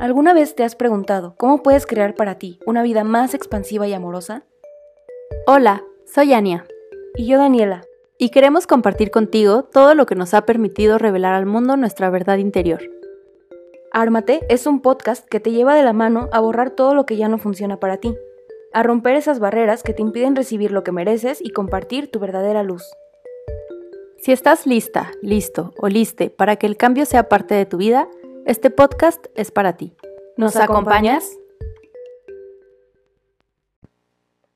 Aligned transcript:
¿Alguna 0.00 0.32
vez 0.32 0.54
te 0.54 0.62
has 0.62 0.76
preguntado 0.76 1.34
cómo 1.36 1.64
puedes 1.64 1.84
crear 1.84 2.14
para 2.14 2.36
ti 2.36 2.60
una 2.64 2.84
vida 2.84 3.02
más 3.02 3.34
expansiva 3.34 3.88
y 3.88 3.92
amorosa? 3.92 4.44
Hola, 5.44 5.82
soy 6.06 6.34
Ania. 6.34 6.66
Y 7.16 7.26
yo 7.26 7.36
Daniela. 7.36 7.82
Y 8.16 8.28
queremos 8.28 8.68
compartir 8.68 9.10
contigo 9.10 9.64
todo 9.64 9.96
lo 9.96 10.06
que 10.06 10.14
nos 10.14 10.34
ha 10.34 10.46
permitido 10.46 10.98
revelar 10.98 11.34
al 11.34 11.46
mundo 11.46 11.76
nuestra 11.76 12.10
verdad 12.10 12.36
interior. 12.36 12.80
Ármate 13.90 14.46
es 14.48 14.68
un 14.68 14.82
podcast 14.82 15.26
que 15.28 15.40
te 15.40 15.50
lleva 15.50 15.74
de 15.74 15.82
la 15.82 15.92
mano 15.92 16.28
a 16.30 16.38
borrar 16.38 16.70
todo 16.70 16.94
lo 16.94 17.04
que 17.04 17.16
ya 17.16 17.28
no 17.28 17.38
funciona 17.38 17.80
para 17.80 17.96
ti, 17.96 18.14
a 18.72 18.84
romper 18.84 19.16
esas 19.16 19.40
barreras 19.40 19.82
que 19.82 19.94
te 19.94 20.02
impiden 20.02 20.36
recibir 20.36 20.70
lo 20.70 20.84
que 20.84 20.92
mereces 20.92 21.40
y 21.42 21.50
compartir 21.50 22.08
tu 22.08 22.20
verdadera 22.20 22.62
luz. 22.62 22.84
Si 24.18 24.30
estás 24.30 24.64
lista, 24.64 25.10
listo 25.22 25.72
o 25.76 25.88
liste 25.88 26.30
para 26.30 26.54
que 26.54 26.66
el 26.66 26.76
cambio 26.76 27.04
sea 27.04 27.28
parte 27.28 27.54
de 27.54 27.66
tu 27.66 27.78
vida, 27.78 28.08
este 28.48 28.70
podcast 28.70 29.26
es 29.34 29.50
para 29.50 29.76
ti. 29.76 29.92
¿Nos, 30.38 30.56
acompañas? 30.56 31.36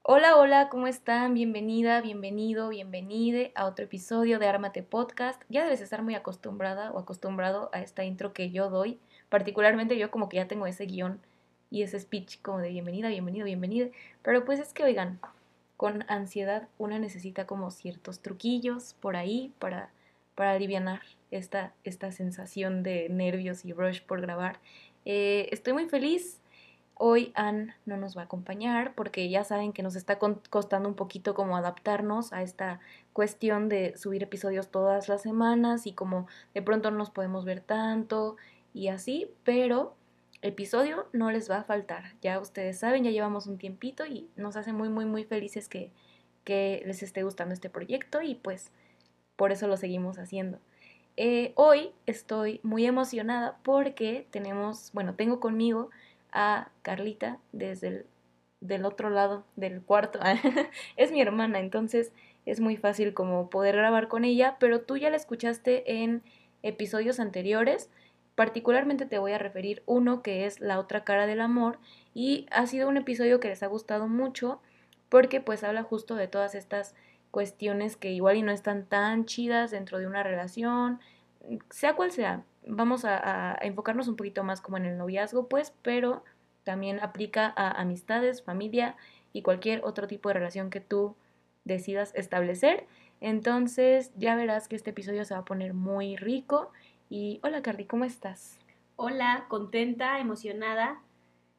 Hola, 0.00 0.36
hola, 0.38 0.70
¿cómo 0.70 0.86
están? 0.86 1.34
Bienvenida, 1.34 2.00
bienvenido, 2.00 2.70
bienvenide 2.70 3.52
a 3.54 3.66
otro 3.66 3.84
episodio 3.84 4.38
de 4.38 4.48
Ármate 4.48 4.82
Podcast. 4.82 5.42
Ya 5.50 5.62
debes 5.62 5.82
estar 5.82 6.02
muy 6.02 6.14
acostumbrada 6.14 6.90
o 6.92 7.00
acostumbrado 7.00 7.68
a 7.74 7.82
esta 7.82 8.02
intro 8.02 8.32
que 8.32 8.50
yo 8.50 8.70
doy. 8.70 8.98
Particularmente 9.28 9.98
yo 9.98 10.10
como 10.10 10.30
que 10.30 10.38
ya 10.38 10.48
tengo 10.48 10.66
ese 10.66 10.86
guion 10.86 11.20
y 11.70 11.82
ese 11.82 12.00
speech 12.00 12.40
como 12.40 12.60
de 12.60 12.70
bienvenida, 12.70 13.10
bienvenido, 13.10 13.44
bienvenida. 13.44 13.88
Pero 14.22 14.46
pues 14.46 14.58
es 14.58 14.72
que, 14.72 14.84
oigan, 14.84 15.20
con 15.76 16.06
ansiedad 16.08 16.66
una 16.78 16.98
necesita 16.98 17.46
como 17.46 17.70
ciertos 17.70 18.20
truquillos 18.20 18.94
por 19.00 19.16
ahí 19.16 19.52
para, 19.58 19.90
para 20.34 20.52
aliviar 20.52 21.02
esta, 21.30 21.74
esta 21.84 22.12
sensación 22.12 22.82
de 22.82 23.08
nervios 23.08 23.64
y 23.64 23.72
rush 23.72 24.02
por 24.02 24.20
grabar. 24.20 24.60
Eh, 25.04 25.48
estoy 25.50 25.72
muy 25.72 25.88
feliz. 25.88 26.40
Hoy 26.94 27.32
Ann 27.34 27.72
no 27.84 27.96
nos 27.96 28.16
va 28.16 28.22
a 28.22 28.24
acompañar 28.26 28.94
porque 28.94 29.28
ya 29.28 29.42
saben 29.44 29.72
que 29.72 29.82
nos 29.82 29.96
está 29.96 30.18
costando 30.18 30.88
un 30.88 30.94
poquito 30.94 31.34
como 31.34 31.56
adaptarnos 31.56 32.32
a 32.32 32.42
esta 32.42 32.80
cuestión 33.12 33.68
de 33.68 33.96
subir 33.96 34.22
episodios 34.22 34.70
todas 34.70 35.08
las 35.08 35.22
semanas 35.22 35.86
y 35.86 35.94
como 35.94 36.28
de 36.54 36.62
pronto 36.62 36.90
no 36.90 36.98
nos 36.98 37.10
podemos 37.10 37.44
ver 37.44 37.60
tanto 37.60 38.36
y 38.72 38.88
así, 38.88 39.30
pero 39.42 39.96
episodio 40.42 41.08
no 41.12 41.30
les 41.30 41.50
va 41.50 41.58
a 41.58 41.64
faltar. 41.64 42.14
Ya 42.20 42.38
ustedes 42.38 42.78
saben, 42.78 43.04
ya 43.04 43.10
llevamos 43.10 43.46
un 43.46 43.58
tiempito 43.58 44.06
y 44.06 44.28
nos 44.36 44.56
hace 44.56 44.72
muy, 44.72 44.88
muy, 44.88 45.04
muy 45.04 45.24
felices 45.24 45.68
que, 45.68 45.90
que 46.44 46.82
les 46.86 47.02
esté 47.02 47.22
gustando 47.22 47.54
este 47.54 47.70
proyecto 47.70 48.22
y 48.22 48.34
pues 48.34 48.70
por 49.36 49.52
eso 49.52 49.68
lo 49.68 49.76
seguimos 49.76 50.18
haciendo. 50.18 50.58
Eh, 51.16 51.52
hoy 51.56 51.90
estoy 52.06 52.60
muy 52.62 52.86
emocionada 52.86 53.58
porque 53.62 54.26
tenemos, 54.30 54.90
bueno, 54.92 55.14
tengo 55.14 55.40
conmigo 55.40 55.90
a 56.32 56.70
Carlita 56.82 57.38
desde 57.52 57.88
el 57.88 58.06
del 58.62 58.84
otro 58.84 59.10
lado 59.10 59.44
del 59.56 59.82
cuarto. 59.82 60.20
es 60.96 61.12
mi 61.12 61.20
hermana, 61.20 61.58
entonces 61.58 62.12
es 62.46 62.60
muy 62.60 62.76
fácil 62.76 63.12
como 63.12 63.50
poder 63.50 63.76
grabar 63.76 64.08
con 64.08 64.24
ella, 64.24 64.56
pero 64.58 64.80
tú 64.80 64.96
ya 64.96 65.10
la 65.10 65.16
escuchaste 65.16 66.02
en 66.02 66.22
episodios 66.62 67.20
anteriores. 67.20 67.90
Particularmente 68.34 69.04
te 69.04 69.18
voy 69.18 69.32
a 69.32 69.38
referir 69.38 69.82
uno 69.84 70.22
que 70.22 70.46
es 70.46 70.60
La 70.60 70.78
otra 70.78 71.04
cara 71.04 71.26
del 71.26 71.40
amor 71.40 71.78
y 72.14 72.46
ha 72.50 72.66
sido 72.66 72.88
un 72.88 72.96
episodio 72.96 73.40
que 73.40 73.48
les 73.48 73.62
ha 73.62 73.66
gustado 73.66 74.08
mucho 74.08 74.60
porque 75.10 75.42
pues 75.42 75.64
habla 75.64 75.82
justo 75.82 76.14
de 76.14 76.28
todas 76.28 76.54
estas 76.54 76.94
cuestiones 77.32 77.96
que 77.96 78.12
igual 78.12 78.36
y 78.36 78.42
no 78.42 78.52
están 78.52 78.84
tan 78.84 79.24
chidas 79.24 79.72
dentro 79.72 79.98
de 79.98 80.06
una 80.06 80.22
relación, 80.22 81.00
sea 81.70 81.96
cual 81.96 82.12
sea. 82.12 82.44
Vamos 82.64 83.04
a, 83.04 83.58
enfocarnos 83.62 84.06
un 84.06 84.14
poquito 84.14 84.44
más 84.44 84.60
como 84.60 84.76
en 84.76 84.84
el 84.84 84.98
noviazgo, 84.98 85.48
pues, 85.48 85.74
pero 85.82 86.22
también 86.62 87.00
aplica 87.00 87.52
a 87.56 87.70
amistades, 87.80 88.42
familia 88.44 88.96
y 89.32 89.42
cualquier 89.42 89.80
otro 89.82 90.06
tipo 90.06 90.28
de 90.28 90.34
relación 90.34 90.70
que 90.70 90.80
tú 90.80 91.16
decidas 91.64 92.12
establecer. 92.14 92.86
Entonces 93.20 94.12
ya 94.16 94.36
verás 94.36 94.68
que 94.68 94.76
este 94.76 94.90
episodio 94.90 95.24
se 95.24 95.34
va 95.34 95.40
a 95.40 95.44
poner 95.44 95.74
muy 95.74 96.16
rico. 96.16 96.70
Y 97.08 97.40
hola 97.42 97.62
Carly, 97.62 97.86
¿cómo 97.86 98.04
estás? 98.04 98.58
Hola, 98.96 99.46
contenta, 99.48 100.20
emocionada. 100.20 101.00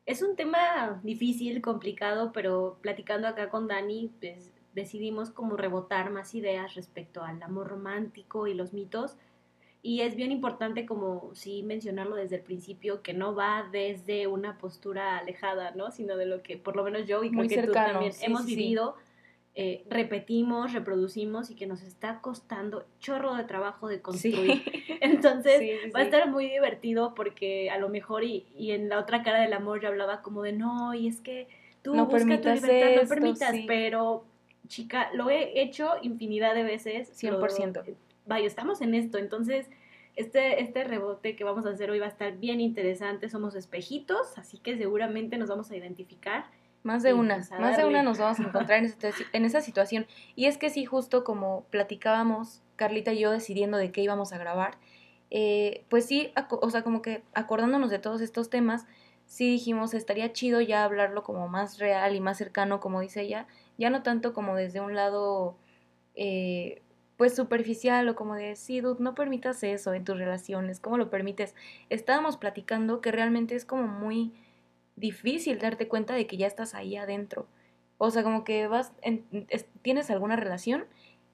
Es 0.06 0.22
un 0.22 0.36
tema 0.36 1.02
difícil, 1.04 1.62
complicado, 1.62 2.32
pero 2.32 2.78
platicando 2.82 3.28
acá 3.28 3.50
con 3.50 3.68
Dani, 3.68 4.12
pues 4.20 4.53
decidimos 4.74 5.30
como 5.30 5.58
rebotar 5.58 6.12
más 6.12 6.36
ideas 6.36 6.76
respecto 6.76 7.24
al 7.24 7.42
amor 7.42 7.68
romántico 7.68 8.48
y 8.48 8.54
los 8.54 8.74
mitos. 8.74 9.18
Y 9.82 10.02
es 10.02 10.16
bien 10.16 10.32
importante 10.32 10.86
como 10.86 11.32
sí 11.34 11.62
mencionarlo 11.62 12.16
desde 12.16 12.38
el 12.38 12.42
principio, 12.42 13.02
que 13.02 13.14
no 13.14 13.36
va 13.36 13.68
desde 13.72 14.28
una 14.28 14.58
postura 14.58 15.18
alejada, 15.18 15.72
¿no? 15.72 15.92
Sino 15.92 16.16
de 16.16 16.26
lo 16.26 16.42
que 16.42 16.58
por 16.58 16.78
lo 16.78 16.84
menos 16.84 17.06
yo 17.06 17.24
y 17.24 17.32
creo 17.32 17.48
que 17.48 17.64
tú 17.64 17.74
también 17.74 18.14
hemos 18.22 18.46
vivido, 18.46 18.96
eh, 19.56 19.84
repetimos, 19.90 20.72
reproducimos 20.72 21.52
y 21.52 21.56
que 21.56 21.68
nos 21.68 21.82
está 21.84 22.22
costando 22.22 22.86
chorro 23.00 23.36
de 23.36 23.44
trabajo 23.44 23.90
de 23.90 24.02
construir. 24.02 24.64
Entonces 25.02 25.62
va 25.94 26.00
a 26.00 26.04
estar 26.04 26.30
muy 26.30 26.50
divertido 26.50 27.14
porque 27.14 27.70
a 27.70 27.78
lo 27.78 27.90
mejor 27.90 28.24
y, 28.24 28.46
y, 28.58 28.72
en 28.72 28.88
la 28.88 29.00
otra 29.00 29.22
cara 29.22 29.42
del 29.42 29.52
amor 29.52 29.82
yo 29.82 29.90
hablaba 29.90 30.22
como 30.22 30.44
de 30.44 30.54
no, 30.54 30.94
y 30.94 31.08
es 31.08 31.20
que 31.20 31.50
tú 31.82 31.94
no 31.94 32.06
busca 32.06 32.40
tu 32.40 32.50
libertad, 32.50 33.04
no 33.04 33.10
permitas, 33.10 33.56
pero 33.68 34.24
chica, 34.68 35.10
lo 35.14 35.30
he 35.30 35.62
hecho 35.62 35.92
infinidad 36.02 36.56
de 36.56 36.64
veces. 36.64 37.12
100%. 37.22 37.96
vaya, 38.26 38.48
estamos 38.48 38.82
en 38.82 38.94
esto, 38.94 39.18
entonces 39.18 39.70
este, 40.16 40.62
este 40.62 40.84
rebote 40.84 41.36
que 41.36 41.44
vamos 41.44 41.66
a 41.66 41.70
hacer 41.70 41.90
hoy 41.90 42.00
va 42.00 42.06
a 42.06 42.10
estar 42.10 42.38
bien 42.38 42.62
interesante. 42.62 43.30
Somos 43.30 43.56
espejitos, 43.56 44.38
así 44.38 44.58
que 44.58 44.78
seguramente 44.78 45.38
nos 45.38 45.50
vamos 45.50 45.72
a 45.72 45.76
identificar. 45.76 46.46
Más 46.84 47.02
de 47.02 47.14
una, 47.14 47.38
más 47.60 47.78
de 47.78 47.86
una 47.86 48.04
nos 48.04 48.18
vamos 48.18 48.40
a 48.40 48.44
encontrar 48.48 48.84
en, 48.84 48.94
en 49.34 49.46
esa 49.46 49.62
situación. 49.62 50.06
Y 50.36 50.46
es 50.46 50.58
que 50.58 50.70
sí, 50.70 50.86
justo 50.86 51.24
como 51.24 51.66
platicábamos, 51.70 52.62
Carlita 52.76 53.14
y 53.14 53.20
yo 53.20 53.32
decidiendo 53.32 53.78
de 53.78 53.92
qué 53.92 54.02
íbamos 54.02 54.34
a 54.34 54.38
grabar, 54.38 54.78
eh, 55.36 55.84
pues 55.90 56.06
sí, 56.06 56.32
o 56.50 56.70
sea, 56.70 56.84
como 56.84 57.02
que 57.02 57.24
acordándonos 57.34 57.90
de 57.90 57.98
todos 57.98 58.22
estos 58.22 58.52
temas, 58.52 58.86
sí 59.26 59.50
dijimos, 59.50 59.96
estaría 59.96 60.32
chido 60.32 60.62
ya 60.62 60.84
hablarlo 60.84 61.24
como 61.24 61.48
más 61.48 61.80
real 61.80 62.16
y 62.16 62.20
más 62.20 62.38
cercano, 62.38 62.80
como 62.80 63.02
dice 63.02 63.22
ella, 63.22 63.48
ya 63.78 63.90
no 63.90 64.04
tanto 64.04 64.34
como 64.34 64.56
desde 64.56 64.82
un 64.82 64.96
lado 64.96 65.56
eh, 66.16 66.82
pues 67.18 67.36
superficial 67.36 68.08
o 68.10 68.16
como 68.16 68.36
de, 68.36 68.56
sí, 68.56 68.82
dude, 68.82 69.02
no 69.02 69.16
permitas 69.16 69.64
eso 69.64 69.94
en 69.94 70.04
tus 70.04 70.18
relaciones, 70.18 70.80
¿cómo 70.80 70.98
lo 70.98 71.10
permites? 71.10 71.56
Estábamos 71.90 72.38
platicando 72.38 73.02
que 73.02 73.12
realmente 73.12 73.56
es 73.56 73.66
como 73.66 73.88
muy 73.88 74.34
difícil 74.96 75.60
darte 75.60 75.88
cuenta 75.88 76.14
de 76.14 76.28
que 76.28 76.38
ya 76.38 76.48
estás 76.48 76.76
ahí 76.76 76.96
adentro. 76.96 77.48
O 77.98 78.12
sea, 78.12 78.24
como 78.24 78.44
que 78.44 78.68
vas, 78.68 78.94
tienes 79.82 80.10
alguna 80.10 80.36
relación 80.36 80.86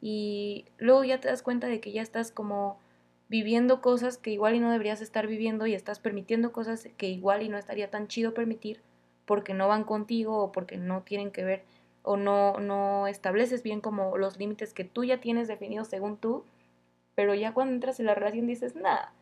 y 0.01 0.65
luego 0.77 1.03
ya 1.03 1.19
te 1.19 1.27
das 1.27 1.41
cuenta 1.41 1.67
de 1.67 1.79
que 1.79 1.91
ya 1.91 2.01
estás 2.01 2.31
como 2.31 2.79
viviendo 3.27 3.81
cosas 3.81 4.17
que 4.17 4.31
igual 4.31 4.55
y 4.55 4.59
no 4.59 4.71
deberías 4.71 5.01
estar 5.01 5.27
viviendo 5.27 5.67
y 5.67 5.73
estás 5.73 5.99
permitiendo 5.99 6.51
cosas 6.51 6.89
que 6.97 7.07
igual 7.07 7.43
y 7.43 7.49
no 7.49 7.57
estaría 7.57 7.89
tan 7.89 8.07
chido 8.07 8.33
permitir 8.33 8.81
porque 9.25 9.53
no 9.53 9.67
van 9.67 9.83
contigo 9.83 10.37
o 10.37 10.51
porque 10.51 10.77
no 10.77 11.03
tienen 11.03 11.31
que 11.31 11.43
ver 11.43 11.63
o 12.03 12.17
no, 12.17 12.59
no 12.59 13.07
estableces 13.07 13.63
bien 13.63 13.81
como 13.81 14.17
los 14.17 14.37
límites 14.37 14.73
que 14.73 14.83
tú 14.83 15.03
ya 15.03 15.19
tienes 15.19 15.47
definidos 15.47 15.87
según 15.87 16.17
tú, 16.17 16.45
pero 17.15 17.33
ya 17.33 17.53
cuando 17.53 17.73
entras 17.73 17.99
en 17.99 18.05
la 18.05 18.15
relación 18.15 18.47
dices, 18.47 18.75
nada, 18.75 19.13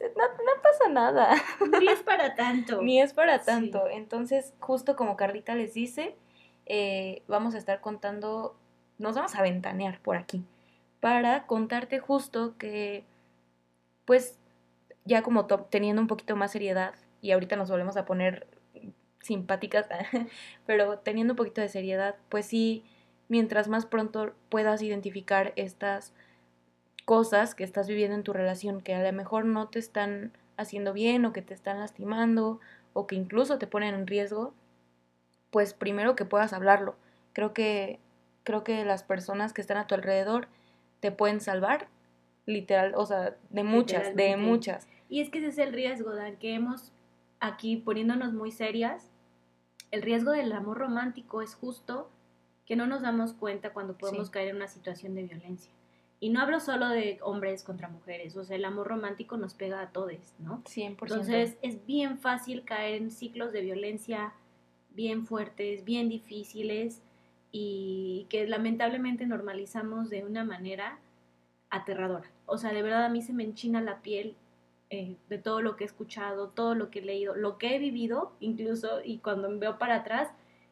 no, 0.00 0.24
no, 0.28 0.62
pasa 0.62 0.88
nada. 0.88 1.34
Ni 1.78 1.88
es 1.88 2.02
para 2.02 2.34
tanto. 2.34 2.82
Ni 2.82 3.00
es 3.00 3.12
para 3.12 3.42
tanto. 3.42 3.88
Entonces, 3.88 4.54
justo 4.58 4.96
como 4.96 5.16
Carlita 5.16 5.54
les 5.54 5.74
dice, 5.74 6.16
eh, 6.66 7.22
vamos 7.28 7.54
a 7.54 7.58
estar 7.58 7.80
contando, 7.80 8.56
nos 8.98 9.14
vamos 9.14 9.34
a 9.34 9.42
ventanear 9.42 10.00
por 10.00 10.16
aquí, 10.16 10.44
para 11.00 11.46
contarte 11.46 11.98
justo 11.98 12.56
que, 12.56 13.04
pues, 14.04 14.38
ya 15.04 15.22
como 15.22 15.46
teniendo 15.46 16.00
un 16.00 16.08
poquito 16.08 16.36
más 16.36 16.52
seriedad, 16.52 16.94
y 17.20 17.32
ahorita 17.32 17.56
nos 17.56 17.70
volvemos 17.70 17.96
a 17.96 18.06
poner 18.06 18.46
simpáticas, 19.20 19.86
pero 20.66 20.98
teniendo 20.98 21.34
un 21.34 21.36
poquito 21.36 21.60
de 21.60 21.68
seriedad, 21.68 22.16
pues 22.28 22.46
sí, 22.46 22.84
mientras 23.28 23.68
más 23.68 23.86
pronto 23.86 24.32
puedas 24.48 24.82
identificar 24.82 25.52
estas 25.56 26.12
cosas 27.04 27.54
que 27.54 27.64
estás 27.64 27.88
viviendo 27.88 28.16
en 28.16 28.22
tu 28.22 28.32
relación 28.32 28.80
que 28.80 28.94
a 28.94 29.02
lo 29.02 29.12
mejor 29.12 29.44
no 29.44 29.68
te 29.68 29.78
están 29.78 30.32
haciendo 30.56 30.92
bien 30.92 31.24
o 31.24 31.32
que 31.32 31.42
te 31.42 31.54
están 31.54 31.78
lastimando 31.78 32.60
o 32.92 33.06
que 33.06 33.14
incluso 33.14 33.58
te 33.58 33.66
ponen 33.66 33.94
en 33.94 34.06
riesgo, 34.06 34.52
pues 35.50 35.74
primero 35.74 36.16
que 36.16 36.24
puedas 36.24 36.52
hablarlo. 36.52 36.96
Creo 37.32 37.52
que 37.52 37.98
creo 38.42 38.64
que 38.64 38.84
las 38.84 39.02
personas 39.02 39.52
que 39.52 39.60
están 39.60 39.76
a 39.76 39.86
tu 39.86 39.94
alrededor 39.94 40.48
te 41.00 41.12
pueden 41.12 41.40
salvar, 41.40 41.88
literal, 42.46 42.94
o 42.96 43.06
sea, 43.06 43.36
de 43.50 43.64
muchas, 43.64 44.14
de 44.16 44.36
muchas. 44.36 44.88
Y 45.08 45.20
es 45.20 45.30
que 45.30 45.38
ese 45.38 45.48
es 45.48 45.58
el 45.58 45.72
riesgo, 45.72 46.14
Dan, 46.14 46.36
que 46.36 46.54
hemos 46.54 46.92
aquí 47.40 47.76
poniéndonos 47.76 48.32
muy 48.32 48.52
serias, 48.52 49.10
el 49.90 50.02
riesgo 50.02 50.30
del 50.32 50.52
amor 50.52 50.78
romántico 50.78 51.42
es 51.42 51.54
justo 51.54 52.08
que 52.66 52.76
no 52.76 52.86
nos 52.86 53.02
damos 53.02 53.32
cuenta 53.32 53.72
cuando 53.72 53.98
podemos 53.98 54.30
caer 54.30 54.48
en 54.48 54.56
una 54.56 54.68
situación 54.68 55.14
de 55.14 55.24
violencia. 55.24 55.72
Y 56.20 56.28
no 56.28 56.40
hablo 56.40 56.60
solo 56.60 56.88
de 56.88 57.18
hombres 57.22 57.64
contra 57.64 57.88
mujeres, 57.88 58.36
o 58.36 58.44
sea, 58.44 58.54
el 58.56 58.64
amor 58.66 58.88
romántico 58.88 59.38
nos 59.38 59.54
pega 59.54 59.80
a 59.80 59.90
todos, 59.90 60.34
¿no? 60.38 60.62
100%. 60.64 60.98
Entonces 61.00 61.56
es 61.62 61.84
bien 61.86 62.18
fácil 62.18 62.62
caer 62.62 63.02
en 63.02 63.10
ciclos 63.10 63.52
de 63.52 63.62
violencia 63.62 64.34
bien 64.90 65.26
fuertes, 65.26 65.84
bien 65.84 66.08
difíciles 66.08 67.00
y 67.52 68.26
que 68.28 68.46
lamentablemente 68.46 69.26
normalizamos 69.26 70.10
de 70.10 70.24
una 70.24 70.44
manera 70.44 70.98
aterradora. 71.70 72.30
O 72.46 72.58
sea, 72.58 72.72
de 72.72 72.82
verdad 72.82 73.04
a 73.04 73.08
mí 73.08 73.22
se 73.22 73.32
me 73.32 73.44
enchina 73.44 73.80
la 73.80 74.02
piel 74.02 74.36
eh, 74.92 75.16
de 75.28 75.38
todo 75.38 75.62
lo 75.62 75.76
que 75.76 75.84
he 75.84 75.86
escuchado, 75.86 76.48
todo 76.48 76.74
lo 76.74 76.90
que 76.90 76.98
he 76.98 77.02
leído, 77.02 77.36
lo 77.36 77.58
que 77.58 77.76
he 77.76 77.78
vivido 77.78 78.32
incluso 78.40 79.00
y 79.04 79.18
cuando 79.18 79.48
me 79.48 79.58
veo 79.58 79.78
para 79.78 79.94
atrás 79.94 80.28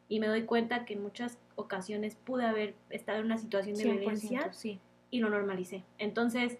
y 0.09 0.19
me 0.19 0.27
doy 0.27 0.43
cuenta 0.43 0.83
que 0.83 0.95
en 0.95 1.03
muchas 1.03 1.39
ocasiones 1.55 2.15
pude 2.15 2.45
haber 2.45 2.75
estado 2.89 3.19
en 3.19 3.25
una 3.25 3.37
situación 3.37 3.77
de 3.77 3.85
100%, 3.85 3.99
violencia 3.99 4.53
sí. 4.53 4.81
y 5.09 5.19
lo 5.19 5.29
normalicé. 5.29 5.85
Entonces, 5.99 6.57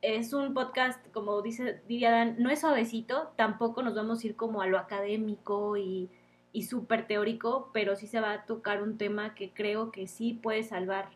es 0.00 0.32
un 0.32 0.54
podcast, 0.54 1.06
como 1.12 1.42
dice, 1.42 1.82
diría 1.86 2.10
Dan, 2.10 2.36
no 2.38 2.48
es 2.48 2.60
suavecito, 2.60 3.32
tampoco 3.36 3.82
nos 3.82 3.94
vamos 3.94 4.22
a 4.22 4.26
ir 4.28 4.34
como 4.34 4.62
a 4.62 4.66
lo 4.66 4.78
académico 4.78 5.76
y, 5.76 6.08
y 6.52 6.62
súper 6.62 7.06
teórico, 7.06 7.70
pero 7.74 7.94
sí 7.94 8.06
se 8.06 8.20
va 8.20 8.32
a 8.32 8.46
tocar 8.46 8.82
un 8.82 8.96
tema 8.96 9.34
que 9.34 9.52
creo 9.52 9.92
que 9.92 10.06
sí 10.06 10.32
puede 10.32 10.62
salvar 10.62 11.10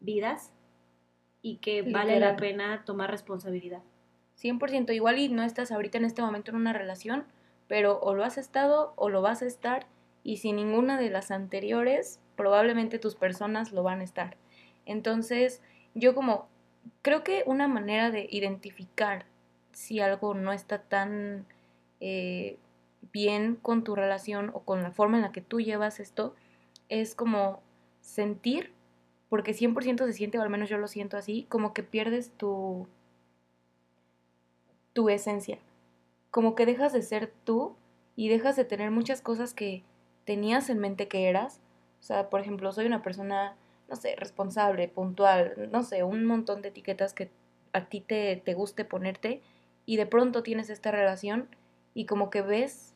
vidas 0.00 0.52
y 1.42 1.56
que 1.56 1.82
vale 1.82 2.18
la 2.20 2.36
pena 2.36 2.84
tomar 2.84 3.10
responsabilidad. 3.10 3.82
100% 4.42 4.94
igual 4.94 5.18
y 5.18 5.28
no 5.28 5.42
estás 5.42 5.72
ahorita 5.72 5.98
en 5.98 6.04
este 6.04 6.22
momento 6.22 6.50
en 6.50 6.56
una 6.56 6.72
relación, 6.72 7.24
pero 7.68 8.00
o 8.00 8.14
lo 8.14 8.24
has 8.24 8.38
estado 8.38 8.94
o 8.96 9.08
lo 9.08 9.22
vas 9.22 9.42
a 9.42 9.46
estar 9.46 9.86
y 10.22 10.38
si 10.38 10.52
ninguna 10.52 10.98
de 10.98 11.10
las 11.10 11.30
anteriores, 11.30 12.20
probablemente 12.36 12.98
tus 12.98 13.14
personas 13.14 13.72
lo 13.72 13.82
van 13.82 14.00
a 14.00 14.04
estar. 14.04 14.36
Entonces, 14.86 15.62
yo 15.94 16.14
como 16.14 16.48
creo 17.02 17.22
que 17.22 17.42
una 17.46 17.68
manera 17.68 18.10
de 18.10 18.26
identificar 18.30 19.26
si 19.72 20.00
algo 20.00 20.34
no 20.34 20.52
está 20.52 20.82
tan 20.82 21.46
eh, 22.00 22.58
bien 23.12 23.56
con 23.56 23.84
tu 23.84 23.94
relación 23.94 24.50
o 24.54 24.60
con 24.60 24.82
la 24.82 24.90
forma 24.90 25.16
en 25.16 25.22
la 25.22 25.32
que 25.32 25.40
tú 25.40 25.60
llevas 25.60 26.00
esto 26.00 26.34
es 26.88 27.14
como 27.14 27.62
sentir, 28.00 28.72
porque 29.28 29.52
100% 29.52 30.06
se 30.06 30.12
siente, 30.12 30.38
o 30.38 30.42
al 30.42 30.50
menos 30.50 30.68
yo 30.68 30.78
lo 30.78 30.88
siento 30.88 31.16
así, 31.16 31.46
como 31.48 31.72
que 31.72 31.82
pierdes 31.82 32.32
tu 32.32 32.88
tu 34.92 35.08
esencia. 35.08 35.58
Como 36.30 36.54
que 36.54 36.66
dejas 36.66 36.92
de 36.92 37.02
ser 37.02 37.32
tú 37.44 37.76
y 38.16 38.28
dejas 38.28 38.56
de 38.56 38.64
tener 38.64 38.90
muchas 38.90 39.20
cosas 39.20 39.54
que 39.54 39.82
tenías 40.24 40.70
en 40.70 40.78
mente 40.78 41.08
que 41.08 41.28
eras. 41.28 41.60
O 42.00 42.02
sea, 42.02 42.30
por 42.30 42.40
ejemplo, 42.40 42.72
soy 42.72 42.86
una 42.86 43.02
persona, 43.02 43.56
no 43.88 43.96
sé, 43.96 44.16
responsable, 44.16 44.88
puntual, 44.88 45.68
no 45.72 45.82
sé, 45.82 46.02
un 46.02 46.24
montón 46.24 46.62
de 46.62 46.68
etiquetas 46.68 47.14
que 47.14 47.30
a 47.72 47.86
ti 47.88 48.00
te, 48.00 48.36
te 48.36 48.54
guste 48.54 48.84
ponerte 48.84 49.42
y 49.86 49.96
de 49.96 50.06
pronto 50.06 50.42
tienes 50.42 50.70
esta 50.70 50.90
relación 50.90 51.48
y 51.94 52.06
como 52.06 52.30
que 52.30 52.42
ves 52.42 52.94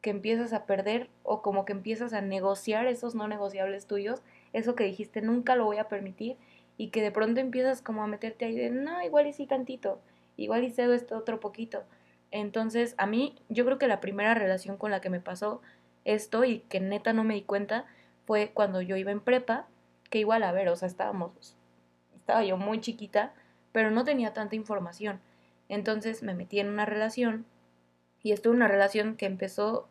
que 0.00 0.10
empiezas 0.10 0.52
a 0.52 0.64
perder 0.64 1.10
o 1.22 1.42
como 1.42 1.64
que 1.64 1.72
empiezas 1.72 2.12
a 2.12 2.22
negociar 2.22 2.86
esos 2.86 3.14
no 3.14 3.28
negociables 3.28 3.86
tuyos, 3.86 4.22
eso 4.52 4.74
que 4.74 4.84
dijiste 4.84 5.20
nunca 5.20 5.56
lo 5.56 5.66
voy 5.66 5.78
a 5.78 5.88
permitir 5.88 6.36
y 6.78 6.88
que 6.88 7.02
de 7.02 7.10
pronto 7.10 7.40
empiezas 7.40 7.82
como 7.82 8.02
a 8.02 8.06
meterte 8.06 8.46
ahí 8.46 8.56
de, 8.56 8.70
no, 8.70 9.02
igual 9.02 9.26
y 9.26 9.32
sí 9.32 9.46
tantito, 9.46 10.00
igual 10.40 10.64
y 10.64 10.70
cedo 10.70 10.94
esto 10.94 11.16
otro 11.16 11.40
poquito. 11.40 11.84
Entonces, 12.30 12.94
a 12.98 13.06
mí, 13.06 13.36
yo 13.48 13.64
creo 13.64 13.78
que 13.78 13.88
la 13.88 14.00
primera 14.00 14.34
relación 14.34 14.76
con 14.76 14.90
la 14.90 15.00
que 15.00 15.10
me 15.10 15.20
pasó 15.20 15.60
esto 16.04 16.44
y 16.44 16.60
que 16.60 16.80
neta 16.80 17.12
no 17.12 17.24
me 17.24 17.34
di 17.34 17.42
cuenta 17.42 17.86
fue 18.26 18.50
cuando 18.52 18.80
yo 18.80 18.96
iba 18.96 19.10
en 19.10 19.20
prepa, 19.20 19.66
que 20.08 20.18
igual, 20.18 20.42
a 20.42 20.52
ver, 20.52 20.68
o 20.68 20.76
sea, 20.76 20.88
estábamos, 20.88 21.56
estaba 22.14 22.44
yo 22.44 22.56
muy 22.56 22.80
chiquita, 22.80 23.32
pero 23.72 23.90
no 23.90 24.04
tenía 24.04 24.32
tanta 24.32 24.56
información. 24.56 25.20
Entonces 25.68 26.22
me 26.22 26.34
metí 26.34 26.58
en 26.60 26.68
una 26.68 26.86
relación 26.86 27.46
y 28.22 28.32
estuve 28.32 28.52
en 28.52 28.58
una 28.58 28.68
relación 28.68 29.16
que 29.16 29.26
empezó, 29.26 29.88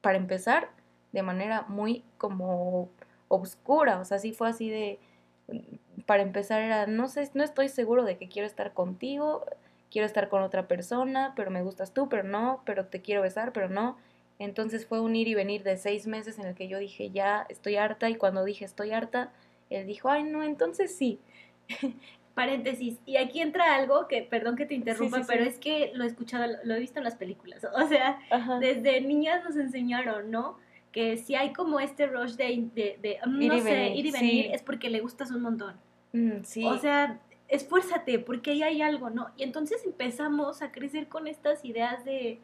para 0.00 0.18
empezar, 0.18 0.70
de 1.12 1.22
manera 1.22 1.62
muy 1.68 2.04
como 2.18 2.90
obscura, 3.28 3.98
o 4.00 4.04
sea, 4.04 4.18
sí 4.18 4.32
fue 4.32 4.48
así 4.48 4.70
de, 4.70 4.98
para 6.06 6.22
empezar 6.22 6.62
era, 6.62 6.86
no 6.86 7.08
sé, 7.08 7.30
no 7.34 7.44
estoy 7.44 7.68
seguro 7.68 8.04
de 8.04 8.16
que 8.16 8.28
quiero 8.28 8.46
estar 8.46 8.72
contigo, 8.74 9.44
quiero 9.90 10.06
estar 10.06 10.28
con 10.28 10.42
otra 10.42 10.68
persona, 10.68 11.32
pero 11.36 11.50
me 11.50 11.62
gustas 11.62 11.92
tú, 11.94 12.08
pero 12.08 12.22
no, 12.22 12.62
pero 12.64 12.86
te 12.86 13.00
quiero 13.00 13.22
besar, 13.22 13.52
pero 13.52 13.68
no. 13.68 13.96
Entonces 14.38 14.86
fue 14.86 15.00
un 15.00 15.16
ir 15.16 15.28
y 15.28 15.34
venir 15.34 15.62
de 15.62 15.76
seis 15.76 16.06
meses 16.06 16.38
en 16.38 16.46
el 16.46 16.54
que 16.54 16.68
yo 16.68 16.78
dije, 16.78 17.10
ya 17.10 17.46
estoy 17.48 17.76
harta, 17.76 18.08
y 18.08 18.14
cuando 18.16 18.44
dije 18.44 18.64
estoy 18.64 18.92
harta, 18.92 19.32
él 19.70 19.86
dijo, 19.86 20.08
ay, 20.10 20.22
no, 20.24 20.42
entonces 20.42 20.94
sí. 20.96 21.18
Paréntesis, 22.34 22.98
y 23.04 23.16
aquí 23.16 23.40
entra 23.40 23.74
algo 23.74 24.06
que, 24.06 24.22
perdón 24.22 24.54
que 24.54 24.64
te 24.64 24.74
interrumpa, 24.74 25.16
Sí, 25.18 25.22
sí, 25.24 25.28
pero 25.28 25.42
sí. 25.42 25.50
es 25.50 25.58
que 25.58 25.90
lo 25.94 26.04
he 26.04 26.06
escuchado, 26.06 26.46
lo 26.62 26.74
he 26.74 26.78
visto 26.78 26.98
en 26.98 27.04
las 27.04 27.16
películas. 27.16 27.66
O 27.74 27.88
sea, 27.88 28.20
Ajá. 28.30 28.60
desde 28.60 29.00
niñas 29.00 29.42
nos 29.42 29.56
enseñaron, 29.56 30.30
¿no? 30.30 30.56
Que 30.92 31.16
si 31.16 31.34
hay 31.34 31.52
como 31.52 31.80
este 31.80 32.06
rush 32.06 32.34
de, 32.34 32.68
de, 32.74 32.98
de, 33.02 33.18
mm, 33.26 33.42
Ir 33.42 33.48
no 33.48 33.56
y 33.56 33.60
sé, 33.60 33.70
venir, 33.72 33.96
ir 33.98 34.06
y 34.06 34.10
venir, 34.12 34.50
es 34.52 34.62
porque 34.62 34.88
le 34.88 35.00
gustas 35.00 35.32
un 35.32 35.42
montón. 35.42 35.74
Mm, 36.12 36.44
sí. 36.44 36.64
O 36.64 36.78
sea, 36.78 37.18
esfuérzate, 37.48 38.18
porque 38.18 38.52
ahí 38.52 38.62
hay 38.62 38.82
algo, 38.82 39.10
¿no? 39.10 39.30
Y 39.36 39.42
entonces 39.42 39.84
empezamos 39.84 40.62
a 40.62 40.70
crecer 40.72 41.08
con 41.08 41.26
estas 41.26 41.64
ideas 41.64 42.04
de, 42.04 42.38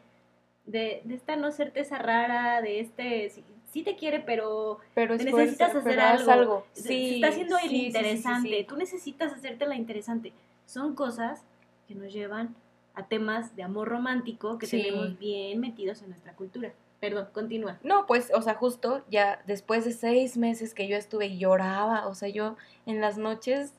de, 0.65 1.01
de 1.03 1.13
esta 1.15 1.35
no 1.35 1.51
certeza 1.51 1.97
rara, 1.99 2.61
de 2.61 2.79
este, 2.79 3.29
sí, 3.29 3.43
sí 3.71 3.83
te 3.83 3.95
quiere, 3.95 4.19
pero 4.19 4.79
pero 4.93 5.17
te 5.17 5.25
necesitas 5.25 5.75
hacer 5.75 5.95
pero 5.95 6.31
algo. 6.31 6.65
Se- 6.73 6.81
Sí, 6.81 6.87
se 7.09 7.15
está 7.15 7.27
haciendo 7.27 7.57
sí, 7.57 7.67
el 7.67 7.73
interesante. 7.75 8.63
Tú 8.67 8.75
necesitas 8.77 9.33
hacerte 9.33 9.65
la 9.67 9.75
interesante. 9.75 10.33
Son 10.65 10.95
cosas 10.95 11.43
que 11.87 11.93
nos 11.95 12.11
llevan 12.11 12.55
a 12.95 13.07
temas 13.07 13.55
de 13.55 13.63
amor 13.63 13.89
romántico 13.89 14.57
que 14.57 14.65
tenemos 14.67 15.19
bien 15.19 15.59
metidos 15.59 16.01
en 16.01 16.09
nuestra 16.09 16.33
cultura. 16.33 16.73
Perdón, 17.01 17.27
continúa. 17.33 17.77
No, 17.83 18.07
pues, 18.07 18.31
o 18.33 18.41
sea, 18.41 18.55
justo 18.55 19.03
ya 19.11 19.43
después 19.45 19.85
de 19.85 19.91
seis 19.91 20.37
meses 20.37 20.73
que 20.73 20.87
yo 20.87 20.95
estuve 20.95 21.27
y 21.27 21.37
lloraba, 21.37 22.07
o 22.07 22.15
sea, 22.15 22.29
yo 22.29 22.55
en 22.87 23.01
las 23.01 23.17
noches 23.17 23.73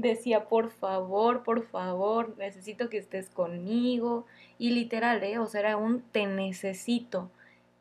decía, 0.00 0.48
por 0.48 0.70
favor, 0.70 1.42
por 1.42 1.66
favor, 1.66 2.36
necesito 2.38 2.88
que 2.88 2.98
estés 2.98 3.30
conmigo. 3.30 4.26
Y 4.58 4.70
literal, 4.70 5.22
¿eh? 5.22 5.38
O 5.38 5.46
sea, 5.46 5.60
era 5.60 5.76
un 5.76 6.02
te 6.02 6.26
necesito. 6.26 7.30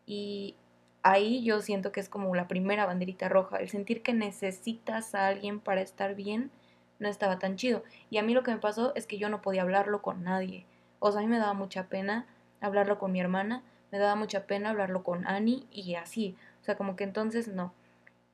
Y 0.05 0.55
ahí 1.03 1.43
yo 1.43 1.61
siento 1.61 1.91
que 1.91 1.99
es 1.99 2.09
como 2.09 2.33
la 2.35 2.47
primera 2.47 2.85
banderita 2.85 3.29
roja, 3.29 3.57
el 3.57 3.69
sentir 3.69 4.01
que 4.01 4.13
necesitas 4.13 5.15
a 5.15 5.27
alguien 5.27 5.59
para 5.59 5.81
estar 5.81 6.15
bien 6.15 6.51
no 6.99 7.07
estaba 7.07 7.39
tan 7.39 7.55
chido. 7.55 7.83
Y 8.09 8.17
a 8.17 8.23
mí 8.23 8.33
lo 8.33 8.43
que 8.43 8.51
me 8.51 8.57
pasó 8.57 8.93
es 8.95 9.07
que 9.07 9.17
yo 9.17 9.29
no 9.29 9.41
podía 9.41 9.61
hablarlo 9.61 10.01
con 10.01 10.23
nadie. 10.23 10.65
O 10.99 11.11
sea, 11.11 11.21
a 11.21 11.23
mí 11.23 11.29
me 11.29 11.39
daba 11.39 11.53
mucha 11.53 11.87
pena 11.87 12.25
hablarlo 12.59 12.97
con 12.99 13.11
mi 13.11 13.19
hermana, 13.19 13.63
me 13.91 13.99
daba 13.99 14.15
mucha 14.15 14.47
pena 14.47 14.71
hablarlo 14.71 15.03
con 15.03 15.27
Annie 15.27 15.65
y 15.71 15.95
así. 15.95 16.35
O 16.61 16.65
sea, 16.65 16.75
como 16.75 16.95
que 16.95 17.03
entonces 17.03 17.47
no. 17.47 17.73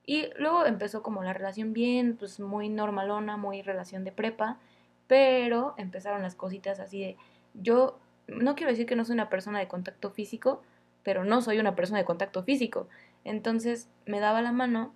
Y 0.05 0.29
luego 0.37 0.65
empezó 0.65 1.01
como 1.01 1.23
la 1.23 1.33
relación 1.33 1.73
bien, 1.73 2.17
pues 2.17 2.39
muy 2.39 2.69
normalona, 2.69 3.37
muy 3.37 3.61
relación 3.61 4.03
de 4.03 4.11
prepa, 4.11 4.59
pero 5.07 5.73
empezaron 5.77 6.21
las 6.21 6.35
cositas 6.35 6.79
así 6.79 6.99
de, 7.01 7.17
yo 7.53 7.99
no 8.27 8.55
quiero 8.55 8.71
decir 8.71 8.85
que 8.85 8.95
no 8.95 9.05
soy 9.05 9.13
una 9.13 9.29
persona 9.29 9.59
de 9.59 9.67
contacto 9.67 10.09
físico, 10.09 10.61
pero 11.03 11.23
no 11.23 11.41
soy 11.41 11.59
una 11.59 11.75
persona 11.75 11.99
de 11.99 12.05
contacto 12.05 12.43
físico. 12.43 12.87
Entonces 13.23 13.89
me 14.05 14.19
daba 14.19 14.41
la 14.41 14.51
mano 14.51 14.93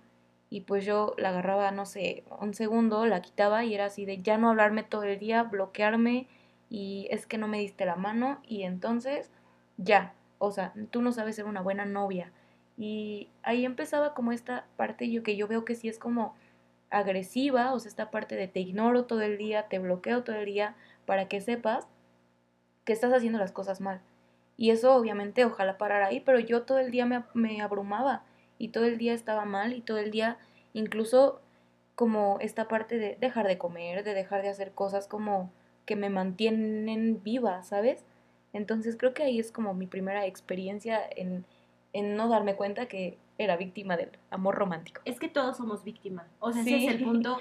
y 0.50 0.62
pues 0.62 0.84
yo 0.84 1.14
la 1.18 1.30
agarraba, 1.30 1.70
no 1.70 1.86
sé, 1.86 2.24
un 2.40 2.54
segundo, 2.54 3.06
la 3.06 3.20
quitaba 3.22 3.64
y 3.64 3.74
era 3.74 3.86
así 3.86 4.04
de 4.06 4.18
ya 4.18 4.38
no 4.38 4.50
hablarme 4.50 4.82
todo 4.82 5.04
el 5.04 5.18
día, 5.18 5.42
bloquearme 5.42 6.26
y 6.70 7.06
es 7.10 7.26
que 7.26 7.38
no 7.38 7.48
me 7.48 7.58
diste 7.58 7.84
la 7.86 7.96
mano 7.96 8.40
y 8.46 8.62
entonces 8.62 9.30
ya, 9.76 10.14
o 10.38 10.50
sea, 10.50 10.72
tú 10.90 11.02
no 11.02 11.12
sabes 11.12 11.36
ser 11.36 11.44
una 11.44 11.60
buena 11.60 11.84
novia. 11.84 12.32
Y 12.78 13.28
ahí 13.42 13.64
empezaba 13.64 14.14
como 14.14 14.30
esta 14.30 14.64
parte 14.76 15.10
yo 15.10 15.22
que 15.24 15.36
yo 15.36 15.48
veo 15.48 15.64
que 15.64 15.74
sí 15.74 15.88
es 15.88 15.98
como 15.98 16.34
agresiva, 16.90 17.74
o 17.74 17.80
sea, 17.80 17.88
esta 17.88 18.10
parte 18.10 18.36
de 18.36 18.48
te 18.48 18.60
ignoro 18.60 19.04
todo 19.04 19.20
el 19.22 19.36
día, 19.36 19.64
te 19.68 19.78
bloqueo 19.78 20.22
todo 20.22 20.36
el 20.36 20.46
día 20.46 20.76
para 21.04 21.28
que 21.28 21.40
sepas 21.40 21.86
que 22.84 22.92
estás 22.92 23.12
haciendo 23.12 23.38
las 23.38 23.52
cosas 23.52 23.80
mal. 23.80 24.00
Y 24.56 24.70
eso 24.70 24.94
obviamente 24.94 25.44
ojalá 25.44 25.76
parar 25.76 26.02
ahí, 26.02 26.20
pero 26.20 26.38
yo 26.38 26.62
todo 26.62 26.78
el 26.78 26.90
día 26.90 27.04
me, 27.04 27.24
me 27.34 27.60
abrumaba 27.60 28.22
y 28.58 28.68
todo 28.68 28.84
el 28.84 28.96
día 28.96 29.12
estaba 29.12 29.44
mal 29.44 29.72
y 29.72 29.80
todo 29.80 29.98
el 29.98 30.10
día 30.10 30.38
incluso 30.72 31.40
como 31.94 32.38
esta 32.40 32.68
parte 32.68 32.98
de 32.98 33.16
dejar 33.20 33.48
de 33.48 33.58
comer, 33.58 34.04
de 34.04 34.14
dejar 34.14 34.42
de 34.42 34.48
hacer 34.50 34.70
cosas 34.70 35.08
como 35.08 35.50
que 35.84 35.96
me 35.96 36.10
mantienen 36.10 37.22
viva, 37.24 37.64
¿sabes? 37.64 38.04
Entonces 38.52 38.96
creo 38.96 39.14
que 39.14 39.24
ahí 39.24 39.40
es 39.40 39.50
como 39.50 39.74
mi 39.74 39.86
primera 39.86 40.26
experiencia 40.26 41.00
en, 41.16 41.44
en 41.92 42.16
no 42.16 42.28
darme 42.28 42.54
cuenta 42.56 42.86
que 42.86 43.18
era 43.38 43.56
víctima 43.56 43.96
del 43.96 44.10
amor 44.30 44.56
romántico. 44.56 45.00
Es 45.04 45.18
que 45.20 45.28
todos 45.28 45.56
somos 45.56 45.84
víctimas. 45.84 46.26
O 46.40 46.52
sea, 46.52 46.62
Sí. 46.64 46.74
ese 46.74 46.86
es 46.86 46.94
el 47.00 47.04
punto. 47.04 47.38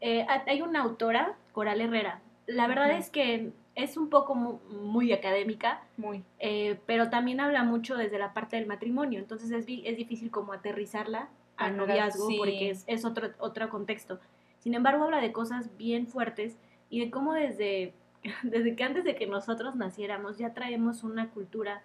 Eh, 0.00 0.22
ha- 0.28 0.44
hay 0.46 0.62
una 0.62 0.82
autora, 0.82 1.36
Coral 1.52 1.80
Herrera. 1.80 2.20
La 2.46 2.66
verdad 2.66 2.90
es 2.92 3.10
que 3.10 3.50
es 3.74 3.96
un 3.96 4.08
poco 4.10 4.34
mu- 4.34 4.58
muy, 4.70 5.12
académica, 5.12 5.82
Muy. 5.96 6.22
eh, 6.38 6.78
pero 6.86 7.10
también 7.10 7.40
habla 7.40 7.62
mucho 7.64 7.96
desde 7.96 8.18
la 8.18 8.32
parte 8.34 8.56
del 8.56 8.66
matrimonio. 8.66 9.18
Entonces 9.18 9.50
es, 9.50 9.64
es 9.68 9.96
difícil 9.96 10.30
como 10.30 10.52
aterrizarla 10.52 11.28
al 11.56 11.70
Al 11.72 11.76
noviazgo 11.76 12.28
sí. 12.28 12.36
porque 12.38 12.70
es, 12.70 12.84
es 12.86 13.04
otro, 13.04 13.28
otro 13.38 13.68
contexto. 13.70 14.20
Sin 14.58 14.74
embargo, 14.74 15.04
habla 15.04 15.20
de 15.20 15.32
cosas 15.32 15.76
bien 15.76 16.06
fuertes 16.06 16.56
y 16.90 17.00
de 17.00 17.10
cómo 17.10 17.32
desde, 17.34 17.92
desde 18.42 18.76
que 18.76 18.84
antes 18.84 19.04
de 19.04 19.14
que 19.16 19.26
nosotros 19.26 19.74
naciéramos 19.76 20.38
ya 20.38 20.52
traemos 20.54 21.02
una 21.04 21.30
cultura 21.30 21.82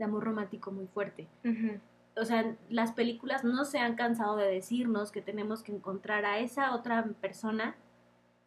de 0.00 0.06
amor 0.06 0.24
romántico 0.24 0.72
muy 0.72 0.88
fuerte. 0.88 1.28
O 2.16 2.24
sea, 2.24 2.56
las 2.68 2.90
películas 2.90 3.44
no 3.44 3.64
se 3.64 3.78
han 3.78 3.94
cansado 3.94 4.36
de 4.36 4.50
decirnos 4.50 5.12
que 5.12 5.22
tenemos 5.22 5.62
que 5.62 5.72
encontrar 5.72 6.24
a 6.24 6.38
esa 6.38 6.74
otra 6.74 7.04
persona 7.20 7.76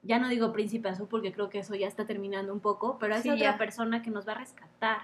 ya 0.04 0.20
no 0.20 0.28
digo 0.28 0.52
príncipe 0.52 0.90
azul 0.90 1.08
porque 1.10 1.32
creo 1.32 1.50
que 1.50 1.60
eso 1.60 1.76
ya 1.76 1.88
está 1.88 2.06
terminando 2.06 2.54
un 2.54 2.60
poco, 2.60 2.98
pero 3.00 3.16
es 3.16 3.26
otra 3.26 3.58
persona 3.58 4.02
que 4.02 4.12
nos 4.12 4.28
va 4.28 4.34
a 4.34 4.40
rescatar, 4.40 5.04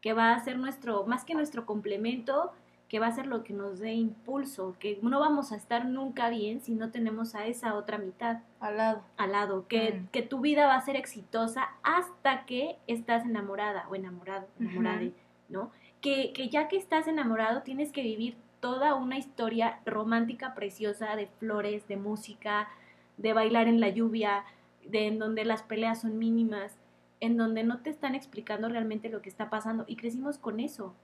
que 0.00 0.12
va 0.12 0.34
a 0.34 0.44
ser 0.44 0.58
nuestro, 0.58 1.06
más 1.06 1.24
que 1.24 1.34
nuestro 1.34 1.64
complemento, 1.64 2.52
que 2.88 3.00
va 3.00 3.08
a 3.08 3.12
ser 3.12 3.26
lo 3.26 3.42
que 3.42 3.52
nos 3.52 3.80
dé 3.80 3.94
impulso, 3.94 4.76
que 4.78 4.98
no 5.02 5.18
vamos 5.18 5.52
a 5.52 5.56
estar 5.56 5.86
nunca 5.86 6.28
bien 6.28 6.60
si 6.60 6.74
no 6.74 6.90
tenemos 6.90 7.34
a 7.34 7.46
esa 7.46 7.74
otra 7.74 7.98
mitad. 7.98 8.42
Al 8.60 8.76
lado. 8.76 9.02
Al 9.16 9.32
lado, 9.32 9.66
que, 9.66 9.92
mm. 9.92 10.08
que 10.08 10.22
tu 10.22 10.40
vida 10.40 10.66
va 10.66 10.76
a 10.76 10.82
ser 10.82 10.96
exitosa 10.96 11.68
hasta 11.82 12.44
que 12.44 12.76
estás 12.86 13.24
enamorada 13.24 13.88
o 13.88 13.94
enamorado, 13.96 14.46
enamorada, 14.60 15.00
¿no? 15.48 15.70
Que, 16.00 16.32
que 16.32 16.48
ya 16.48 16.68
que 16.68 16.76
estás 16.76 17.08
enamorado 17.08 17.62
tienes 17.62 17.92
que 17.92 18.02
vivir 18.02 18.36
toda 18.60 18.94
una 18.94 19.18
historia 19.18 19.80
romántica 19.84 20.54
preciosa 20.54 21.16
de 21.16 21.26
flores, 21.26 21.86
de 21.88 21.96
música, 21.96 22.68
de 23.16 23.32
bailar 23.32 23.68
en 23.68 23.80
la 23.80 23.88
lluvia, 23.88 24.44
de 24.84 25.06
en 25.06 25.18
donde 25.18 25.44
las 25.44 25.62
peleas 25.62 26.00
son 26.02 26.18
mínimas, 26.18 26.78
en 27.20 27.36
donde 27.36 27.64
no 27.64 27.80
te 27.80 27.90
están 27.90 28.14
explicando 28.14 28.68
realmente 28.68 29.08
lo 29.08 29.22
que 29.22 29.28
está 29.28 29.50
pasando. 29.50 29.84
Y 29.86 29.96
crecimos 29.96 30.38
con 30.38 30.60
eso. 30.60 30.94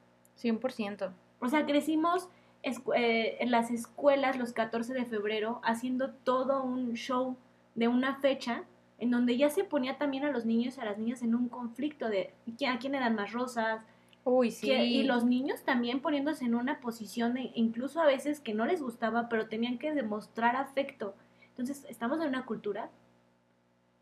100%. 0.40 1.12
O 1.40 1.48
sea, 1.48 1.66
crecimos 1.66 2.28
eh, 2.62 3.36
en 3.40 3.50
las 3.50 3.70
escuelas 3.70 4.38
los 4.38 4.52
14 4.52 4.94
de 4.94 5.04
febrero 5.04 5.60
haciendo 5.64 6.10
todo 6.10 6.62
un 6.62 6.94
show 6.94 7.36
de 7.74 7.88
una 7.88 8.16
fecha 8.16 8.64
en 8.98 9.10
donde 9.10 9.36
ya 9.36 9.50
se 9.50 9.64
ponía 9.64 9.98
también 9.98 10.24
a 10.24 10.30
los 10.30 10.44
niños 10.46 10.76
y 10.76 10.80
a 10.80 10.84
las 10.84 10.98
niñas 10.98 11.22
en 11.22 11.34
un 11.34 11.48
conflicto 11.48 12.08
de 12.08 12.32
a 12.68 12.78
quién 12.78 12.92
le 12.92 13.00
dan 13.00 13.16
más 13.16 13.32
rosas. 13.32 13.84
Uy, 14.24 14.50
sí. 14.52 14.70
y 14.70 15.02
los 15.02 15.24
niños 15.24 15.62
también 15.64 16.00
poniéndose 16.00 16.44
en 16.44 16.54
una 16.54 16.80
posición 16.80 17.34
de, 17.34 17.50
incluso 17.54 18.00
a 18.00 18.06
veces 18.06 18.40
que 18.40 18.54
no 18.54 18.66
les 18.66 18.80
gustaba, 18.80 19.28
pero 19.28 19.48
tenían 19.48 19.78
que 19.78 19.92
demostrar 19.92 20.54
afecto. 20.54 21.14
Entonces, 21.48 21.84
estamos 21.88 22.20
en 22.20 22.28
una 22.28 22.46
cultura 22.46 22.90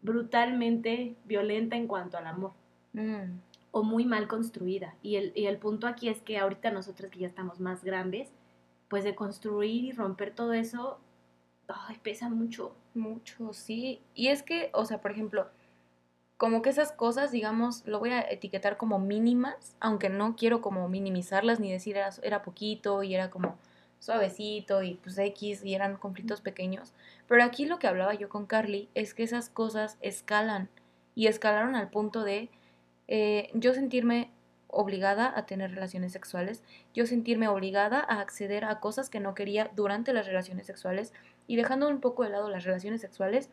brutalmente 0.02 1.16
violenta 1.24 1.76
en 1.76 1.86
cuanto 1.86 2.18
al 2.18 2.26
amor. 2.26 2.52
Mm. 2.92 3.38
O 3.72 3.82
muy 3.82 4.04
mal 4.04 4.28
construida. 4.28 4.94
Y 5.02 5.16
el, 5.16 5.32
y 5.34 5.46
el 5.46 5.58
punto 5.58 5.86
aquí 5.86 6.08
es 6.08 6.20
que 6.20 6.38
ahorita 6.38 6.70
nosotros 6.70 7.10
que 7.10 7.20
ya 7.20 7.26
estamos 7.26 7.60
más 7.60 7.84
grandes, 7.84 8.30
pues 8.88 9.04
de 9.04 9.14
construir 9.14 9.84
y 9.84 9.92
romper 9.92 10.34
todo 10.34 10.52
eso, 10.52 10.98
ay, 11.68 11.96
pesa 12.02 12.28
mucho. 12.28 12.74
Mucho, 12.94 13.52
sí. 13.52 14.00
Y 14.14 14.28
es 14.28 14.42
que, 14.42 14.70
o 14.74 14.84
sea, 14.84 15.00
por 15.00 15.12
ejemplo, 15.12 15.46
como 16.40 16.62
que 16.62 16.70
esas 16.70 16.90
cosas, 16.90 17.32
digamos, 17.32 17.86
lo 17.86 17.98
voy 17.98 18.12
a 18.12 18.22
etiquetar 18.22 18.78
como 18.78 18.98
mínimas, 18.98 19.76
aunque 19.78 20.08
no 20.08 20.36
quiero 20.36 20.62
como 20.62 20.88
minimizarlas 20.88 21.60
ni 21.60 21.70
decir 21.70 21.98
era, 21.98 22.08
era 22.22 22.40
poquito 22.40 23.02
y 23.02 23.14
era 23.14 23.28
como 23.28 23.58
suavecito 23.98 24.82
y 24.82 24.94
pues 24.94 25.18
X 25.18 25.62
y 25.62 25.74
eran 25.74 25.98
conflictos 25.98 26.40
pequeños. 26.40 26.94
Pero 27.28 27.44
aquí 27.44 27.66
lo 27.66 27.78
que 27.78 27.88
hablaba 27.88 28.14
yo 28.14 28.30
con 28.30 28.46
Carly 28.46 28.88
es 28.94 29.12
que 29.12 29.22
esas 29.22 29.50
cosas 29.50 29.98
escalan 30.00 30.70
y 31.14 31.26
escalaron 31.26 31.74
al 31.74 31.90
punto 31.90 32.24
de 32.24 32.48
eh, 33.06 33.50
yo 33.52 33.74
sentirme 33.74 34.30
obligada 34.66 35.30
a 35.36 35.44
tener 35.44 35.72
relaciones 35.72 36.12
sexuales, 36.12 36.62
yo 36.94 37.04
sentirme 37.04 37.48
obligada 37.48 38.00
a 38.00 38.22
acceder 38.22 38.64
a 38.64 38.80
cosas 38.80 39.10
que 39.10 39.20
no 39.20 39.34
quería 39.34 39.70
durante 39.76 40.14
las 40.14 40.24
relaciones 40.24 40.68
sexuales 40.68 41.12
y 41.46 41.56
dejando 41.56 41.86
un 41.86 42.00
poco 42.00 42.22
de 42.22 42.30
lado 42.30 42.48
las 42.48 42.64
relaciones 42.64 43.02
sexuales, 43.02 43.50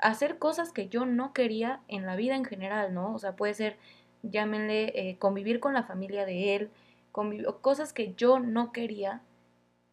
hacer 0.00 0.38
cosas 0.38 0.72
que 0.72 0.88
yo 0.88 1.06
no 1.06 1.32
quería 1.32 1.80
en 1.88 2.06
la 2.06 2.16
vida 2.16 2.36
en 2.36 2.44
general, 2.44 2.94
¿no? 2.94 3.14
O 3.14 3.18
sea, 3.18 3.36
puede 3.36 3.54
ser, 3.54 3.76
llámenle, 4.22 4.92
eh, 4.94 5.16
convivir 5.18 5.60
con 5.60 5.74
la 5.74 5.82
familia 5.82 6.26
de 6.26 6.56
él, 6.56 6.70
cosas 7.60 7.92
que 7.92 8.14
yo 8.14 8.38
no 8.38 8.72
quería 8.72 9.22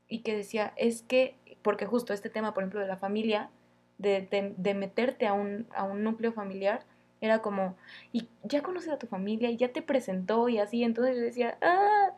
y 0.08 0.20
que 0.20 0.36
decía, 0.36 0.74
es 0.78 1.02
que, 1.02 1.36
porque 1.62 1.86
justo 1.86 2.14
este 2.14 2.30
tema, 2.30 2.54
por 2.54 2.64
ejemplo, 2.64 2.80
de 2.80 2.88
la 2.88 2.98
familia, 2.98 3.50
de, 3.98 4.54
de, 4.58 4.74
meterte 4.74 5.28
a 5.28 5.34
un, 5.34 5.68
a 5.76 5.84
un 5.84 6.04
núcleo 6.04 6.32
familiar, 6.32 6.86
era 7.20 7.42
como, 7.42 7.76
y 8.12 8.30
ya 8.44 8.62
conoces 8.62 8.92
a 8.92 9.00
tu 9.00 9.08
familia 9.08 9.50
y 9.50 9.58
ya 9.58 9.74
te 9.74 9.82
presentó 9.82 10.50
y 10.50 10.60
así, 10.60 10.84
entonces 10.84 11.16
yo 11.16 11.22
decía, 11.24 11.58
ah, 11.62 12.12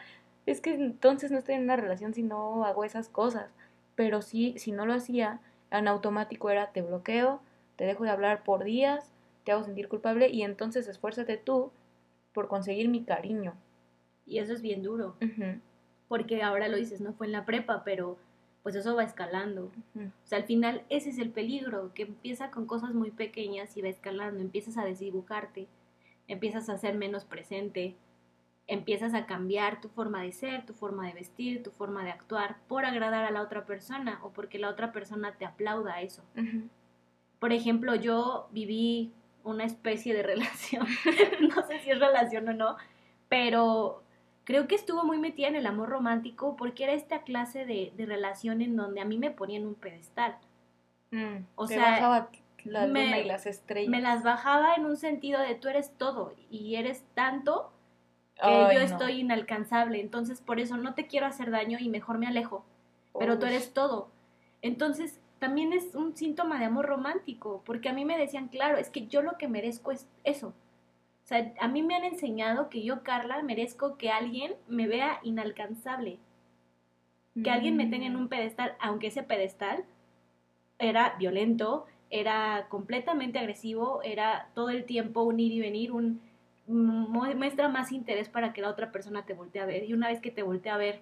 es 0.46 0.62
que 0.62 0.74
entonces 0.74 1.32
no 1.32 1.38
estoy 1.38 1.56
en 1.56 1.64
una 1.64 1.78
relación 1.78 2.14
si 2.14 2.24
no 2.24 2.66
hago 2.66 2.84
esas 2.84 3.08
cosas, 3.08 3.54
pero 3.96 4.22
sí, 4.22 4.56
si 4.58 4.72
no 4.72 4.86
lo 4.86 4.94
hacía, 4.94 5.40
en 5.72 5.88
automático 5.88 6.50
era, 6.50 6.72
te 6.72 6.82
bloqueo, 6.82 7.42
te 7.80 7.86
dejo 7.86 8.04
de 8.04 8.10
hablar 8.10 8.44
por 8.44 8.66
días, 8.66 9.10
te 9.46 9.54
hago 9.54 9.64
sentir 9.64 9.88
culpable 9.88 10.28
y 10.28 10.42
entonces 10.42 10.90
esfuérzate 10.90 11.38
tú 11.38 11.72
por 12.34 12.50
conseguir 12.50 12.90
mi 12.90 13.06
cariño. 13.06 13.54
Y 14.26 14.40
eso 14.40 14.52
es 14.52 14.62
bien 14.62 14.84
duro 14.84 15.16
porque 16.10 16.44
ahora 16.44 16.68
lo 16.68 16.76
dices, 16.76 17.00
no 17.00 17.14
fue 17.14 17.28
en 17.28 17.32
la 17.32 17.46
prepa, 17.46 17.84
pero 17.86 18.18
pues 18.64 18.76
eso 18.76 18.98
va 18.98 19.04
escalando. 19.06 19.72
O 19.96 20.28
sea, 20.28 20.40
al 20.40 20.44
final 20.44 20.84
ese 20.90 21.12
es 21.12 21.20
el 21.20 21.30
peligro, 21.30 21.94
que 21.94 22.02
empieza 22.02 22.52
con 22.52 22.66
cosas 22.66 22.94
muy 22.94 23.12
pequeñas 23.12 23.78
y 23.78 23.82
va 23.82 23.88
escalando, 23.88 24.42
empiezas 24.42 24.78
a 24.78 24.84
desdibujarte, 24.84 25.68
empiezas 26.28 26.68
a 26.68 26.78
ser 26.78 26.96
menos 26.96 27.24
presente, 27.24 27.96
empiezas 28.68 29.14
a 29.14 29.26
cambiar 29.26 29.80
tu 29.80 29.88
forma 29.88 30.22
de 30.22 30.34
ser, 30.34 30.66
tu 30.66 30.74
forma 30.74 31.08
de 31.08 31.14
vestir, 31.14 31.64
tu 31.64 31.72
forma 31.72 32.04
de 32.04 32.12
actuar 32.12 32.58
por 32.68 32.84
agradar 32.84 33.24
a 33.24 33.32
la 33.32 33.42
otra 33.42 33.66
persona 33.66 34.20
o 34.22 34.32
porque 34.32 34.60
la 34.60 34.70
otra 34.70 34.92
persona 34.92 35.38
te 35.38 35.46
aplauda 35.46 36.02
eso. 36.02 36.24
Por 37.40 37.54
ejemplo, 37.54 37.96
yo 37.96 38.48
viví 38.52 39.14
una 39.44 39.64
especie 39.64 40.14
de 40.14 40.24
relación, 40.24 40.88
no 41.42 41.66
sé 41.68 41.80
si 41.80 41.92
es 41.92 42.00
relación 42.00 42.48
o 42.50 42.54
no, 42.54 42.78
pero 43.28 44.04
creo 44.44 44.68
que 44.68 44.76
estuvo 44.76 45.04
muy 45.04 45.20
metida 45.20 45.48
en 45.48 45.56
el 45.56 45.66
amor 45.66 45.90
romántico 45.90 46.56
porque 46.56 46.84
era 46.84 46.94
esta 46.94 47.22
clase 47.22 47.66
de, 47.66 47.94
relación 47.98 48.62
en 48.62 48.76
donde 48.76 49.02
a 49.02 49.06
mí 49.06 49.18
me 49.18 49.32
ponían 49.32 49.66
un 49.66 49.76
pedestal. 49.76 50.38
Mm, 51.12 51.46
o 51.56 51.68
sea, 51.68 51.92
bajaba 51.92 52.30
la 52.66 52.88
luna 52.88 53.20
y 53.20 53.26
las 53.26 53.46
estrellas. 53.46 53.90
Me 53.90 54.02
las 54.02 54.24
bajaba 54.24 54.76
en 54.76 54.86
un 54.86 54.98
sentido 54.98 55.40
de 55.40 55.56
tú 55.56 55.68
eres 55.68 55.92
todo 55.98 56.34
y 56.50 56.76
eres 56.76 57.04
tanto 57.14 57.72
que 58.42 58.74
yo 58.74 58.80
estoy 58.80 59.20
inalcanzable. 59.20 60.00
Entonces, 60.00 60.42
por 60.42 60.60
eso 60.60 60.78
no 60.78 60.94
te 60.94 61.08
quiero 61.08 61.26
hacer 61.26 61.52
daño 61.52 61.78
y 61.80 61.90
mejor 61.90 62.18
me 62.18 62.28
alejo. 62.28 62.66
Pero 63.18 63.38
tú 63.38 63.46
eres 63.46 63.74
todo. 63.74 64.10
Entonces, 64.62 65.20
también 65.40 65.74
es 65.74 65.96
un 65.96 66.16
síntoma 66.16 66.60
de 66.60 66.66
amor 66.66 66.86
romántico, 66.86 67.62
porque 67.66 67.90
a 67.90 67.94
mí 67.94 68.06
me 68.06 68.18
decían, 68.18 68.48
claro, 68.48 68.78
es 68.78 68.90
que 68.90 69.08
yo 69.08 69.22
lo 69.22 69.38
que 69.38 69.48
merezco 69.48 69.92
es 69.92 70.08
eso. 70.24 70.50
O 70.50 71.28
sea, 71.30 71.54
a 71.60 71.68
mí 71.68 71.84
me 71.84 71.96
han 71.96 72.04
enseñado 72.04 72.70
que 72.70 72.84
yo, 72.84 73.04
Carla, 73.04 73.42
merezco 73.44 73.98
que 73.98 74.10
alguien 74.10 74.54
me 74.68 74.88
vea 74.88 75.20
inalcanzable. 75.24 76.18
Que 77.44 77.52
alguien 77.52 77.78
me 77.78 77.86
tenga 77.86 78.06
en 78.06 78.18
un 78.18 78.28
pedestal, 78.28 78.76
aunque 78.82 79.08
ese 79.08 79.24
pedestal 79.24 79.86
era 80.78 81.16
violento, 81.18 81.86
era 82.10 82.68
completamente 82.68 83.40
agresivo, 83.40 84.02
era 84.04 84.50
todo 84.56 84.70
el 84.70 84.84
tiempo 84.84 85.24
un 85.24 85.40
ir 85.40 85.54
y 85.54 85.60
venir, 85.62 85.92
un 85.92 86.20
muestra 86.70 87.68
más 87.68 87.92
interés 87.92 88.30
para 88.30 88.54
que 88.54 88.62
la 88.62 88.70
otra 88.70 88.92
persona 88.92 89.26
te 89.26 89.34
voltee 89.34 89.62
a 89.62 89.66
ver. 89.66 89.84
Y 89.84 89.94
una 89.94 90.08
vez 90.08 90.20
que 90.20 90.32
te 90.32 90.44
voltee 90.44 90.72
a 90.72 90.78
ver, 90.78 91.02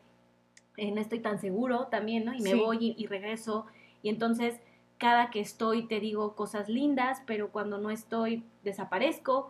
eh, 0.77 0.91
no 0.91 1.01
estoy 1.01 1.19
tan 1.19 1.39
seguro 1.39 1.87
también, 1.87 2.25
¿no? 2.25 2.33
Y 2.33 2.41
me 2.41 2.55
voy 2.55 2.95
y, 2.97 3.03
y 3.03 3.07
regreso. 3.07 3.65
Y 4.01 4.09
entonces, 4.09 4.59
cada 4.97 5.29
que 5.29 5.39
estoy 5.39 5.87
te 5.87 5.99
digo 5.99 6.35
cosas 6.35 6.69
lindas, 6.69 7.21
pero 7.25 7.51
cuando 7.51 7.77
no 7.77 7.89
estoy, 7.89 8.43
desaparezco. 8.63 9.49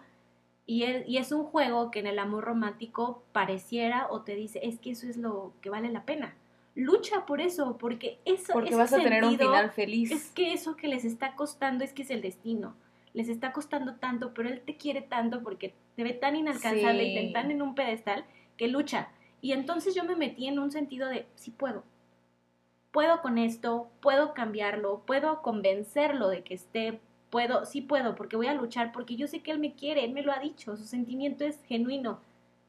Y 0.65 0.83
es, 0.83 1.31
un 1.31 1.45
juego 1.45 1.91
que 1.91 1.99
en 1.99 2.07
el 2.07 2.19
amor 2.19 2.43
romántico 2.43 3.23
pareciera 3.31 4.07
o 4.09 4.23
te 4.23 4.35
dice, 4.35 4.59
es 4.63 4.79
que 4.79 4.91
eso 4.91 5.07
es 5.07 5.15
lo 5.15 5.53
que 5.61 5.69
vale 5.69 5.89
la 5.89 6.03
pena. 6.03 6.35
Lucha 6.75 7.25
por 7.25 7.39
eso, 7.39 7.77
porque 7.77 8.19
eso 8.25 8.51
Porque 8.51 8.75
vas 8.75 8.91
a 8.91 8.97
tener 8.97 9.23
un 9.23 9.37
final 9.37 9.71
feliz. 9.71 10.11
Es 10.11 10.29
que 10.31 10.51
eso 10.51 10.75
que 10.75 10.89
les 10.89 11.05
está 11.05 11.35
costando 11.35 11.85
es 11.85 11.93
que 11.93 12.01
es 12.01 12.09
el 12.09 12.21
destino. 12.21 12.75
Les 13.13 13.29
está 13.29 13.53
costando 13.53 13.95
tanto, 13.95 14.33
pero 14.33 14.49
él 14.49 14.61
te 14.65 14.75
quiere 14.75 15.01
tanto 15.01 15.41
porque 15.41 15.73
te 15.95 16.03
ve 16.03 16.13
tan 16.13 16.35
inalcanzable 16.35 17.03
y 17.05 17.15
te 17.15 17.33
tan 17.33 17.49
en 17.49 17.61
un 17.61 17.73
pedestal 17.73 18.25
que 18.57 18.67
lucha. 18.67 19.07
Y 19.41 19.53
entonces 19.53 19.95
yo 19.95 20.03
me 20.03 20.17
metí 20.17 20.47
en 20.47 20.59
un 20.59 20.69
sentido 20.69 21.07
de, 21.07 21.25
sí 21.35 21.51
puedo. 21.51 21.83
Puedo 22.97 23.21
con 23.21 23.37
esto, 23.37 23.91
puedo 23.99 24.33
cambiarlo, 24.33 25.03
puedo 25.05 25.43
convencerlo 25.43 26.29
de 26.29 26.41
que 26.41 26.55
esté 26.55 26.99
puedo, 27.29 27.63
sí 27.63 27.81
puedo, 27.81 28.15
porque 28.15 28.37
voy 28.37 28.47
a 28.47 28.55
luchar, 28.55 28.91
porque 28.91 29.15
yo 29.15 29.27
sé 29.27 29.43
que 29.43 29.51
él 29.51 29.59
me 29.59 29.75
quiere, 29.75 30.03
él 30.03 30.13
me 30.13 30.23
lo 30.23 30.31
ha 30.31 30.39
dicho, 30.39 30.75
su 30.75 30.83
sentimiento 30.83 31.45
es 31.45 31.63
genuino, 31.65 32.19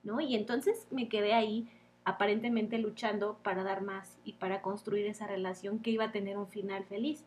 ¿no? 0.02 0.20
Y 0.20 0.35
entonces 0.35 0.87
me 0.90 1.08
quedé 1.08 1.32
ahí 1.32 1.66
aparentemente 2.04 2.76
luchando 2.76 3.38
para 3.42 3.64
dar 3.64 3.80
más 3.80 4.18
y 4.23 4.35
para 4.35 4.61
construir 4.61 5.06
esa 5.06 5.26
relación 5.26 5.78
que 5.78 5.92
iba 5.92 6.04
a 6.04 6.12
tener 6.12 6.37
un 6.37 6.49
final 6.49 6.85
feliz. 6.85 7.25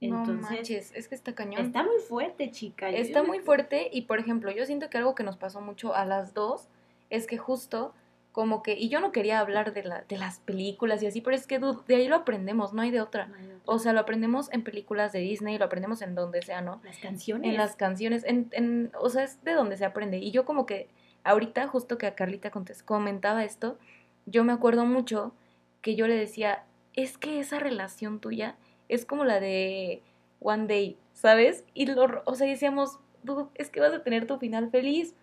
Entonces, 0.00 0.90
es 0.92 1.06
que 1.06 1.14
está 1.14 1.36
cañón. 1.36 1.64
Está 1.64 1.84
muy 1.84 2.00
fuerte, 2.00 2.50
chica. 2.50 2.90
Está 2.90 3.22
muy 3.22 3.38
fuerte 3.38 3.88
y, 3.92 4.02
por 4.02 4.18
ejemplo, 4.18 4.50
yo 4.50 4.66
siento 4.66 4.90
que 4.90 4.98
algo 4.98 5.14
que 5.14 5.22
nos 5.22 5.36
pasó 5.36 5.60
mucho 5.60 5.94
a 5.94 6.04
las 6.04 6.34
dos 6.34 6.66
es 7.08 7.28
que 7.28 7.38
justo 7.38 7.94
como 8.38 8.62
que, 8.62 8.74
y 8.78 8.88
yo 8.88 9.00
no 9.00 9.10
quería 9.10 9.40
hablar 9.40 9.72
de, 9.72 9.82
la, 9.82 10.04
de 10.08 10.16
las 10.16 10.38
películas 10.38 11.02
y 11.02 11.08
así, 11.08 11.20
pero 11.20 11.34
es 11.34 11.48
que 11.48 11.58
de 11.58 11.96
ahí 11.96 12.06
lo 12.06 12.14
aprendemos, 12.14 12.72
no 12.72 12.82
hay 12.82 12.92
de 12.92 13.00
otra. 13.00 13.28
O 13.64 13.80
sea, 13.80 13.92
lo 13.92 13.98
aprendemos 13.98 14.48
en 14.52 14.62
películas 14.62 15.10
de 15.10 15.18
Disney, 15.18 15.58
lo 15.58 15.64
aprendemos 15.64 16.02
en 16.02 16.14
donde 16.14 16.40
sea, 16.42 16.60
¿no? 16.60 16.80
Las 16.84 16.98
canciones. 16.98 17.50
En 17.50 17.56
las 17.56 17.74
canciones, 17.74 18.22
en, 18.24 18.48
en, 18.52 18.92
o 19.00 19.08
sea, 19.08 19.24
es 19.24 19.42
de 19.42 19.54
donde 19.54 19.76
se 19.76 19.84
aprende. 19.84 20.18
Y 20.18 20.30
yo 20.30 20.44
como 20.44 20.66
que 20.66 20.88
ahorita, 21.24 21.66
justo 21.66 21.98
que 21.98 22.06
a 22.06 22.14
Carlita 22.14 22.52
comentaba 22.84 23.42
esto, 23.42 23.76
yo 24.24 24.44
me 24.44 24.52
acuerdo 24.52 24.86
mucho 24.86 25.34
que 25.82 25.96
yo 25.96 26.06
le 26.06 26.14
decía, 26.14 26.62
es 26.94 27.18
que 27.18 27.40
esa 27.40 27.58
relación 27.58 28.20
tuya 28.20 28.54
es 28.88 29.04
como 29.04 29.24
la 29.24 29.40
de 29.40 30.00
One 30.38 30.68
Day, 30.68 30.96
¿sabes? 31.12 31.64
Y 31.74 31.86
lo, 31.86 32.22
o 32.24 32.34
sea, 32.36 32.46
decíamos, 32.46 33.00
"Dude, 33.24 33.48
es 33.56 33.68
que 33.68 33.80
vas 33.80 33.94
a 33.94 34.04
tener 34.04 34.28
tu 34.28 34.38
final 34.38 34.70
feliz. 34.70 35.16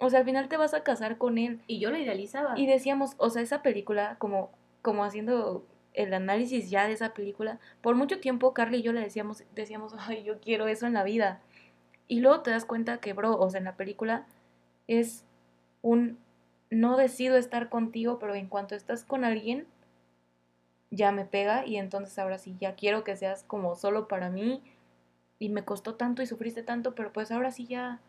O 0.00 0.10
sea, 0.10 0.20
al 0.20 0.24
final 0.24 0.48
te 0.48 0.56
vas 0.56 0.74
a 0.74 0.82
casar 0.82 1.18
con 1.18 1.38
él. 1.38 1.60
Y 1.66 1.78
yo 1.78 1.90
lo 1.90 1.98
idealizaba. 1.98 2.58
Y 2.58 2.66
decíamos, 2.66 3.14
o 3.18 3.30
sea, 3.30 3.42
esa 3.42 3.62
película, 3.62 4.16
como, 4.18 4.50
como 4.82 5.04
haciendo 5.04 5.64
el 5.92 6.14
análisis 6.14 6.70
ya 6.70 6.86
de 6.86 6.92
esa 6.92 7.14
película, 7.14 7.58
por 7.80 7.94
mucho 7.94 8.20
tiempo 8.20 8.54
Carly 8.54 8.78
y 8.78 8.82
yo 8.82 8.92
le 8.92 9.00
decíamos, 9.00 9.44
decíamos, 9.54 9.94
ay, 9.98 10.22
yo 10.24 10.40
quiero 10.40 10.66
eso 10.68 10.86
en 10.86 10.94
la 10.94 11.04
vida. 11.04 11.40
Y 12.08 12.20
luego 12.20 12.40
te 12.40 12.50
das 12.50 12.64
cuenta 12.64 12.98
que, 12.98 13.12
bro, 13.12 13.38
o 13.38 13.50
sea, 13.50 13.58
en 13.58 13.64
la 13.64 13.76
película 13.76 14.26
es 14.88 15.24
un 15.82 16.18
no 16.70 16.96
decido 16.96 17.36
estar 17.36 17.68
contigo, 17.68 18.18
pero 18.18 18.34
en 18.34 18.46
cuanto 18.46 18.74
estás 18.74 19.04
con 19.04 19.24
alguien, 19.24 19.66
ya 20.90 21.12
me 21.12 21.24
pega 21.24 21.66
y 21.66 21.76
entonces 21.76 22.18
ahora 22.18 22.38
sí, 22.38 22.56
ya 22.60 22.74
quiero 22.74 23.04
que 23.04 23.16
seas 23.16 23.44
como 23.44 23.76
solo 23.76 24.08
para 24.08 24.30
mí 24.30 24.62
y 25.38 25.48
me 25.48 25.64
costó 25.64 25.94
tanto 25.94 26.22
y 26.22 26.26
sufriste 26.26 26.62
tanto, 26.62 26.94
pero 26.94 27.12
pues 27.12 27.30
ahora 27.30 27.50
sí 27.50 27.66
ya... 27.66 28.00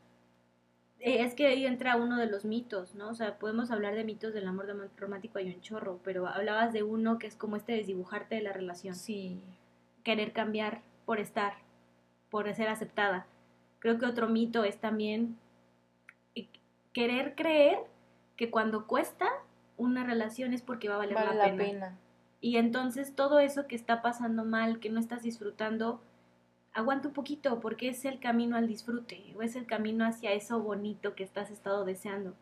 Eh, 1.03 1.23
Es 1.23 1.33
que 1.33 1.47
ahí 1.47 1.65
entra 1.65 1.95
uno 1.97 2.17
de 2.17 2.27
los 2.27 2.45
mitos, 2.45 2.95
¿no? 2.95 3.09
O 3.09 3.13
sea, 3.15 3.37
podemos 3.39 3.71
hablar 3.71 3.95
de 3.95 4.03
mitos 4.03 4.33
del 4.33 4.47
amor 4.47 4.67
romántico 4.97 5.39
hay 5.39 5.53
un 5.53 5.61
chorro, 5.61 5.99
pero 6.03 6.27
hablabas 6.27 6.73
de 6.73 6.83
uno 6.83 7.17
que 7.17 7.27
es 7.27 7.35
como 7.35 7.55
este 7.55 7.73
desdibujarte 7.73 8.35
de 8.35 8.41
la 8.41 8.53
relación. 8.53 8.95
Sí. 8.95 9.39
Querer 10.03 10.31
cambiar 10.31 10.81
por 11.05 11.19
estar, 11.19 11.53
por 12.29 12.53
ser 12.53 12.67
aceptada. 12.69 13.25
Creo 13.79 13.97
que 13.97 14.05
otro 14.05 14.29
mito 14.29 14.63
es 14.63 14.77
también 14.79 15.37
eh, 16.35 16.47
querer 16.93 17.35
creer 17.35 17.79
que 18.37 18.51
cuando 18.51 18.85
cuesta 18.87 19.27
una 19.77 20.03
relación 20.03 20.53
es 20.53 20.61
porque 20.61 20.87
va 20.87 20.95
a 20.95 20.99
valer 20.99 21.15
Vale 21.15 21.27
la 21.29 21.33
la 21.35 21.43
pena. 21.45 21.57
pena. 21.63 21.97
Y 22.41 22.57
entonces 22.57 23.15
todo 23.15 23.39
eso 23.39 23.67
que 23.67 23.75
está 23.75 24.01
pasando 24.01 24.45
mal, 24.45 24.79
que 24.79 24.89
no 24.89 24.99
estás 24.99 25.23
disfrutando, 25.23 26.01
aguanta 26.73 27.09
un 27.09 27.13
poquito 27.13 27.59
porque 27.59 27.89
es 27.89 28.05
el 28.05 28.19
camino 28.19 28.55
al 28.55 28.67
disfrute 28.67 29.33
o 29.37 29.41
es 29.41 29.55
el 29.55 29.65
camino 29.65 30.05
hacia 30.05 30.31
eso 30.31 30.59
bonito 30.61 31.15
que 31.15 31.23
estás 31.23 31.51
estado 31.51 31.85
deseando. 31.85 32.33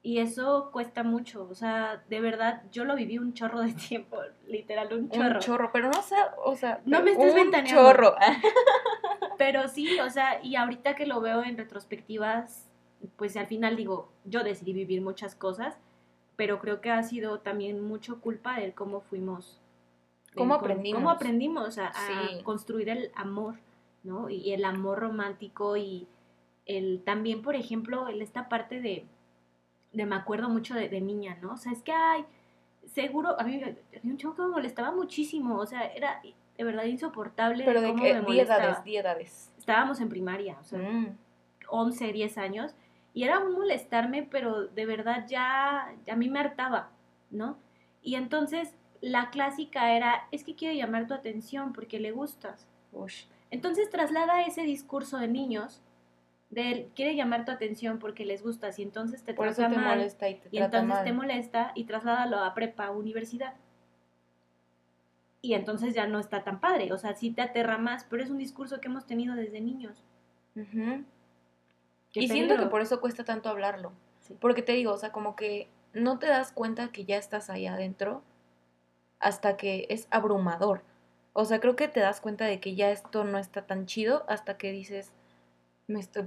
Y 0.00 0.18
eso 0.18 0.70
cuesta 0.72 1.02
mucho, 1.02 1.48
o 1.50 1.54
sea, 1.54 2.02
de 2.08 2.20
verdad, 2.20 2.62
yo 2.70 2.84
lo 2.84 2.94
viví 2.94 3.18
un 3.18 3.34
chorro 3.34 3.60
de 3.60 3.72
tiempo, 3.88 4.18
literal, 4.46 4.92
un 4.92 5.10
chorro. 5.10 5.34
Un 5.34 5.40
chorro, 5.40 5.70
pero 5.72 5.90
no 5.90 6.02
sé, 6.02 6.14
o 6.44 6.54
sea, 6.56 6.80
No 6.84 7.02
me 7.02 7.10
estés 7.12 7.30
un 7.30 7.34
ventaneando. 7.36 7.82
chorro. 7.82 8.14
Pero 9.38 9.68
sí, 9.68 10.00
o 10.00 10.10
sea, 10.10 10.42
y 10.42 10.56
ahorita 10.56 10.96
que 10.96 11.06
lo 11.06 11.20
veo 11.20 11.44
en 11.44 11.56
retrospectivas, 11.56 12.66
pues 13.16 13.36
al 13.36 13.46
final 13.46 13.76
digo, 13.76 14.10
yo 14.24 14.42
decidí 14.42 14.72
vivir 14.72 15.00
muchas 15.00 15.36
cosas, 15.36 15.78
pero 16.34 16.58
creo 16.58 16.80
que 16.80 16.90
ha 16.90 17.00
sido 17.04 17.38
también 17.38 17.80
mucho 17.80 18.20
culpa 18.20 18.58
de 18.58 18.72
cómo 18.72 19.00
fuimos. 19.00 19.60
Cómo 20.38 20.54
en 20.54 20.60
con- 20.60 20.70
aprendimos. 20.70 20.98
Cómo 20.98 21.10
aprendimos 21.10 21.78
a, 21.78 21.88
a 21.88 21.92
Sí. 21.92 22.42
construir 22.44 22.88
el 22.88 23.10
amor, 23.14 23.56
¿no? 24.04 24.30
Y 24.30 24.52
el 24.52 24.64
amor 24.64 25.00
romántico 25.00 25.76
y 25.76 26.06
el 26.66 27.02
también, 27.04 27.42
por 27.42 27.54
ejemplo, 27.54 28.08
el, 28.08 28.22
esta 28.22 28.48
parte 28.48 28.80
de, 28.80 29.06
de 29.92 30.06
me 30.06 30.16
acuerdo 30.16 30.48
mucho 30.48 30.74
de, 30.74 30.88
de 30.88 31.00
niña, 31.00 31.36
¿no? 31.42 31.52
O 31.54 31.56
sea, 31.56 31.72
es 31.72 31.82
que 31.82 31.92
hay, 31.92 32.24
seguro, 32.86 33.38
a 33.40 33.44
mí 33.44 33.62
un 34.04 34.16
chavo 34.16 34.34
que 34.34 34.42
me 34.42 34.48
molestaba 34.48 34.92
muchísimo, 34.92 35.56
o 35.58 35.66
sea, 35.66 35.86
era 35.86 36.20
de 36.22 36.64
verdad 36.64 36.84
insoportable 36.84 37.64
Pero 37.64 37.80
de 37.80 37.88
cómo 37.88 38.02
que 38.02 38.08
me 38.14 38.20
10 38.20 38.22
molestaba 38.28 38.64
edades, 38.64 38.84
10 38.84 39.00
edades. 39.04 39.52
estábamos 39.58 40.00
en 40.00 40.08
primaria, 40.08 40.56
o 40.60 40.64
sea, 40.64 40.78
Mm. 40.78 41.16
11, 41.70 42.12
10 42.12 42.38
años, 42.38 42.74
y 43.14 43.24
era 43.24 43.38
un 43.40 43.52
molestarme, 43.52 44.22
pero 44.22 44.66
de 44.68 44.86
verdad 44.86 45.26
ya, 45.28 45.94
ya 46.06 46.12
a 46.14 46.16
mí 46.16 46.28
me 46.28 46.38
hartaba, 46.40 46.90
¿no? 47.30 47.56
Y 48.02 48.14
entonces 48.14 48.74
la 49.00 49.30
clásica 49.30 49.94
era, 49.96 50.26
es 50.32 50.44
que 50.44 50.54
quiere 50.54 50.76
llamar 50.76 51.06
tu 51.06 51.14
atención 51.14 51.72
porque 51.72 52.00
le 52.00 52.12
gustas. 52.12 52.66
Ush. 52.92 53.24
Entonces 53.50 53.90
traslada 53.90 54.42
ese 54.42 54.62
discurso 54.62 55.18
de 55.18 55.28
niños, 55.28 55.82
de 56.50 56.72
él, 56.72 56.90
quiere 56.94 57.14
llamar 57.14 57.44
tu 57.44 57.52
atención 57.52 57.98
porque 57.98 58.24
les 58.24 58.42
gustas, 58.42 58.78
y 58.78 58.82
entonces 58.82 59.22
te 59.22 59.34
Por 59.34 59.48
eso 59.48 59.56
trata 59.62 59.74
te 59.74 59.80
mal, 59.80 59.98
molesta 59.98 60.28
y 60.28 60.34
te 60.36 60.48
y 60.50 60.58
entonces 60.58 60.88
mal. 60.88 61.04
te 61.04 61.12
molesta, 61.12 61.72
y 61.74 61.84
trasládalo 61.84 62.38
a 62.38 62.54
prepa, 62.54 62.90
universidad. 62.90 63.54
Y 65.40 65.54
entonces 65.54 65.94
ya 65.94 66.06
no 66.06 66.18
está 66.18 66.42
tan 66.42 66.60
padre, 66.60 66.92
o 66.92 66.98
sea, 66.98 67.14
sí 67.14 67.30
te 67.30 67.42
aterra 67.42 67.78
más, 67.78 68.04
pero 68.08 68.22
es 68.22 68.30
un 68.30 68.38
discurso 68.38 68.80
que 68.80 68.88
hemos 68.88 69.06
tenido 69.06 69.34
desde 69.34 69.60
niños. 69.60 70.04
Y 72.14 72.28
siento 72.28 72.56
que 72.56 72.66
por 72.66 72.80
eso 72.80 73.00
cuesta 73.00 73.24
tanto 73.24 73.48
hablarlo. 73.48 73.92
Sí. 74.20 74.36
Porque 74.40 74.62
te 74.62 74.72
digo, 74.72 74.92
o 74.92 74.98
sea, 74.98 75.12
como 75.12 75.36
que 75.36 75.68
no 75.92 76.18
te 76.18 76.26
das 76.26 76.50
cuenta 76.52 76.90
que 76.90 77.04
ya 77.04 77.16
estás 77.16 77.50
ahí 77.50 77.66
adentro 77.66 78.22
hasta 79.20 79.56
que 79.56 79.86
es 79.88 80.06
abrumador. 80.10 80.82
O 81.32 81.44
sea, 81.44 81.60
creo 81.60 81.76
que 81.76 81.88
te 81.88 82.00
das 82.00 82.20
cuenta 82.20 82.46
de 82.46 82.60
que 82.60 82.74
ya 82.74 82.90
esto 82.90 83.24
no 83.24 83.38
está 83.38 83.66
tan 83.66 83.86
chido 83.86 84.24
hasta 84.28 84.56
que 84.56 84.72
dices, 84.72 85.12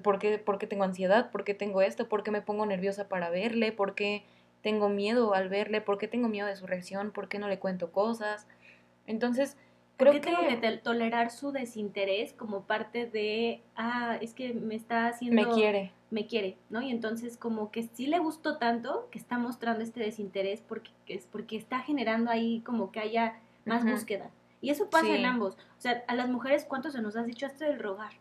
¿por, 0.02 0.20
qué, 0.20 0.38
por 0.38 0.58
qué 0.58 0.68
tengo 0.68 0.84
ansiedad? 0.84 1.32
¿Por 1.32 1.44
qué 1.44 1.54
tengo 1.54 1.82
esto? 1.82 2.08
¿Por 2.08 2.24
qué 2.24 2.32
me 2.32 2.42
pongo 2.42 2.66
nerviosa 2.66 3.08
para 3.08 3.30
verle? 3.30 3.72
¿Por 3.72 3.96
qué 3.96 4.24
tengo 4.62 4.90
miedo 4.90 5.34
al 5.34 5.50
verle? 5.50 5.82
¿Por 5.82 5.98
qué 5.98 6.08
tengo 6.08 6.28
miedo 6.30 6.48
de 6.48 6.56
su 6.56 6.68
reacción? 6.68 7.12
¿Por 7.12 7.28
qué 7.28 7.40
no 7.40 7.48
le 7.48 7.60
cuento 7.60 7.92
cosas? 7.92 8.48
Entonces, 9.08 9.58
¿Por 10.02 10.10
creo 10.10 10.22
qué 10.22 10.28
tengo 10.32 10.48
que 10.48 10.60
que 10.60 10.78
tolerar 10.78 11.30
su 11.30 11.52
desinterés 11.52 12.34
como 12.34 12.64
parte 12.64 13.06
de, 13.06 13.62
ah, 13.76 14.18
es 14.20 14.34
que 14.34 14.54
me 14.54 14.74
está 14.74 15.08
haciendo... 15.08 15.42
me 15.48 15.54
quiere. 15.54 15.92
Me 16.10 16.26
quiere, 16.26 16.58
¿no? 16.70 16.82
Y 16.82 16.90
entonces 16.90 17.38
como 17.38 17.72
que 17.72 17.84
sí 17.84 18.08
le 18.08 18.18
gustó 18.18 18.58
tanto 18.58 19.08
que 19.12 19.20
está 19.20 19.38
mostrando 19.38 19.84
este 19.84 20.00
desinterés 20.00 20.62
porque, 20.62 20.90
que 21.06 21.14
es 21.14 21.28
porque 21.28 21.56
está 21.56 21.80
generando 21.80 22.32
ahí 22.32 22.62
como 22.66 22.92
que 22.92 23.00
haya 23.00 23.40
más 23.64 23.86
búsqueda. 23.86 24.32
Y 24.60 24.72
eso 24.72 24.90
pasa 24.90 25.06
Sí. 25.06 25.12
en 25.12 25.26
ambos. 25.26 25.54
O 25.78 25.82
sea, 25.82 26.04
a 26.08 26.16
las 26.16 26.30
mujeres, 26.30 26.66
¿cuánto 26.66 26.90
se 26.90 27.02
nos 27.02 27.16
has 27.16 27.28
dicho 27.28 27.46
esto 27.46 27.64
del 27.64 27.80
rogar? 27.80 28.14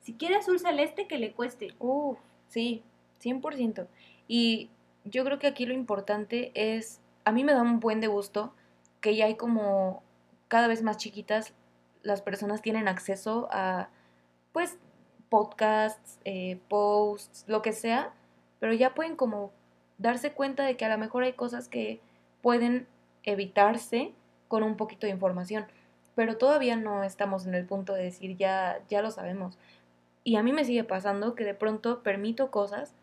Si 0.00 0.12
quiere 0.12 0.36
azul 0.36 0.58
celeste, 0.60 1.06
que 1.06 1.18
le 1.18 1.32
cueste. 1.32 1.74
Uh, 1.78 2.16
sí, 2.48 2.82
100%. 3.22 3.86
Y 4.28 4.68
yo 5.04 5.24
creo 5.24 5.38
que 5.38 5.46
aquí 5.46 5.64
lo 5.64 5.72
importante 5.72 6.52
es, 6.54 7.00
a 7.24 7.32
mí 7.32 7.44
me 7.44 7.54
da 7.54 7.62
un 7.62 7.80
buen 7.80 8.00
de 8.00 8.06
gusto 8.08 8.54
que 9.00 9.16
ya 9.16 9.24
hay 9.24 9.36
como 9.36 10.02
cada 10.54 10.68
vez 10.68 10.84
más 10.84 10.98
chiquitas, 10.98 11.52
las 12.04 12.22
personas 12.22 12.62
tienen 12.62 12.86
acceso 12.86 13.48
a, 13.50 13.88
pues, 14.52 14.78
podcasts, 15.28 16.20
eh, 16.24 16.60
posts, 16.68 17.44
lo 17.48 17.60
que 17.60 17.72
sea, 17.72 18.12
pero 18.60 18.72
ya 18.72 18.94
pueden 18.94 19.16
como 19.16 19.50
darse 19.98 20.30
cuenta 20.30 20.64
de 20.64 20.76
que 20.76 20.84
a 20.84 20.88
lo 20.90 20.96
mejor 20.96 21.24
hay 21.24 21.32
cosas 21.32 21.66
que 21.66 22.00
pueden 22.40 22.86
evitarse 23.24 24.12
con 24.46 24.62
un 24.62 24.76
poquito 24.76 25.08
de 25.08 25.12
información, 25.12 25.66
pero 26.14 26.36
todavía 26.38 26.76
no 26.76 27.02
estamos 27.02 27.48
en 27.48 27.56
el 27.56 27.66
punto 27.66 27.92
de 27.92 28.04
decir 28.04 28.36
ya, 28.36 28.78
ya 28.88 29.02
lo 29.02 29.10
sabemos. 29.10 29.58
Y 30.22 30.36
a 30.36 30.44
mí 30.44 30.52
me 30.52 30.64
sigue 30.64 30.84
pasando 30.84 31.34
que 31.34 31.42
de 31.42 31.54
pronto 31.54 32.04
permito 32.04 32.52
cosas 32.52 32.94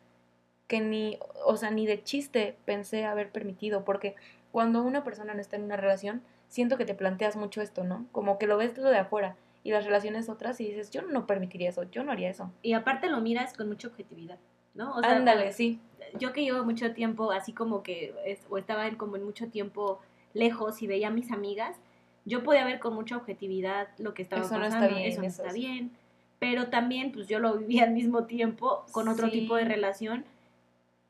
que 0.70 0.80
ni, 0.80 1.20
o 1.46 1.58
sea, 1.58 1.70
ni 1.70 1.86
de 1.86 2.02
chiste 2.02 2.56
pensé 2.64 3.04
haber 3.04 3.30
permitido, 3.30 3.84
porque 3.84 4.16
cuando 4.54 4.82
una 4.84 5.04
persona 5.04 5.34
no 5.34 5.42
está 5.42 5.58
en 5.58 5.64
una 5.64 5.76
relación, 5.76 6.22
siento 6.52 6.78
que 6.78 6.84
te 6.86 6.94
planteas 6.94 7.38
mucho 7.38 7.62
esto, 7.62 7.84
¿no? 7.86 8.06
Como 8.12 8.38
que 8.38 8.46
lo 8.46 8.58
ves 8.58 8.78
lo 8.78 8.90
de 8.90 8.98
afuera 8.98 9.38
y 9.64 9.72
las 9.72 9.86
relaciones 9.86 10.28
otras 10.28 10.60
y 10.60 10.66
dices, 10.68 10.92
yo 10.92 11.02
no 11.02 11.26
permitiría 11.26 11.70
eso, 11.70 11.84
yo 11.84 12.04
no 12.04 12.12
haría 12.12 12.30
eso. 12.30 12.52
Y 12.62 12.74
aparte 12.74 13.10
lo 13.10 13.22
miras 13.22 13.54
con 13.56 13.70
mucha 13.70 13.88
objetividad, 13.88 14.38
¿no? 14.74 14.94
O 14.96 15.00
sea, 15.00 15.16
Ándale, 15.16 15.54
sí. 15.54 15.80
yo 16.20 16.34
que 16.34 16.44
llevo 16.44 16.64
mucho 16.66 16.94
tiempo 16.94 17.32
así 17.32 17.54
como 17.54 17.84
que 17.84 18.14
es- 18.26 18.46
o 18.50 18.58
estaba 18.58 18.88
en, 18.88 18.96
como 18.98 19.16
en 19.16 19.24
mucho 19.24 19.48
tiempo 19.48 20.02
lejos 20.34 20.82
y 20.82 20.88
veía 20.88 21.08
a 21.08 21.12
mis 21.12 21.32
amigas, 21.32 21.78
yo 22.26 22.44
podía 22.44 22.66
ver 22.66 22.80
con 22.80 22.94
mucha 22.96 23.16
objetividad 23.16 23.88
lo 23.98 24.14
que 24.14 24.24
estaba 24.24 24.42
Eso 24.44 24.58
no 24.60 24.66
está 24.66 24.80
pasando, 24.80 24.98
bien, 24.98 25.10
eso 25.10 25.22
no 25.22 25.28
eso 25.28 25.42
está 25.44 25.48
es- 25.50 25.56
bien, 25.56 25.92
pero 26.40 26.68
también 26.68 27.14
pues 27.14 27.28
yo 27.30 27.40
lo 27.40 27.58
vivía 27.60 27.84
al 27.84 27.92
mismo 27.92 28.26
tiempo 28.26 28.84
con 28.92 29.08
otro 29.08 29.28
Sí. 29.28 29.32
tipo 29.40 29.56
de 29.56 29.64
relación 29.66 30.26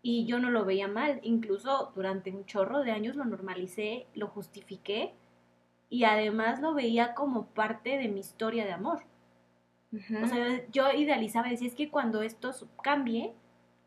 y 0.03 0.25
yo 0.25 0.39
no 0.39 0.49
lo 0.51 0.65
veía 0.65 0.87
mal, 0.87 1.19
incluso 1.23 1.91
durante 1.95 2.31
un 2.31 2.45
chorro 2.45 2.83
de 2.83 2.91
años 2.91 3.15
lo 3.15 3.23
normalicé, 3.25 4.05
lo 4.13 4.27
justifiqué 4.27 5.13
y 5.91 6.05
además 6.05 6.59
lo 6.61 6.73
veía 6.73 7.13
como 7.13 7.45
parte 7.47 7.97
de 7.99 8.07
mi 8.07 8.21
historia 8.21 8.65
de 8.65 8.71
amor. 8.71 9.03
O 10.23 10.25
sea, 10.25 10.65
yo 10.71 10.89
idealizaba 10.93 11.49
y 11.49 11.51
decía, 11.51 11.67
es 11.67 11.75
que 11.75 11.89
cuando 11.91 12.21
esto 12.23 12.51
cambie, 12.81 13.33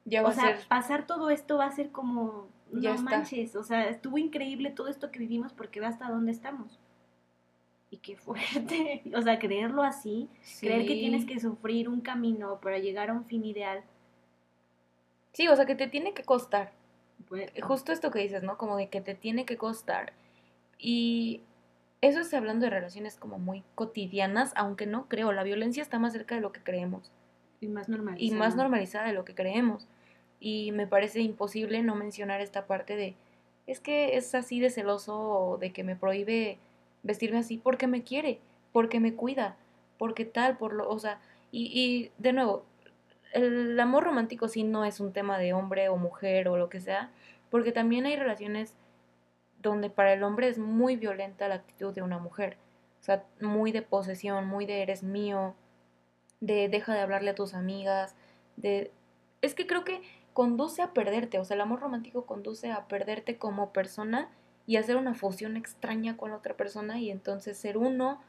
ya 0.04 0.22
o 0.22 0.30
sea, 0.32 0.58
ser, 0.58 0.68
pasar 0.68 1.06
todo 1.06 1.30
esto 1.30 1.56
va 1.56 1.64
a 1.64 1.72
ser 1.72 1.90
como, 1.90 2.46
Ya 2.72 2.90
no 2.90 2.96
está. 2.96 3.10
manches, 3.10 3.56
o 3.56 3.64
sea, 3.64 3.88
estuvo 3.88 4.18
increíble 4.18 4.68
todo 4.70 4.88
esto 4.88 5.10
que 5.10 5.18
vivimos 5.18 5.54
porque 5.54 5.80
ve 5.80 5.86
hasta 5.86 6.10
dónde 6.10 6.30
estamos. 6.30 6.78
Y 7.90 7.96
qué 7.96 8.16
fuerte, 8.18 9.02
o 9.16 9.22
sea, 9.22 9.38
creerlo 9.38 9.82
así, 9.82 10.28
creer 10.60 10.82
que 10.82 10.92
Sí. 10.92 11.00
tienes 11.00 11.24
que 11.24 11.40
sufrir 11.40 11.88
un 11.88 12.02
camino 12.02 12.60
para 12.60 12.78
llegar 12.78 13.08
a 13.08 13.14
un 13.14 13.24
fin 13.24 13.42
ideal. 13.46 13.82
Sí, 15.32 15.48
o 15.48 15.56
sea, 15.56 15.64
que 15.64 15.74
te 15.74 15.86
tiene 15.86 16.12
que 16.12 16.22
costar. 16.22 16.72
Justo 17.62 17.92
esto 17.92 18.10
que 18.10 18.18
dices, 18.18 18.42
¿no? 18.42 18.58
Como 18.58 18.76
de 18.76 18.88
que 18.90 19.00
te 19.00 19.14
tiene 19.14 19.46
que 19.46 19.56
costar. 19.56 20.12
Y 20.78 21.40
eso 22.04 22.20
es 22.20 22.34
hablando 22.34 22.64
de 22.64 22.70
relaciones 22.70 23.16
como 23.16 23.38
muy 23.38 23.62
cotidianas, 23.74 24.52
aunque 24.56 24.86
no 24.86 25.08
creo, 25.08 25.32
la 25.32 25.42
violencia 25.42 25.82
está 25.82 25.98
más 25.98 26.12
cerca 26.12 26.34
de 26.34 26.40
lo 26.40 26.52
que 26.52 26.60
creemos. 26.60 27.10
Y 27.60 27.68
más 27.68 27.88
normalizada. 27.88 28.24
Y 28.24 28.30
más 28.32 28.56
normalizada 28.56 29.06
de 29.06 29.14
lo 29.14 29.24
que 29.24 29.34
creemos. 29.34 29.86
Y 30.40 30.72
me 30.72 30.86
parece 30.86 31.20
imposible 31.20 31.82
no 31.82 31.94
mencionar 31.94 32.40
esta 32.40 32.66
parte 32.66 32.96
de, 32.96 33.14
es 33.66 33.80
que 33.80 34.16
es 34.16 34.34
así 34.34 34.60
de 34.60 34.70
celoso 34.70 35.56
de 35.60 35.72
que 35.72 35.84
me 35.84 35.96
prohíbe 35.96 36.58
vestirme 37.02 37.38
así 37.38 37.56
porque 37.56 37.86
me 37.86 38.02
quiere, 38.02 38.38
porque 38.72 39.00
me 39.00 39.14
cuida, 39.14 39.56
porque 39.96 40.24
tal, 40.24 40.58
por 40.58 40.74
lo, 40.74 40.88
o 40.88 40.98
sea, 40.98 41.20
y, 41.50 41.70
y 41.72 42.10
de 42.18 42.32
nuevo, 42.32 42.64
el 43.32 43.78
amor 43.80 44.04
romántico 44.04 44.48
sí 44.48 44.64
no 44.64 44.84
es 44.84 45.00
un 45.00 45.12
tema 45.12 45.38
de 45.38 45.52
hombre 45.54 45.88
o 45.88 45.96
mujer 45.96 46.48
o 46.48 46.56
lo 46.56 46.68
que 46.68 46.80
sea, 46.80 47.10
porque 47.50 47.72
también 47.72 48.04
hay 48.04 48.16
relaciones 48.16 48.74
donde 49.70 49.90
para 49.90 50.12
el 50.12 50.22
hombre 50.22 50.48
es 50.48 50.58
muy 50.58 50.96
violenta 50.96 51.48
la 51.48 51.56
actitud 51.56 51.92
de 51.94 52.02
una 52.02 52.18
mujer. 52.18 52.56
O 53.00 53.04
sea, 53.04 53.24
muy 53.40 53.72
de 53.72 53.82
posesión, 53.82 54.46
muy 54.46 54.66
de 54.66 54.82
eres 54.82 55.02
mío, 55.02 55.54
de 56.40 56.68
deja 56.68 56.94
de 56.94 57.00
hablarle 57.00 57.30
a 57.30 57.34
tus 57.34 57.54
amigas, 57.54 58.14
de... 58.56 58.92
Es 59.42 59.54
que 59.54 59.66
creo 59.66 59.84
que 59.84 60.00
conduce 60.32 60.82
a 60.82 60.92
perderte, 60.92 61.38
o 61.38 61.44
sea, 61.44 61.54
el 61.54 61.60
amor 61.60 61.80
romántico 61.80 62.24
conduce 62.24 62.70
a 62.70 62.88
perderte 62.88 63.36
como 63.36 63.72
persona 63.72 64.30
y 64.66 64.76
hacer 64.76 64.96
una 64.96 65.14
fusión 65.14 65.56
extraña 65.56 66.16
con 66.16 66.30
la 66.30 66.38
otra 66.38 66.54
persona 66.54 66.98
y 66.98 67.10
entonces 67.10 67.58
ser 67.58 67.76
uno 67.76 68.20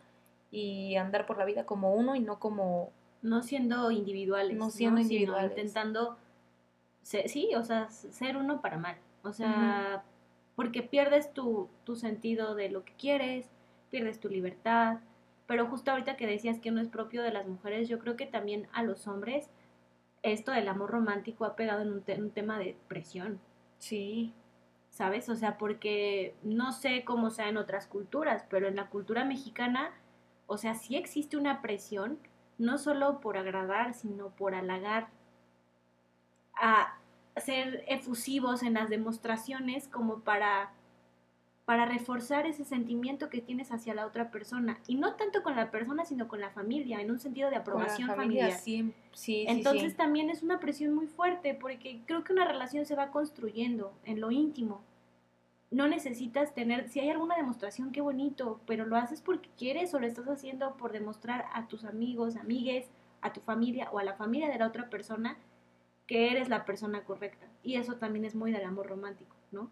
y 0.52 0.95
andar 0.98 1.26
por 1.26 1.38
la 1.38 1.45
vida 1.45 1.65
como 1.65 1.93
uno 1.93 2.15
y 2.15 2.19
no 2.19 2.39
como... 2.39 2.91
No 3.21 3.41
siendo 3.41 3.91
individuales. 3.91 4.58
No 4.58 4.69
siendo 4.69 5.02
individuales. 5.02 5.52
intentando, 5.52 6.17
sí, 7.02 7.50
o 7.56 7.63
sea, 7.63 7.89
ser 7.89 8.38
uno 8.38 8.62
para 8.62 8.78
mal. 8.78 8.98
O 9.24 9.34
sea, 9.34 10.04
porque 10.56 10.82
pierdes 10.82 11.34
tu, 11.34 11.70
tu 11.84 11.96
sentido 11.96 12.56
de 12.56 12.70
lo 12.70 12.84
que 12.86 12.94
quieres, 12.94 13.50
pierdes 13.89 14.20
tu 14.20 14.30
libertad, 14.30 15.00
pero 15.48 15.68
justo 15.68 15.91
ahorita 15.91 16.18
que 16.18 16.28
decías 16.28 16.60
que 16.60 16.72
no 16.72 16.82
es 16.82 16.88
propio 16.88 17.22
de 17.22 17.32
las 17.32 17.48
mujeres, 17.48 17.88
yo 17.88 18.00
creo 18.00 18.15
que 18.15 18.26
también 18.26 18.68
a 18.74 18.84
los 18.84 19.08
hombres 19.08 19.50
esto 20.24 20.52
del 20.52 20.68
amor 20.68 20.89
romántico 20.89 21.46
ha 21.46 21.56
pegado 21.56 21.82
en 21.82 21.94
un, 21.94 22.32
tema 22.32 22.58
de 22.58 22.76
presión. 22.88 23.39
Sí. 23.78 24.34
¿Sabes? 24.89 25.30
O 25.30 25.36
sea, 25.36 25.58
porque 25.58 26.36
no 26.41 26.72
sé 26.72 27.04
cómo 27.04 27.30
sea 27.30 27.50
en 27.50 27.58
otras 27.58 27.86
culturas, 27.86 28.46
pero 28.50 28.68
en 28.68 28.76
la 28.76 28.89
cultura 28.89 29.26
mexicana, 29.26 29.91
o 30.48 30.58
sea, 30.58 30.74
sí 30.74 30.96
existe 30.96 31.38
una 31.38 31.62
presión, 31.62 32.18
no 32.58 32.78
solo 32.78 33.20
por 33.20 33.38
agradar, 33.38 33.94
sino 33.94 34.30
por 34.30 34.56
halagar 34.56 35.10
a 36.56 36.98
ser 37.38 37.84
efusivos 37.88 38.63
en 38.63 38.76
las 38.76 38.89
demostraciones 38.89 39.88
como 39.88 40.19
para 40.19 40.71
para 41.65 41.86
reforzar 41.86 42.45
ese 42.45 42.63
sentimiento 42.63 43.30
que 43.30 43.41
tienes 43.41 43.71
hacia 43.71 43.95
la 43.95 44.06
otra 44.06 44.30
persona. 44.30 44.80
Y 44.88 44.95
no 44.95 45.15
tanto 45.15 45.41
con 45.41 45.56
la 45.56 45.71
persona 45.71 46.06
sino 46.06 46.28
con 46.28 46.39
la 46.39 46.52
familia 46.52 47.02
en 47.02 47.10
un 47.10 47.19
sentido 47.19 47.50
de 47.50 47.56
aprobación 47.56 48.08
familiar. 48.10 48.52
sí, 48.52 48.93
sí, 49.13 49.45
entonces 49.48 49.95
también 49.95 50.30
es 50.30 50.43
una 50.43 50.60
presión 50.60 50.93
muy 50.93 51.08
fuerte 51.08 51.56
porque 51.56 52.02
creo 52.06 52.24
que 52.24 52.34
una 52.34 52.45
relación 52.45 52.86
se 52.86 52.95
va 52.95 53.10
construyendo 53.10 53.93
en 54.06 54.21
lo 54.21 54.32
íntimo. 54.32 54.82
No 55.71 55.88
necesitas 55.88 56.54
tener 56.54 56.88
si 56.89 57.00
hay 57.00 57.10
alguna 57.10 57.36
demostración 57.36 57.91
qué 57.91 58.00
bonito 58.00 58.62
pero 58.67 58.86
lo 58.86 58.95
haces 58.95 59.21
porque 59.21 59.50
quieres 59.58 59.91
o 59.95 60.00
lo 60.00 60.06
estás 60.06 60.28
haciendo 60.28 60.78
por 60.78 60.91
demostrar 60.91 61.45
a 61.52 61.67
tus 61.67 61.84
amigos 61.84 62.36
amigues 62.36 62.86
a 63.21 63.34
tu 63.34 63.41
familia 63.41 63.89
o 63.91 63.98
a 63.98 64.04
la 64.04 64.13
familia 64.13 64.48
de 64.50 64.60
la 64.60 64.67
otra 64.67 64.91
persona 64.91 65.36
que 66.08 66.32
eres 66.32 66.50
la 66.50 66.65
persona 66.65 67.04
correcta. 67.04 67.48
Y 67.63 67.76
eso 67.76 67.96
también 67.96 68.26
es 68.26 68.36
muy 68.36 68.52
del 68.52 68.63
amor 68.63 68.88
romántico, 68.88 69.36
¿no? 69.52 69.70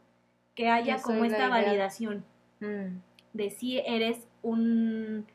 Que 0.55 0.69
haya 0.69 1.01
como 1.01 1.25
esta 1.25 1.49
validación 1.49 2.23
mm. 2.59 2.97
de 3.33 3.49
si 3.49 3.79
eres 3.79 4.27
un... 4.41 5.25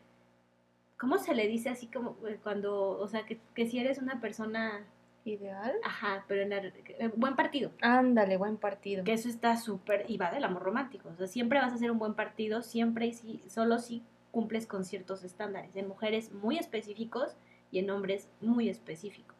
¿Cómo 0.96 1.18
se 1.18 1.34
le 1.34 1.46
dice 1.46 1.68
así 1.68 1.87
como 1.87 2.16
eh, 2.26 2.38
cuando, 2.42 2.98
o 2.98 3.06
sea, 3.06 3.24
que, 3.24 3.66
si 3.66 3.78
eres 3.78 3.98
una 3.98 4.20
persona 4.20 4.84
ideal. 5.24 5.74
Ajá, 5.84 6.24
pero 6.26 6.42
en 6.42 6.52
el, 6.52 6.72
eh, 6.98 7.11
buen 7.14 7.37
partido. 7.37 7.70
Ándale, 7.82 8.37
buen 8.37 8.56
partido. 8.56 9.04
Que 9.04 9.12
eso 9.12 9.28
está 9.28 9.56
súper, 9.56 10.06
y 10.08 10.16
va 10.16 10.30
del 10.30 10.42
amor 10.42 10.62
romántico. 10.62 11.11
O 11.11 11.16
sea, 11.16 11.26
siempre 11.26 11.61
vas 11.61 11.72
a 11.72 11.78
ser 11.78 11.90
un 11.90 11.98
buen 11.98 12.14
partido, 12.14 12.62
siempre 12.62 13.06
y 13.06 13.12
si, 13.12 13.38
solo 13.48 13.78
si 13.78 14.02
cumples 14.30 14.66
con 14.66 14.84
ciertos 14.84 15.24
estándares, 15.24 15.74
en 15.76 15.88
mujeres 15.88 16.32
muy 16.32 16.58
específicos 16.58 17.37
y 17.70 17.78
en 17.78 17.90
hombres 17.90 18.28
muy 18.40 18.68
específicos. 18.68 19.38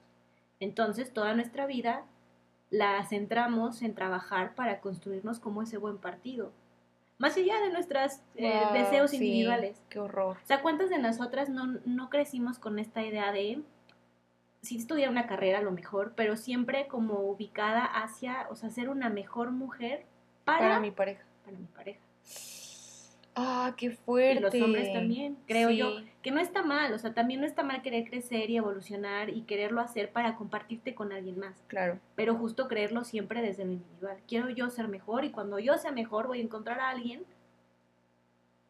Entonces, 0.61 1.13
toda 1.13 1.35
nuestra 1.35 1.67
vida 1.67 2.05
la 2.71 3.05
centramos 3.07 3.83
en 3.83 3.95
trabajar 3.95 4.55
para 4.55 4.81
construirnos 4.81 5.39
como 5.39 5.63
ese 5.63 5.79
buen 5.79 5.99
partido. 5.99 6.53
Más 7.19 7.37
allá 7.37 7.61
de 7.61 7.71
nuestros 7.71 8.21
eh, 8.37 8.61
deseos 8.73 9.13
individuales. 9.13 9.83
Qué 9.89 9.99
horror. 9.99 10.37
O 10.43 10.47
sea, 10.47 10.63
¿cuántas 10.63 10.89
de 10.89 10.99
nosotras 10.99 11.49
no, 11.49 11.79
no 11.85 12.11
crecimos 12.11 12.59
con 12.59 12.79
esta 12.79 13.03
idea 13.03 13.33
de 13.33 13.63
sí 14.63 14.77
estudiar 14.77 15.11
una 15.11 15.27
carrera 15.27 15.59
a 15.59 15.63
lo 15.63 15.73
mejor, 15.73 16.13
pero 16.15 16.37
siempre 16.37 16.87
como 16.89 17.21
ubicada 17.21 17.85
hacia, 17.85 18.47
o 18.51 18.57
sea, 18.57 18.71
ser 18.71 18.89
una 18.89 19.09
mejor 19.09 19.51
mujer 19.51 20.05
para, 20.45 20.61
para 20.61 20.81
mi 20.81 20.91
pareja. 20.91 21.25
Para 21.45 21.57
mi 21.57 21.67
pareja. 21.67 22.01
Ah, 23.41 23.75
qué 23.77 23.93
fuerte. 23.93 24.41
Y 24.41 24.43
los 24.43 24.55
hombres 24.67 24.93
también, 24.93 25.39
creo 25.47 25.71
yo. 25.71 25.93
Que 26.23 26.33
no 26.33 26.41
está 26.41 26.65
mal, 26.65 26.93
o 26.93 26.99
sea, 26.99 27.15
también 27.15 27.41
no 27.41 27.47
está 27.47 27.63
mal 27.63 27.83
querer 27.83 28.09
crecer 28.11 28.51
y 28.51 28.57
evolucionar 28.57 29.31
y 29.31 29.43
quererlo 29.43 29.81
hacer 29.81 30.11
para 30.11 30.35
compartirte 30.35 30.97
con 30.97 31.13
alguien 31.13 31.39
más. 31.39 31.55
Claro. 31.69 32.01
Pero 32.17 32.35
justo 32.35 32.67
creerlo 32.67 33.05
siempre 33.05 33.41
desde 33.41 33.65
lo 33.65 33.73
individual. 33.73 34.19
Quiero 34.27 34.51
yo 34.51 34.69
ser 34.71 34.89
mejor 34.89 35.25
y 35.25 35.31
cuando 35.31 35.61
yo 35.61 35.79
sea 35.79 35.93
mejor 35.93 36.27
voy 36.27 36.41
a 36.41 36.43
encontrar 36.43 36.81
a 36.81 36.91
alguien 36.91 37.23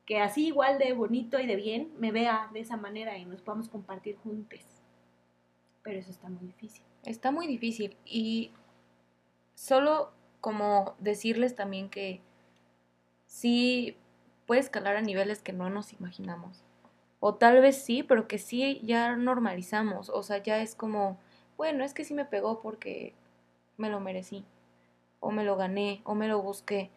que 0.05 0.21
así 0.21 0.49
igual 0.49 0.79
de 0.79 0.93
bonito 0.93 1.41
y 1.41 1.47
de 1.47 1.57
bien 1.57 1.91
me 1.99 2.13
vea 2.13 2.51
de 2.53 2.61
esa 2.61 2.77
manera 2.77 3.17
y 3.17 3.25
nos 3.25 3.41
podamos 3.41 3.71
compartir 3.71 4.17
juntos. 4.17 4.61
Pero 5.83 5.99
eso 5.99 6.11
está 6.11 6.29
muy 6.29 6.47
difícil. 6.47 6.83
Está 7.05 7.31
muy 7.31 7.47
difícil 7.47 7.97
y 8.05 8.51
solo 9.55 10.13
como 10.43 10.95
decirles 10.99 11.55
también 11.55 11.89
que 11.89 12.21
sí 13.27 13.97
puede 14.49 14.63
escalar 14.63 14.97
a 14.97 15.03
niveles 15.03 15.43
que 15.43 15.53
no 15.53 15.69
nos 15.69 15.93
imaginamos. 15.93 16.65
O 17.21 17.35
tal 17.35 17.61
vez 17.61 17.77
sí, 17.77 18.03
pero 18.03 18.27
que 18.27 18.39
sí 18.39 18.81
ya 18.83 19.15
normalizamos. 19.15 20.09
O 20.09 20.23
sea, 20.23 20.39
ya 20.39 20.63
es 20.63 20.75
como, 20.75 21.19
bueno, 21.59 21.85
es 21.85 21.93
que 21.93 22.05
sí 22.05 22.15
me 22.15 22.25
pegó 22.25 22.63
porque 22.63 23.13
me 23.77 23.91
lo 23.91 24.01
merecí. 24.01 24.47
O 25.21 25.31
me 25.33 25.45
lo 25.45 25.57
gané, 25.57 26.01
o 26.05 26.15
me 26.15 26.29
lo 26.29 26.41
busqué. 26.41 26.91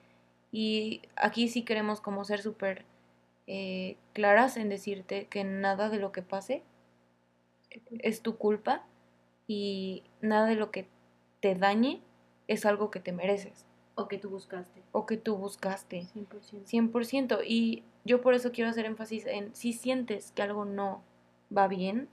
Y 0.54 1.02
aquí 1.18 1.50
sí 1.50 1.64
queremos 1.64 2.00
como 2.00 2.24
ser 2.24 2.42
súper 2.42 2.86
eh, 3.48 3.98
claras 4.14 4.56
en 4.56 4.70
decirte 4.70 5.26
que 5.28 5.44
nada 5.44 5.90
de 5.90 6.00
lo 6.00 6.14
que 6.14 6.22
pase 6.22 6.64
es 8.00 8.22
tu 8.22 8.38
culpa 8.38 8.86
y 9.46 10.04
nada 10.22 10.46
de 10.46 10.56
lo 10.56 10.72
que 10.72 10.88
te 11.42 11.56
dañe 11.56 12.02
es 12.48 12.66
algo 12.66 12.92
que 12.92 13.02
te 13.02 13.12
mereces. 13.12 13.66
O 13.96 14.08
que 14.08 14.18
tú 14.18 14.30
buscaste. 14.30 14.82
O 14.92 15.06
que 15.06 15.18
tú 15.18 15.36
buscaste. 15.36 16.08
100%. 16.16 16.66
100%. 16.66 17.40
Y 17.46 17.84
yo 18.06 18.22
por 18.22 18.34
eso 18.34 18.52
quiero 18.52 18.70
hacer 18.70 18.86
énfasis 18.86 19.26
en 19.26 19.54
si 19.56 19.74
sientes 19.74 20.32
que 20.32 20.42
algo 20.42 20.66
no 20.66 21.02
va 21.56 21.68
bien, 21.68 22.08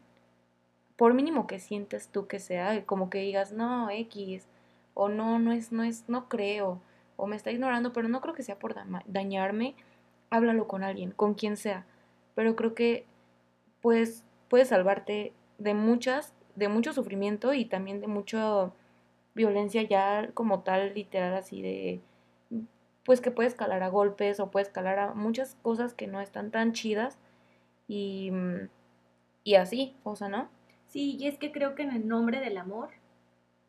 por 0.96 1.14
mínimo 1.14 1.46
que 1.46 1.60
sientes 1.60 2.08
tú 2.08 2.26
que 2.26 2.40
sea, 2.40 2.84
como 2.84 3.08
que 3.08 3.18
digas, 3.18 3.52
no, 3.52 3.88
X, 3.88 4.48
o 4.94 5.08
no, 5.08 5.38
no 5.38 5.52
es, 5.52 5.70
no 5.70 5.84
es, 5.84 6.04
no 6.08 6.28
creo, 6.28 6.80
o 7.16 7.26
me 7.28 7.36
está 7.36 7.52
ignorando, 7.52 7.92
pero 7.92 8.08
no 8.08 8.20
creo 8.20 8.34
que 8.34 8.42
sea 8.42 8.58
por 8.58 8.74
dañarme, 9.06 9.76
háblalo 10.30 10.66
con 10.66 10.82
alguien, 10.82 11.12
con 11.12 11.34
quien 11.34 11.56
sea. 11.56 11.86
Pero 12.34 12.56
creo 12.56 12.74
que 12.74 13.06
pues 13.80 14.24
puedes 14.48 14.68
salvarte 14.68 15.32
de 15.58 15.74
muchas, 15.74 16.34
de 16.56 16.68
mucho 16.68 16.92
sufrimiento 16.92 17.54
y 17.54 17.64
también 17.64 18.00
de 18.00 18.08
mucho 18.08 18.72
violencia 19.38 19.82
ya 19.82 20.30
como 20.34 20.60
tal, 20.60 20.92
literal, 20.94 21.34
así 21.34 21.62
de, 21.62 22.00
pues 23.04 23.20
que 23.20 23.30
puede 23.30 23.48
escalar 23.48 23.82
a 23.82 23.88
golpes 23.88 24.40
o 24.40 24.50
puede 24.50 24.64
escalar 24.64 24.98
a 24.98 25.14
muchas 25.14 25.54
cosas 25.62 25.94
que 25.94 26.08
no 26.08 26.20
están 26.20 26.50
tan 26.50 26.72
chidas 26.72 27.16
y, 27.86 28.30
y 29.44 29.54
así, 29.54 29.96
o 30.02 30.16
sea, 30.16 30.28
¿no? 30.28 30.50
Sí, 30.88 31.16
y 31.18 31.28
es 31.28 31.38
que 31.38 31.52
creo 31.52 31.74
que 31.74 31.84
en 31.84 31.92
el 31.92 32.08
nombre 32.08 32.40
del 32.40 32.58
amor 32.58 32.90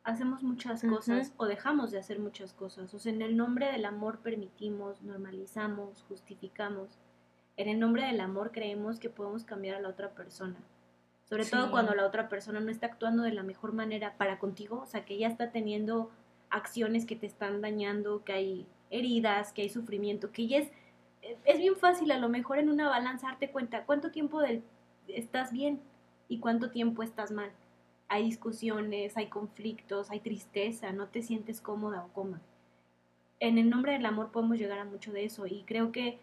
hacemos 0.04 0.44
muchas 0.44 0.82
cosas 0.84 1.34
o 1.38 1.46
dejamos 1.46 1.92
de 1.92 2.00
hacer 2.00 2.20
muchas 2.20 2.54
cosas. 2.54 2.94
O 2.94 3.00
sea, 3.00 3.14
en 3.14 3.22
el 3.22 3.38
nombre 3.38 3.72
del 3.72 3.86
amor 3.86 4.20
permitimos, 4.20 5.02
normalizamos, 5.04 6.04
justificamos. 6.08 6.98
En 7.58 7.68
el 7.68 7.80
nombre 7.80 8.06
del 8.06 8.22
amor 8.22 8.52
creemos 8.52 9.00
que 9.00 9.10
podemos 9.10 9.44
cambiar 9.44 9.76
a 9.76 9.82
la 9.82 9.90
otra 9.90 10.10
persona. 10.10 10.58
Sobre 11.30 11.46
todo 11.46 11.70
cuando 11.70 11.94
la 11.94 12.08
otra 12.08 12.28
persona 12.28 12.60
no 12.60 12.72
está 12.72 12.88
actuando 12.88 13.22
de 13.22 13.32
la 13.32 13.44
mejor 13.44 13.72
manera 13.72 14.18
para 14.18 14.40
contigo, 14.40 14.82
o 14.82 14.86
sea, 14.88 15.06
que 15.06 15.14
ella 15.14 15.28
está 15.28 15.52
teniendo 15.52 16.10
acciones 16.50 17.06
que 17.06 17.16
te 17.16 17.28
están 17.28 17.62
dañando, 17.62 18.24
que 18.24 18.34
hay 18.34 18.68
heridas, 18.90 19.54
que 19.54 19.62
hay 19.62 19.70
sufrimiento, 19.70 20.32
que 20.32 20.48
ya 20.48 20.58
es, 20.58 20.72
es 21.46 21.60
bien 21.60 21.76
fácil 21.76 22.12
a 22.12 22.18
lo 22.18 22.30
mejor 22.30 22.58
en 22.58 22.70
una 22.70 22.90
balanza 22.90 23.28
darte 23.28 23.52
cuenta 23.52 23.86
cuánto 23.86 24.10
tiempo 24.10 24.42
del, 24.42 24.64
estás 25.08 25.52
bien 25.52 25.80
y 26.28 26.40
cuánto 26.40 26.72
tiempo 26.72 27.04
estás 27.04 27.32
mal. 27.32 27.52
Hay 28.08 28.24
discusiones, 28.24 29.16
hay 29.16 29.28
conflictos, 29.28 30.10
hay 30.10 30.22
tristeza, 30.22 30.92
no 30.92 31.10
te 31.10 31.22
sientes 31.22 31.62
cómoda 31.62 32.04
o 32.06 32.14
cómoda. 32.14 32.42
En 33.40 33.60
el 33.60 33.70
nombre 33.70 33.94
del 33.94 34.06
amor 34.08 34.32
podemos 34.32 34.58
llegar 34.58 34.80
a 34.80 34.86
mucho 34.86 35.12
de 35.12 35.26
eso 35.26 35.46
y 35.46 35.64
creo 35.64 35.92
que 35.92 36.20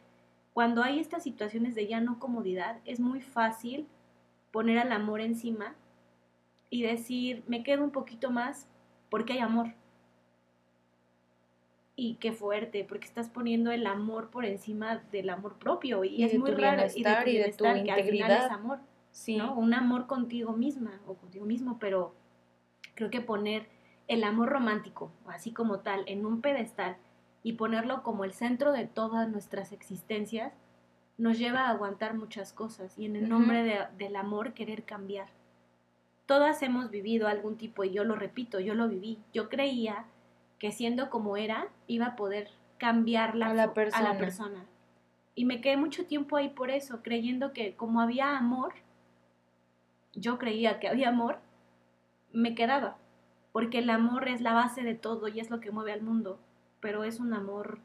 cuando 0.53 0.83
hay 0.83 0.99
estas 0.99 1.23
situaciones 1.23 1.75
de 1.77 1.87
ya 1.87 2.01
no 2.01 2.19
comodidad, 2.19 2.81
es 2.85 2.99
muy 2.99 3.21
fácil 3.21 3.87
poner 4.57 4.79
al 4.79 4.91
amor 4.91 5.21
encima 5.21 5.75
y 6.71 6.81
decir, 6.81 7.45
me 7.47 7.63
quedo 7.63 7.85
un 7.85 7.91
poquito 7.91 8.31
más 8.31 8.67
porque 9.11 9.35
hay 9.35 9.41
amor. 9.41 9.75
Y 11.95 12.15
qué 12.15 12.33
fuerte, 12.33 12.83
porque 12.89 13.05
estás 13.05 13.29
poniendo 13.29 13.71
el 13.71 13.87
amor 13.87 14.31
por 14.31 14.47
encima 14.47 15.03
del 15.13 15.29
amor 15.29 15.59
propio 15.59 16.05
y, 16.05 16.25
es 16.25 16.39
muy 16.39 16.53
raro 16.53 16.85
y 16.95 17.03
de 17.03 17.17
tu, 17.23 17.29
y 17.29 17.37
de 17.37 17.53
tu 17.53 17.67
integridad. 17.67 18.47
es 18.47 18.51
amor, 18.51 18.79
sí. 19.11 19.37
¿no? 19.37 19.55
Un 19.55 19.75
amor 19.75 20.07
contigo 20.07 20.55
misma 20.55 21.03
o 21.07 21.17
contigo 21.17 21.45
mismo, 21.45 21.79
pero 21.79 22.15
creo 22.95 23.11
que 23.11 23.21
poner 23.21 23.69
el 24.09 24.25
amor 24.25 24.49
romántico, 24.49 25.13
así 25.27 25.53
como 25.53 25.81
tal, 25.81 26.03
en 26.07 26.25
un 26.25 26.41
pedestal 26.41 26.97
y 27.43 27.53
ponerlo 27.53 28.03
como 28.03 28.25
el 28.25 28.33
centro 28.33 28.73
de 28.73 28.87
todas 28.87 29.29
nuestras 29.29 29.73
existencias, 29.73 30.55
nos 31.19 31.39
lleva 31.39 31.67
a 31.67 31.71
aguantar 31.71 32.15
muchas 32.15 32.53
cosas 32.53 32.99
y 32.99 33.07
en 33.07 33.17
el 33.17 33.29
nombre 33.29 33.89
del 33.97 34.17
amor 34.17 34.53
querer 34.53 34.85
cambiar. 34.85 35.29
Todas 36.27 36.63
hemos 36.63 36.91
vivido 36.91 37.29
algún 37.29 37.57
tipo, 37.57 37.85
y 37.85 37.93
yo 37.93 38.05
lo 38.05 38.17
repito, 38.17 38.59
yo 38.61 38.75
lo 38.75 38.89
viví. 38.89 39.19
Yo 39.33 39.49
creía 39.49 40.05
que 40.59 40.73
siendo 40.73 41.09
como 41.09 41.37
era, 41.37 41.69
iba 41.87 42.07
a 42.07 42.17
poder 42.17 42.51
cambiar 42.79 43.35
la, 43.35 43.47
a 43.47 43.55
la 43.55 43.73
persona. 43.73 44.65
Y 45.35 45.45
me 45.45 45.61
quedé 45.61 45.77
mucho 45.77 46.07
tiempo 46.07 46.37
ahí 46.37 46.49
por 46.49 46.71
eso, 46.71 47.03
creyendo 47.03 47.53
que 47.53 47.75
como 47.75 48.01
había 48.01 48.37
amor, 48.37 48.75
yo 50.15 50.39
creía 50.39 50.81
que 50.81 50.89
había 50.89 51.11
amor, 51.11 51.39
me 52.33 52.55
quedaba. 52.55 52.97
Porque 53.53 53.79
el 53.79 53.89
amor 53.89 54.29
es 54.29 54.41
la 54.41 54.53
base 54.53 54.83
de 54.83 54.95
todo 54.95 55.29
y 55.29 55.41
es 55.41 55.49
lo 55.51 55.61
que 55.61 55.71
mueve 55.71 55.93
al 55.93 56.03
mundo. 56.03 56.39
Pero 56.81 57.05
es 57.05 57.21
un 57.21 57.33
amor 57.33 57.79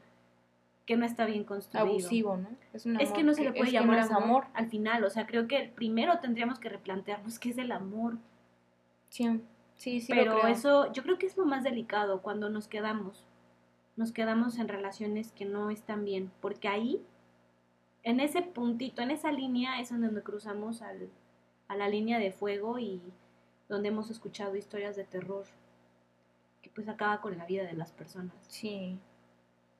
que 0.86 0.96
no 0.96 1.06
está 1.06 1.26
bien 1.26 1.44
construido. 1.44 1.86
Abusivo, 1.86 2.36
¿no? 2.36 2.48
Es, 2.72 3.12
que 3.12 3.22
no 3.22 3.34
se 3.34 3.44
le 3.44 3.52
puede 3.52 3.70
llamar 3.70 4.00
amor, 4.12 4.46
al 4.54 4.68
final. 4.68 5.04
O 5.04 5.10
sea, 5.10 5.26
creo 5.26 5.46
que 5.46 5.72
primero 5.74 6.18
tendríamos 6.18 6.58
que 6.58 6.68
replantearnos 6.68 7.38
qué 7.38 7.50
es 7.50 7.58
el 7.58 7.72
amor. 7.72 8.18
Sí, 9.08 9.40
sí, 9.74 10.00
sí. 10.00 10.12
Pero 10.12 10.46
eso, 10.46 10.92
yo 10.92 11.02
creo 11.02 11.18
que 11.18 11.26
es 11.26 11.36
lo 11.36 11.44
más 11.44 11.62
delicado 11.62 12.22
cuando 12.22 12.50
nos 12.50 12.66
quedamos. 12.66 13.26
Nos 13.96 14.12
quedamos 14.12 14.58
en 14.58 14.68
relaciones 14.68 15.32
que 15.32 15.44
no 15.44 15.70
están 15.70 16.04
bien. 16.04 16.32
Porque 16.40 16.66
ahí, 16.66 17.00
en 18.02 18.20
ese 18.20 18.42
puntito, 18.42 19.02
en 19.02 19.12
esa 19.12 19.30
línea, 19.30 19.80
es 19.80 19.90
donde 19.90 20.22
cruzamos 20.22 20.82
al, 20.82 21.10
a 21.68 21.76
la 21.76 21.88
línea 21.88 22.18
de 22.18 22.32
fuego 22.32 22.78
y 22.78 23.00
donde 23.68 23.88
hemos 23.88 24.10
escuchado 24.10 24.56
historias 24.56 24.96
de 24.96 25.04
terror 25.04 25.44
que 26.60 26.70
pues 26.70 26.88
acaba 26.88 27.20
con 27.20 27.36
la 27.36 27.44
vida 27.44 27.64
de 27.64 27.74
las 27.74 27.92
personas. 27.92 28.34
Sí. 28.48 28.98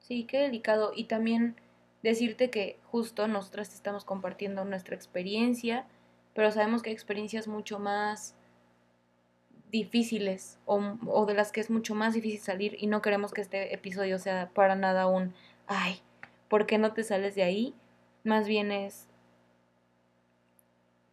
Sí, 0.02 0.24
qué 0.24 0.38
delicado. 0.38 0.92
Y 0.94 1.04
también 1.04 1.56
decirte 2.02 2.50
que 2.50 2.78
justo 2.90 3.28
nosotras 3.28 3.72
estamos 3.72 4.04
compartiendo 4.04 4.64
nuestra 4.64 4.96
experiencia, 4.96 5.86
pero 6.34 6.50
sabemos 6.50 6.82
que 6.82 6.90
hay 6.90 6.94
experiencias 6.94 7.46
mucho 7.46 7.78
más 7.78 8.34
difíciles 9.70 10.58
o, 10.66 11.24
de 11.24 11.34
las 11.34 11.50
que 11.50 11.60
es 11.60 11.70
mucho 11.70 11.94
más 11.94 12.12
difícil 12.12 12.40
salir 12.40 12.76
y 12.78 12.88
no 12.88 13.00
queremos 13.00 13.32
que 13.32 13.40
este 13.40 13.74
episodio 13.74 14.18
sea 14.18 14.50
para 14.52 14.76
nada 14.76 15.06
un, 15.06 15.34
ay, 15.66 16.02
¿por 16.48 16.66
qué 16.66 16.76
no 16.76 16.92
te 16.92 17.04
sales 17.04 17.34
de 17.34 17.44
ahí? 17.44 17.74
Más 18.22 18.46
bien 18.46 18.70
es, 18.70 19.08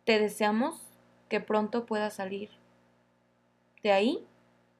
te 0.03 0.19
deseamos 0.19 0.81
que 1.29 1.39
pronto 1.39 1.85
puedas 1.85 2.15
salir 2.15 2.49
de 3.81 3.93
ahí, 3.93 4.25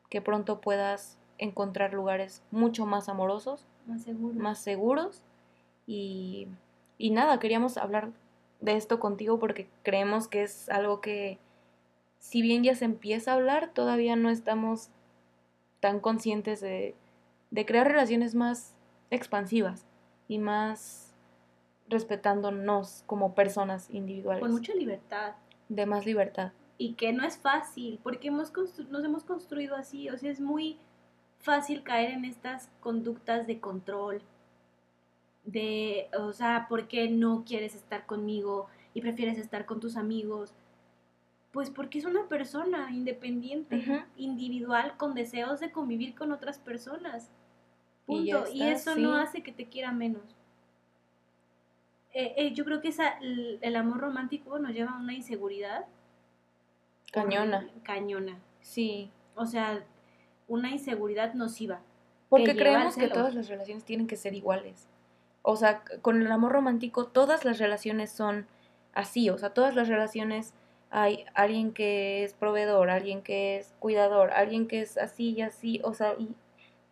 que 0.10 0.22
pronto 0.22 0.60
puedas 0.60 1.18
encontrar 1.38 1.94
lugares 1.94 2.44
mucho 2.52 2.86
más 2.86 3.08
amorosos 3.08 3.66
más 3.90 4.04
seguros. 4.04 4.38
Más 4.38 4.60
seguros. 4.60 5.24
Y, 5.88 6.48
y 6.98 7.12
nada, 7.12 7.40
queríamos 7.40 7.78
hablar 7.78 8.12
de 8.62 8.76
esto 8.76 9.00
contigo 9.00 9.40
porque 9.40 9.68
creemos 9.84 10.28
que 10.28 10.44
es 10.44 10.70
algo 10.70 11.02
que, 11.02 11.40
si 12.20 12.42
bien 12.42 12.64
ya 12.64 12.76
se 12.76 12.86
empieza 12.86 13.32
a 13.32 13.36
hablar, 13.36 13.72
todavía 13.74 14.16
no 14.16 14.30
estamos 14.30 14.90
tan 15.80 16.00
conscientes 16.00 16.62
de, 16.62 16.96
de 17.52 17.66
crear 17.66 17.88
relaciones 17.88 18.36
más 18.36 18.76
expansivas 19.10 19.86
y 20.28 20.38
más 20.38 21.16
respetándonos 21.88 23.04
como 23.08 23.34
personas 23.34 23.90
individuales. 23.90 24.42
Con 24.42 24.52
mucha 24.52 24.74
libertad. 24.76 25.36
De 25.70 25.86
más 25.86 26.06
libertad. 26.06 26.52
Y 26.78 26.94
que 26.94 27.12
no 27.12 27.26
es 27.26 27.38
fácil, 27.38 28.00
porque 28.04 28.30
hemos 28.30 28.54
nos 28.90 29.04
hemos 29.04 29.24
construido 29.24 29.76
así, 29.76 30.10
o 30.10 30.18
sea, 30.18 30.32
es 30.32 30.40
muy 30.40 30.78
fácil 31.40 31.84
caer 31.84 32.12
en 32.12 32.26
estas 32.26 32.70
conductas 32.80 33.48
de 33.48 33.60
control, 33.60 34.22
de, 35.46 36.10
o 36.18 36.34
sea, 36.34 36.68
¿por 36.70 36.88
qué 36.88 37.10
no 37.10 37.44
quieres 37.46 37.76
estar 37.76 38.06
conmigo 38.06 38.68
y 38.94 39.02
prefieres 39.02 39.38
estar 39.38 39.66
con 39.66 39.80
tus 39.80 39.96
amigos? 39.98 40.54
Pues 41.52 41.72
porque 41.72 41.98
es 41.98 42.06
una 42.06 42.28
persona 42.28 42.92
independiente, 42.92 44.06
individual, 44.18 44.96
con 44.98 45.16
deseos 45.16 45.60
de 45.60 45.72
convivir 45.72 46.14
con 46.14 46.32
otras 46.32 46.60
personas. 46.60 47.32
Punto. 48.06 48.46
Y, 48.54 48.64
eso 48.64 48.96
no 48.96 49.16
hace 49.16 49.42
que 49.42 49.52
te 49.52 49.66
quiera 49.66 49.92
menos. 49.92 50.24
Eh, 52.14 52.34
eh, 52.38 52.54
yo 52.54 52.66
creo 52.66 52.82
que 52.82 52.90
esa, 52.90 53.18
el, 53.20 53.76
amor 53.76 54.00
romántico 54.00 54.60
nos 54.60 54.74
lleva 54.74 54.92
a 54.92 55.00
una 55.00 55.14
inseguridad. 55.14 55.86
Cañona. 57.12 57.68
Cañona. 57.84 58.40
Sí. 58.62 59.10
O 59.36 59.48
sea, 59.48 59.84
una 60.50 60.72
inseguridad 60.72 61.34
nociva. 61.34 61.80
Porque 62.28 62.56
creemos 62.56 62.96
que 62.96 63.08
todas 63.08 63.34
las 63.34 63.48
relaciones 63.48 63.86
tienen 63.86 64.08
que 64.08 64.16
ser 64.16 64.34
iguales. 64.34 64.88
O 65.42 65.56
sea, 65.56 65.84
con 66.02 66.22
el 66.22 66.32
amor 66.32 66.52
romántico 66.52 67.06
todas 67.06 67.46
las 67.46 67.58
relaciones 67.58 68.12
son 68.12 68.46
así, 68.94 69.30
o 69.30 69.38
sea, 69.38 69.52
todas 69.52 69.76
las 69.76 69.88
relaciones 69.88 70.54
hay 70.92 71.26
alguien 71.34 71.72
que 71.72 72.24
es 72.24 72.34
proveedor, 72.34 72.90
alguien 72.90 73.22
que 73.22 73.58
es 73.58 73.74
cuidador, 73.80 74.32
alguien 74.32 74.68
que 74.68 74.82
es 74.82 74.98
así 74.98 75.32
y 75.32 75.42
así, 75.42 75.82
o 75.84 75.94
sea, 75.94 76.16
y 76.20 76.36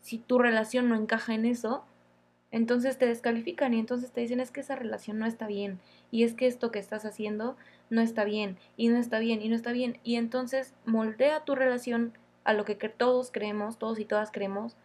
si 0.02 0.20
tu 0.20 0.40
relación 0.40 0.88
no 0.88 0.96
encaja 0.96 1.34
en 1.34 1.46
eso, 1.46 1.84
entonces 2.52 2.98
te 2.98 3.06
descalifican 3.06 3.74
y 3.74 3.80
entonces 3.80 4.12
te 4.12 4.22
dicen 4.22 4.40
es 4.40 4.52
que 4.52 4.62
esa 4.62 4.76
relación 4.76 5.20
no 5.20 5.26
está 5.26 5.48
bien. 5.48 5.80
Y 6.12 6.24
es 6.24 6.34
que 6.34 6.48
esto 6.48 6.72
que 6.72 6.80
estás 6.80 7.04
haciendo 7.06 7.58
no 7.90 8.02
está 8.02 8.24
bien. 8.24 8.58
Y 8.78 8.88
no 8.88 8.98
está 8.98 9.20
bien. 9.20 9.42
Y 9.42 9.50
no 9.50 9.56
está 9.56 9.74
bien 9.74 10.00
y 10.04 10.16
entonces 10.16 10.74
moldea 10.86 11.44
tu 11.44 11.56
relación 11.56 12.14
a 12.48 12.54
lo 12.54 12.64
que 12.64 12.76
todos 12.76 13.30
creemos, 13.30 13.78
todos 13.78 14.00
y 14.00 14.06
todas 14.06 14.32
creemos, 14.32 14.78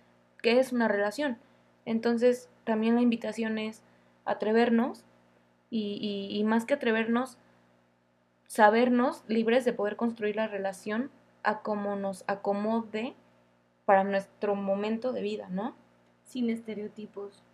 que 0.42 0.58
es 0.58 0.72
una 0.72 0.88
relación. 0.88 1.38
Entonces, 1.84 2.50
también 2.64 2.96
la 2.96 3.02
invitación 3.02 3.56
es 3.56 3.82
atrevernos 4.24 5.04
y, 5.70 6.28
y, 6.28 6.42
más 6.42 6.64
que 6.64 6.74
atrevernos, 6.74 7.38
sabernos 8.48 9.22
libres 9.28 9.64
de 9.64 9.72
poder 9.72 9.94
construir 9.94 10.34
la 10.34 10.48
relación 10.48 11.12
a 11.44 11.62
como 11.62 11.94
nos 11.94 12.24
acomode 12.26 13.14
para 13.84 14.02
nuestro 14.02 14.56
momento 14.56 15.12
de 15.12 15.22
vida, 15.22 15.48
¿no? 15.48 15.76
Sin 16.24 16.50
estereotipos, 16.50 17.44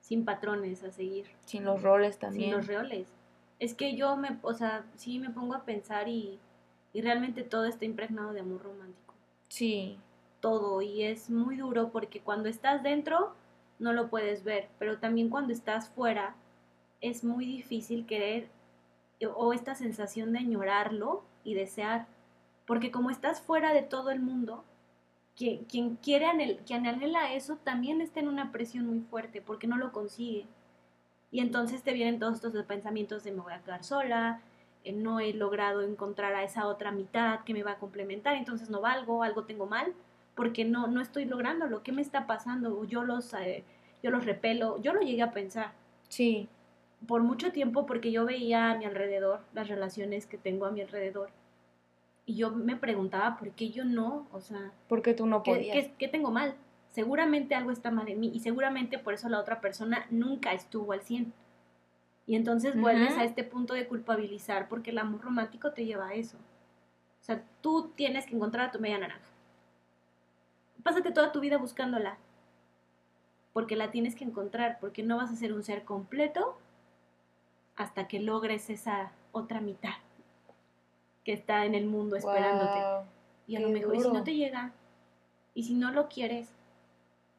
sin 0.00 0.26
patrones 0.26 0.84
a 0.84 0.90
seguir. 0.92 1.26
Sin 1.46 1.64
los 1.64 1.82
roles 1.82 2.18
también. 2.18 2.50
Sin 2.50 2.56
los 2.58 2.66
roles. 2.66 3.08
Es 3.60 3.72
que 3.72 3.96
yo 3.96 4.14
me, 4.18 4.38
o 4.42 4.52
sea, 4.52 4.84
sí 4.94 5.18
me 5.18 5.30
pongo 5.30 5.54
a 5.54 5.64
pensar 5.64 6.06
y, 6.06 6.38
y 6.92 7.00
realmente 7.00 7.44
todo 7.44 7.64
está 7.64 7.86
impregnado 7.86 8.34
de 8.34 8.40
amor 8.40 8.62
romántico. 8.62 9.07
Sí. 9.48 9.98
Todo 10.40 10.82
y 10.82 11.02
es 11.02 11.30
muy 11.30 11.56
duro 11.56 11.90
porque 11.90 12.20
cuando 12.20 12.48
estás 12.48 12.82
dentro 12.82 13.34
no 13.78 13.92
lo 13.92 14.08
puedes 14.08 14.44
ver, 14.44 14.68
pero 14.78 14.98
también 14.98 15.30
cuando 15.30 15.52
estás 15.52 15.88
fuera 15.88 16.36
es 17.00 17.24
muy 17.24 17.44
difícil 17.44 18.06
querer 18.06 18.48
o 19.34 19.52
esta 19.52 19.74
sensación 19.74 20.32
de 20.32 20.40
añorarlo 20.40 21.24
y 21.42 21.54
desear, 21.54 22.06
porque 22.66 22.90
como 22.90 23.10
estás 23.10 23.40
fuera 23.40 23.72
de 23.72 23.82
todo 23.82 24.10
el 24.10 24.20
mundo, 24.20 24.64
quien, 25.36 25.64
quien 25.64 25.96
quiere 25.96 26.26
anhel, 26.26 26.58
quien 26.66 26.86
anhela 26.86 27.32
eso 27.32 27.56
también 27.56 28.00
está 28.00 28.20
en 28.20 28.28
una 28.28 28.52
presión 28.52 28.86
muy 28.86 29.00
fuerte 29.00 29.40
porque 29.42 29.66
no 29.66 29.76
lo 29.76 29.92
consigue. 29.92 30.46
Y 31.30 31.40
entonces 31.40 31.82
te 31.82 31.92
vienen 31.92 32.18
todos 32.18 32.36
estos 32.36 32.64
pensamientos 32.64 33.24
de 33.24 33.32
me 33.32 33.42
voy 33.42 33.52
a 33.52 33.62
quedar 33.62 33.84
sola, 33.84 34.40
eh, 34.40 34.47
no 34.92 35.20
he 35.20 35.32
logrado 35.32 35.82
encontrar 35.82 36.34
a 36.34 36.44
esa 36.44 36.66
otra 36.66 36.90
mitad 36.90 37.40
que 37.44 37.54
me 37.54 37.62
va 37.62 37.72
a 37.72 37.78
complementar, 37.78 38.36
entonces 38.36 38.70
no 38.70 38.80
valgo, 38.80 39.22
algo 39.22 39.44
tengo 39.44 39.66
mal, 39.66 39.92
porque 40.34 40.64
no, 40.64 40.86
no 40.86 41.00
estoy 41.00 41.24
lográndolo, 41.24 41.82
¿qué 41.82 41.92
me 41.92 42.02
está 42.02 42.26
pasando? 42.26 42.84
Yo 42.84 43.02
los, 43.02 43.34
eh, 43.34 43.64
yo 44.02 44.10
los 44.10 44.24
repelo, 44.24 44.80
yo 44.80 44.92
lo 44.92 45.00
llegué 45.00 45.22
a 45.22 45.32
pensar. 45.32 45.72
Sí. 46.08 46.48
Por 47.06 47.22
mucho 47.22 47.52
tiempo, 47.52 47.86
porque 47.86 48.12
yo 48.12 48.24
veía 48.24 48.70
a 48.70 48.76
mi 48.76 48.84
alrededor, 48.84 49.40
las 49.54 49.68
relaciones 49.68 50.26
que 50.26 50.38
tengo 50.38 50.66
a 50.66 50.70
mi 50.70 50.80
alrededor, 50.80 51.30
y 52.28 52.34
yo 52.34 52.50
me 52.50 52.76
preguntaba 52.76 53.38
por 53.38 53.50
qué 53.52 53.70
yo 53.70 53.84
no, 53.84 54.26
o 54.32 54.40
sea... 54.40 54.70
¿Por 54.86 55.00
qué 55.00 55.14
tú 55.14 55.26
no 55.26 55.42
podías? 55.42 55.74
¿qué, 55.74 55.92
qué, 55.98 56.08
tengo 56.08 56.30
mal? 56.30 56.54
Seguramente 56.88 57.54
algo 57.54 57.70
está 57.70 57.90
mal 57.90 58.06
en 58.08 58.20
mí 58.20 58.30
y 58.34 58.40
seguramente 58.40 58.98
por 58.98 59.14
eso 59.14 59.28
la 59.30 59.40
otra 59.40 59.62
persona 59.62 60.06
nunca 60.10 60.52
estuvo 60.52 60.92
al 60.92 61.00
100. 61.00 61.32
Y 62.28 62.36
entonces 62.36 62.78
vuelves 62.78 63.16
a 63.16 63.24
este 63.24 63.42
punto 63.42 63.72
de 63.72 63.88
culpabilizar 63.88 64.68
porque 64.68 64.90
el 64.90 64.98
amor 64.98 65.22
romántico 65.22 65.72
te 65.72 65.86
lleva 65.86 66.08
a 66.08 66.14
eso. 66.14 66.36
O 66.36 67.24
sea, 67.24 67.42
tú 67.62 67.90
tienes 67.96 68.26
que 68.26 68.36
encontrar 68.36 68.68
a 68.68 68.70
tu 68.70 68.78
media 68.78 68.98
naranja. 68.98 69.30
Pásate 70.82 71.10
toda 71.10 71.32
tu 71.32 71.40
vida 71.40 71.56
buscándola. 71.56 72.18
Porque 73.54 73.76
la 73.76 73.90
tienes 73.90 74.14
que 74.14 74.24
encontrar, 74.24 74.78
porque 74.78 75.02
no 75.02 75.16
vas 75.16 75.30
a 75.30 75.36
ser 75.36 75.54
un 75.54 75.62
ser 75.62 75.84
completo 75.84 76.58
hasta 77.76 78.06
que 78.08 78.20
logres 78.20 78.68
esa 78.68 79.10
otra 79.32 79.62
mitad 79.62 79.94
que 81.24 81.32
está 81.32 81.64
en 81.64 81.74
el 81.74 81.86
mundo 81.86 82.14
esperándote. 82.16 83.08
Y 83.46 83.56
a 83.56 83.60
lo 83.60 83.70
mejor, 83.70 83.96
y 83.96 84.02
si 84.02 84.10
no 84.10 84.22
te 84.22 84.34
llega, 84.34 84.72
y 85.54 85.62
si 85.62 85.74
no 85.74 85.92
lo 85.92 86.08
quieres, 86.08 86.50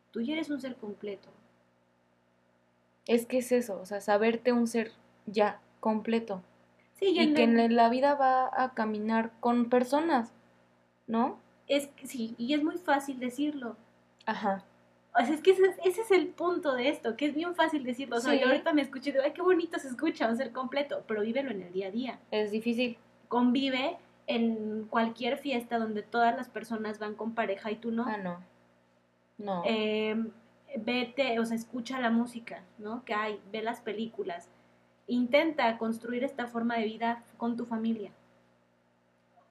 tú 0.09 0.21
ya 0.21 0.33
eres 0.33 0.49
un 0.49 0.59
ser 0.59 0.75
completo. 0.77 1.29
Es 3.09 3.25
que 3.25 3.39
es 3.39 3.51
eso, 3.51 3.79
o 3.81 3.85
sea, 3.85 4.01
saberte 4.01 4.51
un 4.53 4.67
ser 4.67 4.91
ya 5.25 5.59
completo. 5.79 6.41
Sí, 6.99 7.07
Y 7.11 7.19
en 7.19 7.33
que 7.33 7.43
el- 7.45 7.59
en 7.59 7.75
la 7.75 7.89
vida 7.89 8.13
va 8.15 8.49
a 8.53 8.73
caminar 8.73 9.31
con 9.39 9.69
personas, 9.69 10.31
¿no? 11.07 11.39
es 11.67 11.85
que 11.85 12.07
sí, 12.07 12.33
y 12.39 12.55
es 12.55 12.63
muy 12.63 12.77
fácil 12.79 13.19
decirlo. 13.19 13.75
Ajá. 14.25 14.63
O 15.13 15.23
sea, 15.23 15.35
es 15.35 15.41
que 15.41 15.51
ese, 15.51 15.65
es- 15.67 15.77
ese 15.85 16.01
es 16.01 16.09
el 16.11 16.27
punto 16.29 16.73
de 16.73 16.89
esto, 16.89 17.15
que 17.15 17.27
es 17.27 17.35
bien 17.35 17.53
fácil 17.53 17.83
decirlo. 17.83 18.17
O 18.17 18.19
sea, 18.19 18.33
Sí. 18.33 18.39
yo 18.39 18.47
ahorita 18.47 18.73
me 18.73 18.81
escucho 18.81 19.09
y 19.09 19.11
digo, 19.11 19.23
ay, 19.23 19.33
qué 19.33 19.41
bonito 19.43 19.77
se 19.77 19.87
escucha 19.87 20.27
un 20.27 20.35
ser 20.35 20.51
completo, 20.51 21.03
pero 21.07 21.21
vívelo 21.21 21.51
en 21.51 21.61
el 21.61 21.71
día 21.71 21.87
a 21.87 21.91
día. 21.91 22.19
Es 22.31 22.49
difícil. 22.51 22.97
Convive 23.27 23.97
en 24.25 24.85
cualquier 24.89 25.37
fiesta 25.37 25.77
donde 25.77 26.01
todas 26.01 26.35
las 26.35 26.49
personas 26.49 26.97
van 26.99 27.13
con 27.13 27.33
pareja 27.35 27.69
y 27.71 27.75
tú 27.75 27.91
no. 27.91 28.05
Ah, 28.07 28.17
no. 28.17 28.39
No. 29.37 29.61
Eh, 29.65 30.15
vete, 30.77 31.39
o 31.39 31.45
sea, 31.45 31.55
escucha 31.55 31.99
la 31.99 32.09
música, 32.09 32.63
¿no? 32.77 33.03
Que 33.05 33.13
hay, 33.13 33.39
ve 33.51 33.61
las 33.61 33.81
películas. 33.81 34.47
Intenta 35.07 35.77
construir 35.77 36.23
esta 36.23 36.47
forma 36.47 36.77
de 36.77 36.85
vida 36.85 37.23
con 37.37 37.57
tu 37.57 37.65
familia. 37.65 38.11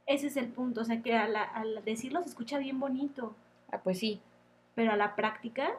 Ese 0.07 0.29
es 0.29 0.37
el 0.37 0.49
punto, 0.49 0.81
o 0.81 0.85
sea, 0.85 1.03
que 1.03 1.15
al, 1.17 1.37
al 1.37 1.85
decirlo 1.85 2.23
se 2.23 2.29
escucha 2.31 2.59
bien 2.59 2.81
bonito, 2.81 3.35
Ah, 3.71 3.81
pues 3.83 3.99
sí. 3.99 4.21
pero 4.75 4.93
a 4.93 4.97
la 4.97 5.15
práctica 5.17 5.71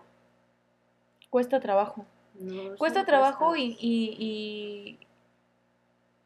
Cuesta 1.30 1.60
trabajo. 1.60 2.06
no. 2.40 2.76
Cuesta 2.78 3.06
trabajo 3.06 3.50
cuesta. 3.50 3.60
y, 3.64 3.78
y, 3.80 4.98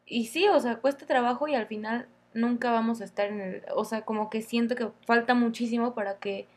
y, 0.07 0.19
y 0.19 0.25
sí, 0.27 0.47
o 0.47 0.59
sea, 0.59 0.77
cuesta 0.79 1.05
trabajo 1.05 1.47
y 1.47 1.55
al 1.55 1.67
final 1.67 2.07
nunca 2.33 2.71
vamos 2.71 2.99
a 3.01 3.05
estar 3.05 3.27
en 3.27 3.41
el, 3.41 3.63
o 3.75 3.85
sea, 3.85 4.03
como 4.03 4.29
que 4.29 4.41
siento 4.41 4.75
que 4.75 4.89
falta 5.05 5.33
muchísimo 5.33 5.93
para 5.93 6.17
que, 6.19 6.47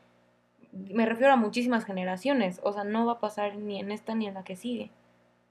me 0.90 1.06
refiero 1.06 1.32
a 1.32 1.36
muchísimas 1.36 1.84
generaciones, 1.84 2.60
o 2.62 2.72
sea, 2.72 2.84
no 2.84 3.06
va 3.06 3.12
a 3.12 3.20
pasar 3.20 3.56
ni 3.56 3.80
en 3.80 3.90
esta 3.90 4.14
ni 4.14 4.26
en 4.26 4.34
la 4.34 4.44
que 4.44 4.56
sigue. 4.56 4.90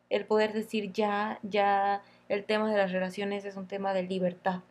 El 0.09 0.25
poder 0.25 0.53
decir 0.53 0.91
ya, 0.91 1.39
ya, 1.43 2.01
el 2.29 2.45
tema 2.45 2.69
de 2.69 2.77
las 2.77 2.91
relaciones 2.91 3.45
es 3.45 3.55
un 3.55 3.67
tema 3.67 3.93
de 3.93 4.03
libertad 4.03 4.61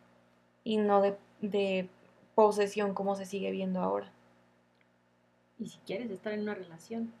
y 0.63 0.77
no 0.77 1.01
de, 1.01 1.17
de 1.41 1.89
posesión 2.35 2.93
como 2.93 3.15
se 3.15 3.25
sigue 3.25 3.51
viendo 3.51 3.81
ahora. 3.81 4.11
Y 5.59 5.67
si 5.67 5.77
quieres 5.79 6.11
estar 6.11 6.33
en 6.33 6.41
una 6.41 6.55
relación. 6.55 7.11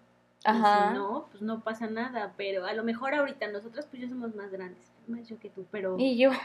Ajá. 0.43 0.89
Si 0.89 0.95
no, 0.95 1.27
pues 1.31 1.41
no 1.41 1.61
pasa 1.61 1.87
nada, 1.87 2.33
pero 2.37 2.65
a 2.65 2.73
lo 2.73 2.83
mejor 2.83 3.13
ahorita 3.13 3.47
nosotras 3.47 3.87
pues 3.89 4.01
ya 4.01 4.09
somos 4.09 4.35
más 4.35 4.51
grandes, 4.51 4.91
más 5.07 5.27
yo 5.27 5.39
que 5.39 5.49
tú, 5.49 5.65
pero... 5.71 5.95
Y 5.97 6.17
yo, 6.17 6.29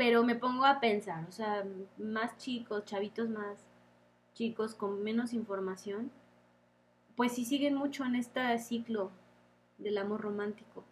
Pero 0.00 0.24
me 0.24 0.34
pongo 0.34 0.64
a 0.64 0.80
pensar, 0.80 1.26
o 1.28 1.32
sea, 1.32 1.62
más 1.98 2.34
chicos, 2.38 2.86
chavitos 2.86 3.28
más 3.28 3.58
chicos 4.40 4.74
con 4.74 5.02
menos 5.02 5.34
información, 5.34 6.10
pues 7.14 7.32
sí 7.32 7.44
siguen 7.44 7.74
mucho 7.74 8.06
en 8.06 8.14
este 8.14 8.58
ciclo 8.58 9.10
del 9.76 9.98
amor 9.98 10.22
romántico. 10.22 10.82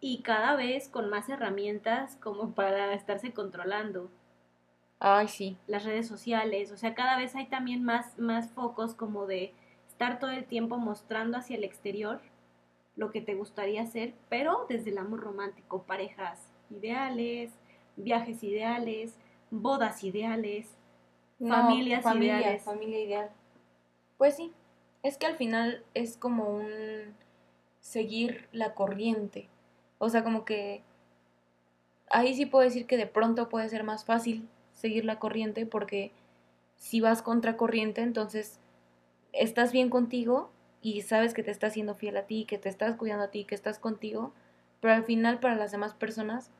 Y 0.00 0.20
cada 0.20 0.54
vez 0.54 0.90
con 0.90 1.08
más 1.08 1.30
herramientas 1.30 2.16
como 2.16 2.54
para 2.54 2.92
estarse 2.92 3.32
controlando. 3.32 4.10
ay, 5.00 5.28
sí. 5.28 5.56
Las 5.66 5.86
redes 5.86 6.06
sociales, 6.06 6.72
o 6.72 6.76
sea, 6.76 6.94
cada 6.94 7.16
vez 7.16 7.34
hay 7.36 7.46
también 7.46 7.82
más, 7.82 8.18
más 8.18 8.50
focos 8.50 8.94
como 8.94 9.26
de 9.26 9.54
estar 9.88 10.18
todo 10.18 10.30
el 10.30 10.44
tiempo 10.44 10.76
mostrando 10.76 11.38
hacia 11.38 11.56
el 11.56 11.64
exterior 11.64 12.20
lo 12.96 13.12
que 13.12 13.22
te 13.22 13.34
gustaría 13.34 13.80
hacer, 13.80 14.12
pero 14.28 14.66
desde 14.68 14.90
el 14.90 14.98
amor 14.98 15.20
romántico, 15.20 15.84
parejas 15.84 16.52
ideales, 16.68 17.50
viajes 17.96 18.42
ideales, 18.44 19.16
bodas 19.50 20.04
ideales. 20.04 20.76
No, 21.38 21.54
Familias 21.54 22.02
familia, 22.02 22.40
ideales. 22.40 22.62
Familia 22.62 23.00
ideal. 23.00 23.30
Pues 24.18 24.36
sí, 24.36 24.52
es 25.02 25.18
que 25.18 25.26
al 25.26 25.36
final 25.36 25.84
es 25.94 26.16
como 26.16 26.48
un 26.48 27.14
seguir 27.80 28.48
la 28.52 28.74
corriente. 28.74 29.48
O 29.98 30.08
sea, 30.08 30.24
como 30.24 30.44
que 30.44 30.82
ahí 32.10 32.34
sí 32.34 32.46
puedo 32.46 32.64
decir 32.64 32.86
que 32.86 32.96
de 32.96 33.06
pronto 33.06 33.48
puede 33.48 33.68
ser 33.68 33.84
más 33.84 34.04
fácil 34.04 34.48
seguir 34.72 35.04
la 35.04 35.18
corriente 35.18 35.66
porque 35.66 36.12
si 36.76 37.00
vas 37.00 37.22
contra 37.22 37.56
corriente, 37.56 38.02
entonces 38.02 38.58
estás 39.32 39.72
bien 39.72 39.90
contigo 39.90 40.50
y 40.80 41.02
sabes 41.02 41.34
que 41.34 41.42
te 41.42 41.50
estás 41.50 41.72
siendo 41.72 41.94
fiel 41.94 42.16
a 42.16 42.26
ti, 42.26 42.44
que 42.44 42.58
te 42.58 42.68
estás 42.68 42.96
cuidando 42.96 43.24
a 43.24 43.30
ti, 43.30 43.44
que 43.44 43.54
estás 43.54 43.78
contigo, 43.78 44.32
pero 44.80 44.94
al 44.94 45.04
final 45.04 45.40
para 45.40 45.56
las 45.56 45.72
demás 45.72 45.94
personas 45.94 46.50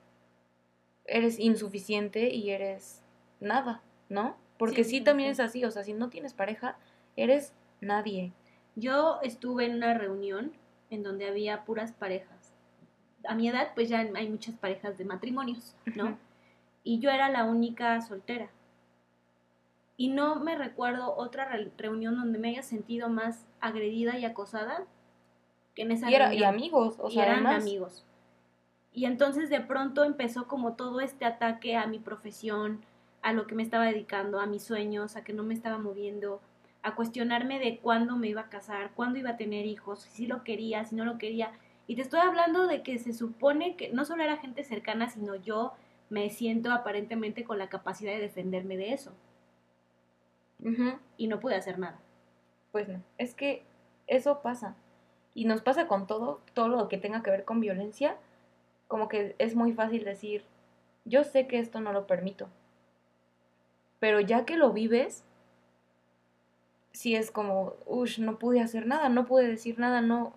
eres 1.07 1.39
insuficiente 1.39 2.35
y 2.35 2.51
eres 2.51 3.03
nada, 3.41 3.83
¿no? 4.09 4.37
Porque 4.59 4.85
sí, 4.85 4.99
Sí, 4.99 5.01
también 5.05 5.35
sí. 5.35 5.40
es 5.43 5.49
así, 5.49 5.64
o 5.64 5.71
sea, 5.71 5.83
si 5.85 5.93
no 5.93 6.09
tienes 6.11 6.33
pareja, 6.35 6.77
eres 7.17 7.53
nadie. 7.81 8.33
Yo 8.77 9.19
estuve 9.23 9.67
en 9.67 9.75
una 9.77 9.95
reunión 9.95 10.53
en 10.90 11.03
donde 11.03 11.29
había 11.29 11.64
puras 11.64 11.93
parejas. 11.93 12.53
A 13.27 13.35
mi 13.35 13.49
edad, 13.49 13.69
pues 13.75 13.88
ya 13.88 14.01
hay 14.01 14.29
muchas 14.29 14.55
parejas 14.57 14.99
de 14.99 15.05
matrimonios, 15.05 15.75
¿no? 15.95 16.19
Y 16.83 16.99
yo 17.01 17.11
era 17.11 17.29
la 17.31 17.45
única 17.45 18.01
soltera. 18.03 18.51
Y 19.97 20.09
no 20.09 20.37
me 20.37 20.57
recuerdo 20.57 21.14
otra 21.17 21.47
re- 21.47 21.71
reunión 21.79 22.17
donde 22.17 22.38
me 22.38 22.49
haya 22.49 22.62
sentido 22.62 23.09
más 23.09 23.47
agredida 23.61 24.19
y 24.19 24.25
acosada 24.25 24.85
que 25.75 25.83
en 25.83 25.93
esa 25.93 26.11
Y, 26.11 26.14
era, 26.14 26.27
y 26.27 26.38
reunión. 26.40 26.55
amigos, 26.55 26.97
o 26.99 27.09
y 27.09 27.14
sea, 27.14 27.23
eran 27.25 27.47
además. 27.47 27.62
amigos. 27.62 28.05
Y 28.93 29.07
entonces 29.07 29.49
de 29.51 29.61
pronto 29.61 30.05
empezó 30.05 30.47
como 30.47 30.75
todo 30.75 31.01
este 31.01 31.25
ataque 31.25 31.77
a 31.77 31.87
mi 31.87 31.99
profesión, 31.99 32.85
a 33.25 33.33
lo 33.33 33.47
que 33.47 33.55
me 33.55 33.63
estaba 33.63 33.87
dedicando, 33.87 34.39
a 34.39 34.45
mis 34.47 34.63
sueños, 34.63 35.17
a 35.17 35.25
que 35.25 35.33
no 35.33 35.43
me 35.43 35.55
estaba 35.55 35.79
moviendo, 35.79 36.43
a 36.83 36.95
cuestionarme 36.95 37.59
de 37.59 37.79
cuándo 37.79 38.17
me 38.17 38.29
iba 38.29 38.43
a 38.43 38.51
casar, 38.51 38.91
cuándo 38.95 39.19
iba 39.19 39.31
a 39.31 39.37
tener 39.39 39.65
hijos, 39.65 40.03
si 40.11 40.27
lo 40.27 40.45
quería, 40.45 40.85
si 40.85 40.95
no 40.95 41.07
lo 41.07 41.17
quería. 41.17 41.51
Y 41.87 41.97
te 41.97 42.03
estoy 42.03 42.21
hablando 42.21 42.67
de 42.67 42.83
que 42.83 42.99
se 42.99 43.15
supone 43.15 43.77
que 43.77 43.91
no 43.91 44.05
solo 44.05 44.23
era 44.23 44.37
gente 44.37 44.63
cercana, 44.63 45.09
sino 45.09 45.37
yo 45.37 45.73
me 46.11 46.29
siento 46.29 46.71
aparentemente 46.71 47.45
con 47.45 47.59
la 47.59 47.71
capacidad 47.71 48.13
de 48.13 48.21
defenderme 48.21 48.77
de 48.77 48.93
eso. 48.93 49.13
Y 51.17 51.27
no 51.27 51.41
pude 51.41 51.55
hacer 51.55 51.79
nada. 51.79 51.99
Pues 52.73 52.89
no, 52.89 53.03
es 53.17 53.35
que 53.35 53.63
eso 54.07 54.43
pasa. 54.43 54.77
Y 55.33 55.47
nos 55.47 55.63
pasa 55.63 55.87
con 55.87 56.07
todo, 56.07 56.43
todo 56.53 56.69
lo 56.69 56.89
que 56.91 56.99
tenga 56.99 57.23
que 57.23 57.31
ver 57.31 57.45
con 57.45 57.61
violencia, 57.61 58.19
como 58.87 59.09
que 59.09 59.35
es 59.39 59.57
muy 59.57 59.73
fácil 59.73 60.05
decir, 60.05 60.45
yo 61.07 61.25
sé 61.25 61.47
que 61.47 61.59
esto 61.59 61.81
no 61.81 61.95
lo 61.95 62.07
permito. 62.07 62.51
Pero 64.05 64.21
ya 64.21 64.45
que 64.45 64.59
lo 64.59 64.71
vives, 64.71 65.25
sí 66.93 67.17
es 67.17 67.31
como, 67.31 67.73
uff, 67.87 68.19
no 68.19 68.38
pude 68.38 68.61
hacer 68.61 68.87
nada, 68.87 69.09
no 69.09 69.25
pude 69.25 69.49
decir 69.49 69.79
nada, 69.79 70.03
no. 70.03 70.35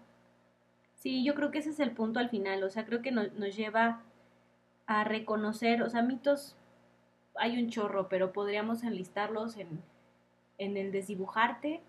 Sí, 0.95 1.25
yo 1.25 1.35
creo 1.35 1.51
que 1.51 1.57
ese 1.57 1.71
es 1.71 1.81
el 1.81 1.91
punto 1.91 2.19
al 2.19 2.29
final, 2.29 2.63
o 2.63 2.69
sea, 2.69 2.85
creo 2.85 3.01
que 3.01 3.11
nos, 3.11 3.33
nos 3.33 3.57
lleva 3.57 4.03
a 4.85 5.03
reconocer, 5.03 5.83
o 5.83 5.89
sea, 5.89 6.01
mitos 6.01 6.55
hay 7.35 7.61
un 7.61 7.69
chorro, 7.69 8.07
pero 8.07 8.31
podríamos 8.31 8.83
enlistarlos 8.83 9.57
en, 9.57 9.83
en 10.59 10.77
el 10.77 10.93
desdibujarte, 10.93 11.81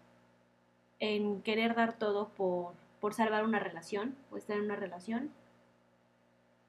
en 0.99 1.43
querer 1.43 1.77
dar 1.77 1.97
todo 1.97 2.31
por, 2.31 2.73
por 2.99 3.15
salvar 3.15 3.45
una 3.45 3.61
relación 3.61 4.17
o 4.33 4.37
estar 4.37 4.57
en 4.57 4.65
una 4.65 4.75
relación, 4.75 5.31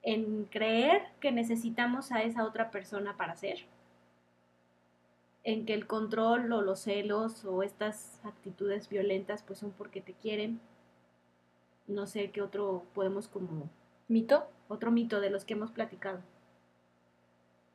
en 0.04 0.45
creer 0.45 1.02
que 1.19 1.32
necesitamos 1.32 2.12
a 2.12 2.22
esa 2.22 2.43
otra 2.43 2.69
persona 2.69 3.17
para 3.17 3.36
ser, 3.36 3.65
en 5.43 5.65
que 5.65 5.73
el 5.73 5.88
control 5.88 6.52
o 6.52 6.62
los 6.62 6.82
celos 6.82 7.45
o 7.45 7.63
estas 7.63 8.19
actitudes 8.23 8.89
violentas 8.89 9.43
pues 9.43 9.60
son 9.60 9.71
porque 9.71 10.02
te 10.02 10.13
quieren. 10.13 10.60
No 11.88 12.08
sé 12.08 12.32
qué 12.32 12.41
otro 12.41 12.84
podemos 12.93 13.28
como 13.28 13.69
¿Mito? 14.08 14.47
otro 14.67 14.91
mito 14.91 15.21
de 15.21 15.30
los 15.30 15.45
que 15.45 15.54
hemos 15.54 15.71
platicado. 15.71 16.19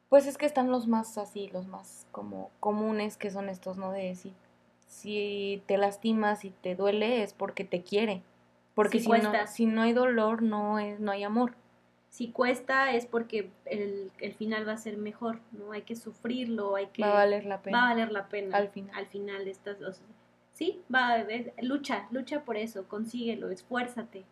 Pues 0.09 0.27
es 0.27 0.38
que 0.38 0.46
están 0.46 0.70
los 0.70 0.86
más 0.86 1.18
así, 1.18 1.49
los 1.49 1.66
más 1.66 2.07
como 2.12 2.51
comunes 2.61 3.16
que 3.16 3.30
son 3.30 3.49
estos, 3.49 3.76
¿no? 3.76 3.91
De 3.91 4.14
si, 4.14 4.32
si 4.86 5.62
te 5.66 5.76
lastimas 5.78 6.45
y 6.45 6.51
te 6.51 6.76
duele 6.76 7.22
es 7.22 7.32
porque 7.32 7.64
te 7.64 7.82
quiere. 7.82 8.22
Porque 8.74 8.99
Si 8.99 9.05
si, 9.05 9.11
no, 9.11 9.32
si 9.47 9.66
no 9.66 9.82
hay 9.82 9.93
dolor, 9.93 10.43
no, 10.43 10.78
es, 10.78 11.01
no 11.01 11.12
hay 11.12 11.24
amor. 11.24 11.55
Si 12.15 12.29
cuesta 12.31 12.93
es 12.93 13.07
porque 13.07 13.51
el, 13.65 14.12
el 14.21 14.35
final 14.35 14.69
va 14.69 14.75
a 14.75 14.77
ser 14.77 14.97
mejor, 14.97 15.41
¿no? 15.51 15.73
Hay 15.73 15.83
que 15.83 15.97
sufrirlo, 15.97 16.77
hay 16.77 16.87
que... 16.87 17.03
Va 17.03 17.11
a 17.11 17.15
valer 17.15 17.45
la 17.45 17.61
pena. 17.61 17.77
va 17.77 17.85
a 17.87 17.89
valer 17.91 18.12
la 18.12 18.29
pena. 18.29 18.57
Al 18.57 18.69
final. 18.69 18.95
Al 18.97 19.07
final 19.07 19.45
de 19.45 19.51
estas 19.51 19.81
dos. 19.81 20.01
Sí, 20.53 20.81
va, 20.95 21.17
es- 21.19 21.51
lucha, 21.61 22.07
lucha 22.12 22.45
por 22.45 22.57
eso, 22.57 22.87
consíguelo, 22.87 23.51
esfuérzate. 23.51 24.25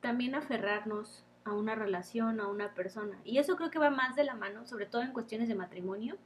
También 0.00 0.34
aferrarnos 0.34 1.26
a 1.44 1.52
una 1.52 1.74
relación, 1.74 2.40
a 2.40 2.48
una 2.48 2.72
persona. 2.72 3.18
Y 3.22 3.36
eso 3.36 3.56
creo 3.56 3.70
que 3.70 3.78
va 3.78 3.90
más 3.90 4.16
de 4.16 4.24
la 4.24 4.34
mano, 4.34 4.66
sobre 4.66 4.86
todo 4.86 5.02
en 5.02 5.12
cuestiones 5.12 5.46
de 5.48 5.56
matrimonio, 5.56 6.16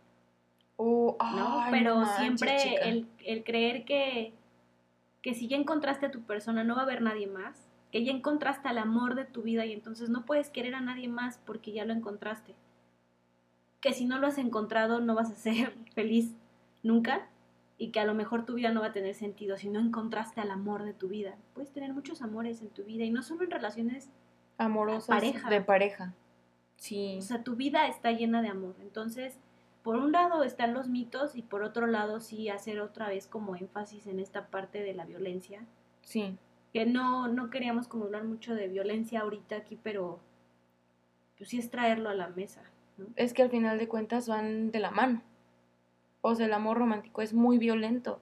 Oh, 0.76 1.16
¿no? 1.20 1.64
Pero 1.72 2.04
siempre 2.06 2.76
el, 2.88 3.08
el 3.24 3.42
creer 3.42 3.84
que, 3.84 4.32
que 5.22 5.34
si 5.34 5.48
ya 5.48 5.56
encontraste 5.56 6.06
a 6.06 6.10
tu 6.12 6.22
persona 6.22 6.62
no 6.62 6.76
va 6.76 6.82
a 6.82 6.84
haber 6.84 7.02
nadie 7.02 7.26
más. 7.26 7.68
Que 7.92 8.02
ya 8.02 8.10
encontraste 8.10 8.68
al 8.68 8.78
amor 8.78 9.14
de 9.14 9.26
tu 9.26 9.42
vida 9.42 9.66
y 9.66 9.72
entonces 9.72 10.08
no 10.08 10.24
puedes 10.24 10.48
querer 10.48 10.74
a 10.74 10.80
nadie 10.80 11.08
más 11.08 11.38
porque 11.44 11.72
ya 11.72 11.84
lo 11.84 11.92
encontraste. 11.92 12.54
Que 13.80 13.92
si 13.92 14.06
no 14.06 14.18
lo 14.18 14.26
has 14.26 14.38
encontrado 14.38 15.00
no 15.00 15.14
vas 15.14 15.30
a 15.30 15.36
ser 15.36 15.74
feliz 15.94 16.34
nunca 16.82 17.28
y 17.76 17.90
que 17.90 18.00
a 18.00 18.04
lo 18.04 18.14
mejor 18.14 18.46
tu 18.46 18.54
vida 18.54 18.70
no 18.70 18.80
va 18.80 18.88
a 18.88 18.92
tener 18.92 19.14
sentido 19.14 19.58
si 19.58 19.68
no 19.68 19.78
encontraste 19.78 20.40
al 20.40 20.50
amor 20.50 20.84
de 20.84 20.94
tu 20.94 21.08
vida. 21.08 21.36
Puedes 21.52 21.70
tener 21.70 21.92
muchos 21.92 22.22
amores 22.22 22.62
en 22.62 22.70
tu 22.70 22.82
vida 22.84 23.04
y 23.04 23.10
no 23.10 23.22
solo 23.22 23.44
en 23.44 23.50
relaciones 23.50 24.08
amorosas 24.56 25.20
de 25.50 25.60
pareja. 25.60 26.14
Sí. 26.76 27.16
O 27.18 27.22
sea, 27.22 27.44
tu 27.44 27.56
vida 27.56 27.86
está 27.88 28.10
llena 28.12 28.40
de 28.40 28.48
amor. 28.48 28.74
Entonces, 28.80 29.36
por 29.82 29.96
un 29.96 30.12
lado 30.12 30.44
están 30.44 30.72
los 30.72 30.88
mitos 30.88 31.36
y 31.36 31.42
por 31.42 31.62
otro 31.62 31.86
lado 31.86 32.20
sí 32.20 32.48
hacer 32.48 32.80
otra 32.80 33.08
vez 33.08 33.26
como 33.26 33.54
énfasis 33.54 34.06
en 34.06 34.18
esta 34.18 34.46
parte 34.46 34.82
de 34.82 34.94
la 34.94 35.04
violencia. 35.04 35.64
Sí. 36.02 36.38
Que 36.72 36.86
no, 36.86 37.28
no 37.28 37.50
queríamos 37.50 37.88
como 37.88 38.04
hablar 38.04 38.24
mucho 38.24 38.54
de 38.54 38.68
violencia 38.68 39.20
ahorita 39.20 39.56
aquí, 39.56 39.78
pero 39.82 40.20
pues 41.36 41.50
sí 41.50 41.58
es 41.58 41.70
traerlo 41.70 42.08
a 42.08 42.14
la 42.14 42.28
mesa. 42.28 42.62
Es 43.16 43.34
que 43.34 43.42
al 43.42 43.50
final 43.50 43.78
de 43.78 43.88
cuentas 43.88 44.28
van 44.28 44.70
de 44.70 44.80
la 44.80 44.90
mano. 44.90 45.22
O 46.20 46.34
sea, 46.34 46.46
el 46.46 46.52
amor 46.52 46.78
romántico 46.78 47.20
es 47.20 47.34
muy 47.34 47.58
violento, 47.58 48.20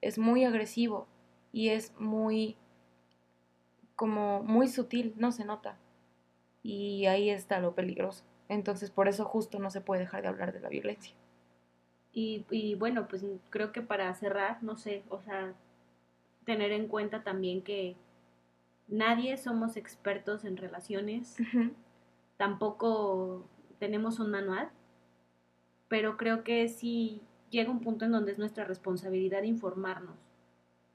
es 0.00 0.18
muy 0.18 0.44
agresivo 0.44 1.06
y 1.52 1.68
es 1.68 1.92
muy 1.98 2.56
como 3.94 4.42
muy 4.42 4.68
sutil, 4.68 5.14
no 5.16 5.32
se 5.32 5.44
nota. 5.44 5.78
Y 6.62 7.06
ahí 7.06 7.30
está 7.30 7.60
lo 7.60 7.74
peligroso. 7.74 8.24
Entonces, 8.48 8.90
por 8.90 9.08
eso 9.08 9.24
justo 9.24 9.58
no 9.58 9.70
se 9.70 9.80
puede 9.80 10.02
dejar 10.02 10.22
de 10.22 10.28
hablar 10.28 10.52
de 10.52 10.60
la 10.60 10.68
violencia. 10.68 11.14
Y, 12.12 12.44
y 12.50 12.74
bueno, 12.74 13.08
pues 13.08 13.24
creo 13.50 13.72
que 13.72 13.82
para 13.82 14.12
cerrar, 14.14 14.62
no 14.62 14.76
sé, 14.76 15.02
o 15.08 15.20
sea, 15.20 15.54
tener 16.46 16.72
en 16.72 16.88
cuenta 16.88 17.22
también 17.22 17.60
que 17.60 17.96
nadie 18.88 19.36
somos 19.36 19.76
expertos 19.76 20.46
en 20.46 20.56
relaciones, 20.56 21.36
tampoco 22.38 23.46
tenemos 23.78 24.18
un 24.20 24.30
manual, 24.30 24.70
pero 25.88 26.16
creo 26.16 26.44
que 26.44 26.68
sí 26.68 27.20
llega 27.50 27.70
un 27.70 27.80
punto 27.80 28.06
en 28.06 28.12
donde 28.12 28.32
es 28.32 28.38
nuestra 28.38 28.64
responsabilidad 28.64 29.42
informarnos 29.42 30.16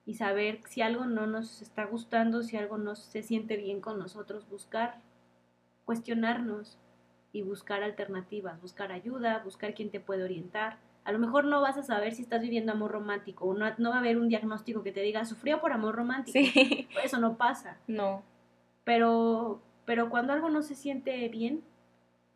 y 0.05 0.15
saber 0.15 0.61
si 0.67 0.81
algo 0.81 1.05
no 1.05 1.27
nos 1.27 1.61
está 1.61 1.85
gustando, 1.85 2.43
si 2.43 2.57
algo 2.57 2.77
no 2.77 2.95
se 2.95 3.21
siente 3.21 3.57
bien 3.57 3.81
con 3.81 3.99
nosotros, 3.99 4.49
buscar, 4.49 4.99
cuestionarnos 5.85 6.77
y 7.33 7.43
buscar 7.43 7.83
alternativas, 7.83 8.61
buscar 8.61 8.91
ayuda, 8.91 9.41
buscar 9.43 9.73
quien 9.73 9.89
te 9.89 9.99
puede 9.99 10.23
orientar. 10.23 10.77
A 11.03 11.11
lo 11.11 11.19
mejor 11.19 11.45
no 11.45 11.61
vas 11.61 11.77
a 11.77 11.83
saber 11.83 12.13
si 12.13 12.21
estás 12.21 12.41
viviendo 12.41 12.71
amor 12.71 12.91
romántico 12.91 13.45
o 13.45 13.53
no, 13.53 13.65
no 13.77 13.89
va 13.89 13.95
a 13.95 13.99
haber 13.99 14.17
un 14.17 14.29
diagnóstico 14.29 14.83
que 14.83 14.91
te 14.91 15.01
diga 15.01 15.25
sufrió 15.25 15.59
por 15.59 15.71
amor 15.73 15.95
romántico. 15.95 16.39
Eso 17.03 17.19
no 17.19 17.37
pasa. 17.37 17.77
No. 17.87 18.23
Pero, 18.83 19.61
pero 19.85 20.09
cuando 20.09 20.33
algo 20.33 20.49
no 20.49 20.61
se 20.61 20.75
siente 20.75 21.27
bien, 21.29 21.63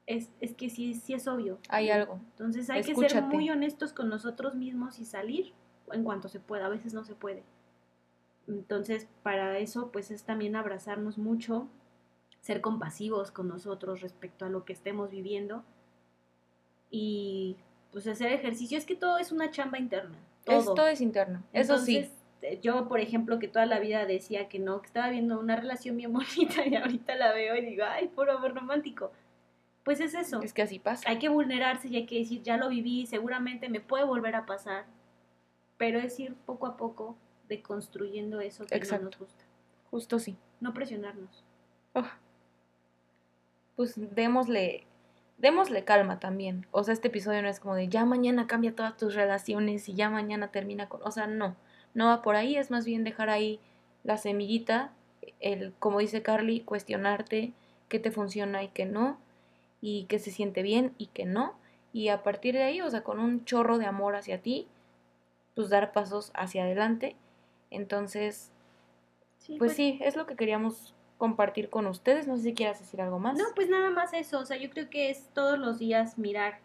es, 0.07 0.31
es 0.39 0.53
que 0.55 0.69
sí, 0.69 0.93
sí 0.93 1.13
es 1.13 1.27
obvio. 1.27 1.59
Hay 1.69 1.89
algo. 1.89 2.19
Entonces 2.31 2.69
hay 2.69 2.83
que 2.83 2.95
ser 2.95 3.21
muy 3.23 3.49
honestos 3.49 3.93
con 3.93 4.09
nosotros 4.09 4.55
mismos 4.55 4.99
y 4.99 5.05
salir 5.05 5.53
en 5.91 6.03
cuanto 6.03 6.27
se 6.27 6.39
pueda. 6.39 6.65
A 6.65 6.69
veces 6.69 6.93
no 6.93 7.03
se 7.03 7.15
puede. 7.15 7.43
Entonces, 8.47 9.07
para 9.23 9.57
eso, 9.57 9.91
pues 9.91 10.11
es 10.11 10.23
también 10.23 10.55
abrazarnos 10.55 11.17
mucho, 11.17 11.67
ser 12.41 12.61
compasivos 12.61 13.31
con 13.31 13.47
nosotros 13.47 14.01
respecto 14.01 14.45
a 14.45 14.49
lo 14.49 14.65
que 14.65 14.73
estemos 14.73 15.09
viviendo 15.09 15.63
y 16.91 17.57
pues 17.95 18.07
hacer 18.07 18.33
ejercicio. 18.33 18.77
Es 18.77 18.85
que 18.85 18.95
todo 18.95 19.17
es 19.17 19.31
una 19.31 19.51
chamba 19.51 19.79
interna. 19.79 20.17
Todo, 20.43 20.59
Esto 20.59 20.87
es 20.87 20.99
interno, 20.99 21.41
eso 21.53 21.77
sí. 21.77 22.09
Eh, 22.41 22.59
yo, 22.61 22.89
por 22.89 22.99
ejemplo, 22.99 23.39
que 23.39 23.47
toda 23.47 23.65
la 23.65 23.79
vida 23.79 24.05
decía 24.05 24.49
que 24.49 24.59
no, 24.59 24.81
que 24.81 24.87
estaba 24.87 25.09
viendo 25.09 25.39
una 25.39 25.55
relación 25.55 25.95
bien 25.95 26.11
bonita 26.13 26.67
y 26.67 26.75
ahorita 26.75 27.15
la 27.15 27.31
veo 27.31 27.55
y 27.55 27.61
digo, 27.61 27.85
ay, 27.87 28.09
por 28.09 28.29
amor 28.29 28.53
romántico 28.53 29.11
pues 29.85 29.99
es 29.99 30.15
eso. 30.15 30.41
Es 30.41 30.51
que 30.51 30.63
así 30.63 30.79
pasa. 30.79 31.07
Hay 31.07 31.19
que 31.19 31.29
vulnerarse 31.29 31.87
y 31.87 31.95
hay 31.95 32.07
que 32.07 32.17
decir, 32.17 32.41
ya 32.41 32.57
lo 32.57 32.69
viví, 32.69 33.05
seguramente 33.05 33.69
me 33.69 33.79
puede 33.79 34.03
volver 34.03 34.35
a 34.35 34.47
pasar. 34.47 34.85
Pero 35.77 35.99
es 35.99 36.19
ir 36.19 36.33
poco 36.33 36.65
a 36.65 36.75
poco 36.75 37.15
deconstruyendo 37.47 38.41
eso 38.41 38.65
que 38.65 38.79
no 38.79 38.99
nos 38.99 39.19
gusta. 39.19 39.45
Justo 39.91 40.17
sí. 40.17 40.35
No 40.59 40.73
presionarnos. 40.73 41.43
Oh. 41.93 42.03
Pues 43.75 43.93
démosle, 44.15 44.87
démosle 45.37 45.83
calma 45.83 46.19
también. 46.19 46.67
O 46.71 46.83
sea, 46.83 46.93
este 46.93 47.09
episodio 47.09 47.41
no 47.41 47.49
es 47.49 47.59
como 47.59 47.75
de 47.75 47.87
ya 47.87 48.05
mañana 48.05 48.47
cambia 48.47 48.75
todas 48.75 48.97
tus 48.97 49.15
relaciones 49.15 49.89
y 49.89 49.95
ya 49.95 50.09
mañana 50.09 50.51
termina 50.51 50.89
con. 50.89 51.01
O 51.03 51.11
sea, 51.11 51.27
no. 51.27 51.55
No 51.93 52.07
va 52.07 52.21
por 52.21 52.35
ahí, 52.35 52.57
es 52.57 52.71
más 52.71 52.85
bien 52.85 53.03
dejar 53.03 53.29
ahí 53.29 53.59
la 54.03 54.17
semillita, 54.17 54.91
el, 55.39 55.73
como 55.79 55.99
dice 55.99 56.21
Carly, 56.21 56.61
cuestionarte 56.61 57.53
qué 57.87 57.99
te 57.99 58.11
funciona 58.11 58.63
y 58.63 58.67
qué 58.69 58.85
no 58.85 59.17
y 59.81 60.05
que 60.05 60.19
se 60.19 60.31
siente 60.31 60.61
bien 60.61 60.93
y 60.97 61.07
que 61.07 61.25
no. 61.25 61.55
Y 61.93 62.09
a 62.09 62.23
partir 62.23 62.55
de 62.55 62.63
ahí, 62.63 62.81
o 62.81 62.89
sea, 62.89 63.03
con 63.03 63.19
un 63.19 63.45
chorro 63.45 63.77
de 63.77 63.85
amor 63.85 64.15
hacia 64.15 64.41
ti, 64.41 64.67
pues 65.53 65.69
dar 65.69 65.91
pasos 65.93 66.31
hacia 66.33 66.63
adelante. 66.63 67.15
Entonces, 67.69 68.51
pues, 69.47 69.59
pues, 69.59 69.73
sí, 69.73 69.99
es 70.01 70.15
lo 70.15 70.25
que 70.25 70.35
queríamos 70.35 70.94
compartir 71.17 71.69
con 71.69 71.87
ustedes. 71.87 72.27
No 72.27 72.37
sé 72.37 72.43
si 72.43 72.53
quieras 72.53 72.79
decir 72.79 73.01
algo 73.01 73.19
más. 73.19 73.37
No, 73.37 73.45
pues 73.55 73.69
nada 73.69 73.89
más 73.89 74.13
eso. 74.13 74.39
O 74.39 74.45
sea, 74.45 74.57
yo 74.57 74.69
creo 74.69 74.89
que 74.89 75.09
es 75.09 75.29
todos 75.33 75.57
los 75.57 75.79
días 75.79 76.17
mirar 76.17 76.59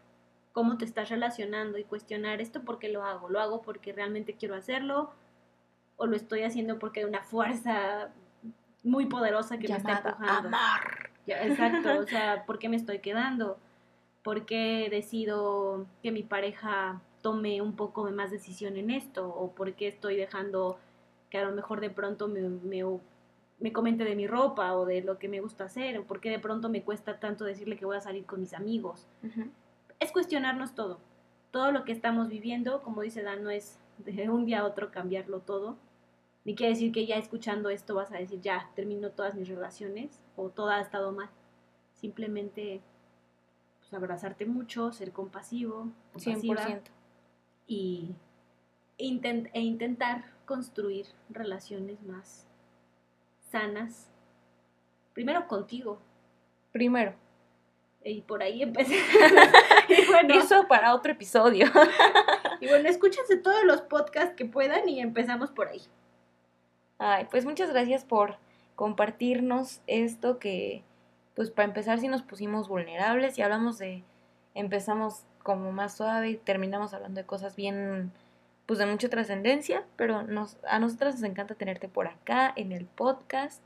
cómo 0.52 0.78
te 0.78 0.84
estás 0.84 1.08
relacionando 1.08 1.78
y 1.78 1.84
cuestionar 1.84 2.40
esto 2.40 2.62
porque 2.62 2.88
lo 2.88 3.04
hago. 3.04 3.28
Lo 3.28 3.40
hago 3.40 3.62
porque 3.62 3.92
realmente 3.92 4.34
quiero 4.34 4.54
hacerlo 4.54 5.12
o 5.96 6.06
lo 6.06 6.16
estoy 6.16 6.42
haciendo 6.42 6.78
porque 6.78 7.00
hay 7.00 7.06
una 7.06 7.22
fuerza 7.22 8.10
muy 8.82 9.06
poderosa 9.06 9.58
que 9.58 9.68
me 9.68 9.76
está 9.76 9.98
empujando. 9.98 10.48
Amar 10.48 11.10
exacto, 11.38 11.98
o 11.98 12.06
sea, 12.06 12.44
¿por 12.46 12.58
qué 12.58 12.68
me 12.68 12.76
estoy 12.76 13.00
quedando? 13.00 13.58
¿Por 14.22 14.46
qué 14.46 14.88
decido 14.90 15.86
que 16.02 16.12
mi 16.12 16.22
pareja 16.22 17.00
tome 17.22 17.60
un 17.62 17.76
poco 17.76 18.10
más 18.10 18.30
decisión 18.30 18.76
en 18.76 18.90
esto? 18.90 19.28
¿O 19.28 19.52
por 19.52 19.74
qué 19.74 19.88
estoy 19.88 20.16
dejando 20.16 20.78
que 21.30 21.38
a 21.38 21.44
lo 21.44 21.52
mejor 21.52 21.80
de 21.80 21.90
pronto 21.90 22.28
me, 22.28 22.40
me, 22.40 22.84
comente 23.72 24.04
de 24.04 24.16
mi 24.16 24.26
ropa 24.26 24.74
o 24.74 24.86
de 24.86 25.02
lo 25.02 25.18
que 25.18 25.28
me 25.28 25.40
gusta 25.40 25.64
hacer? 25.64 25.98
¿O 25.98 26.04
por 26.04 26.20
qué 26.20 26.30
de 26.30 26.38
pronto 26.38 26.68
me 26.68 26.82
cuesta 26.82 27.20
tanto 27.20 27.44
decirle 27.44 27.76
que 27.76 27.84
voy 27.84 27.96
a 27.96 28.00
salir 28.00 28.24
con 28.24 28.40
mis 28.40 28.54
amigos? 28.54 29.06
Es 29.98 30.12
cuestionarnos 30.12 30.74
todo. 30.74 30.98
Todo 31.50 31.70
lo 31.72 31.84
que 31.84 31.92
estamos 31.92 32.28
viviendo, 32.28 32.82
como 32.82 33.02
dice 33.02 33.22
Dan, 33.22 33.44
no 33.44 33.50
es 33.50 33.78
de 33.98 34.30
un 34.30 34.46
día 34.46 34.60
a 34.60 34.64
otro 34.64 34.90
cambiarlo 34.90 35.40
todo 35.40 35.76
ni 36.44 36.54
quiere 36.54 36.72
decir 36.72 36.92
que 36.92 37.06
ya 37.06 37.16
escuchando 37.16 37.68
esto 37.68 37.94
vas 37.94 38.12
a 38.12 38.18
decir, 38.18 38.40
ya, 38.40 38.70
termino 38.74 39.10
todas 39.10 39.34
mis 39.34 39.48
relaciones 39.48 40.20
o 40.36 40.48
todo 40.48 40.70
ha 40.70 40.80
estado 40.80 41.12
mal. 41.12 41.28
Simplemente 41.94 42.80
pues, 43.78 43.92
abrazarte 43.92 44.46
mucho, 44.46 44.92
ser 44.92 45.12
compasivo, 45.12 45.88
100%. 46.14 46.82
Y 47.66 48.14
e 48.98 49.60
intentar 49.60 50.24
construir 50.44 51.06
relaciones 51.30 52.02
más 52.02 52.46
sanas. 53.50 54.08
Primero 55.12 55.46
contigo. 55.46 55.98
Primero. 56.72 57.14
Y 58.02 58.22
por 58.22 58.42
ahí 58.42 58.62
empecé. 58.62 58.96
y 59.88 60.06
bueno, 60.06 60.34
Eso 60.34 60.66
para 60.68 60.94
otro 60.94 61.12
episodio. 61.12 61.66
y 62.60 62.68
bueno, 62.68 62.88
escúchense 62.88 63.36
todos 63.36 63.64
los 63.64 63.82
podcasts 63.82 64.34
que 64.34 64.46
puedan 64.46 64.88
y 64.88 65.00
empezamos 65.00 65.50
por 65.50 65.68
ahí. 65.68 65.82
Ay, 66.98 67.26
pues 67.30 67.44
muchas 67.44 67.70
gracias 67.70 68.04
por 68.04 68.36
compartirnos 68.76 69.80
esto 69.86 70.38
que, 70.38 70.82
pues 71.34 71.50
para 71.50 71.68
empezar, 71.68 71.98
si 71.98 72.08
nos 72.08 72.22
pusimos 72.22 72.68
vulnerables 72.68 73.36
y 73.36 73.42
hablamos 73.42 73.78
de, 73.78 74.02
empezamos 74.54 75.24
como 75.42 75.72
más 75.72 75.96
suave 75.96 76.30
y 76.30 76.36
terminamos 76.36 76.94
hablando 76.94 77.20
de 77.20 77.26
cosas 77.26 77.56
bien, 77.56 78.12
pues 78.70 78.78
de 78.78 78.86
mucha 78.86 79.08
trascendencia, 79.08 79.84
pero 79.96 80.22
nos, 80.22 80.56
a 80.62 80.78
nosotras 80.78 81.16
nos 81.16 81.24
encanta 81.24 81.56
tenerte 81.56 81.88
por 81.88 82.06
acá 82.06 82.52
en 82.54 82.70
el 82.70 82.86
podcast 82.86 83.60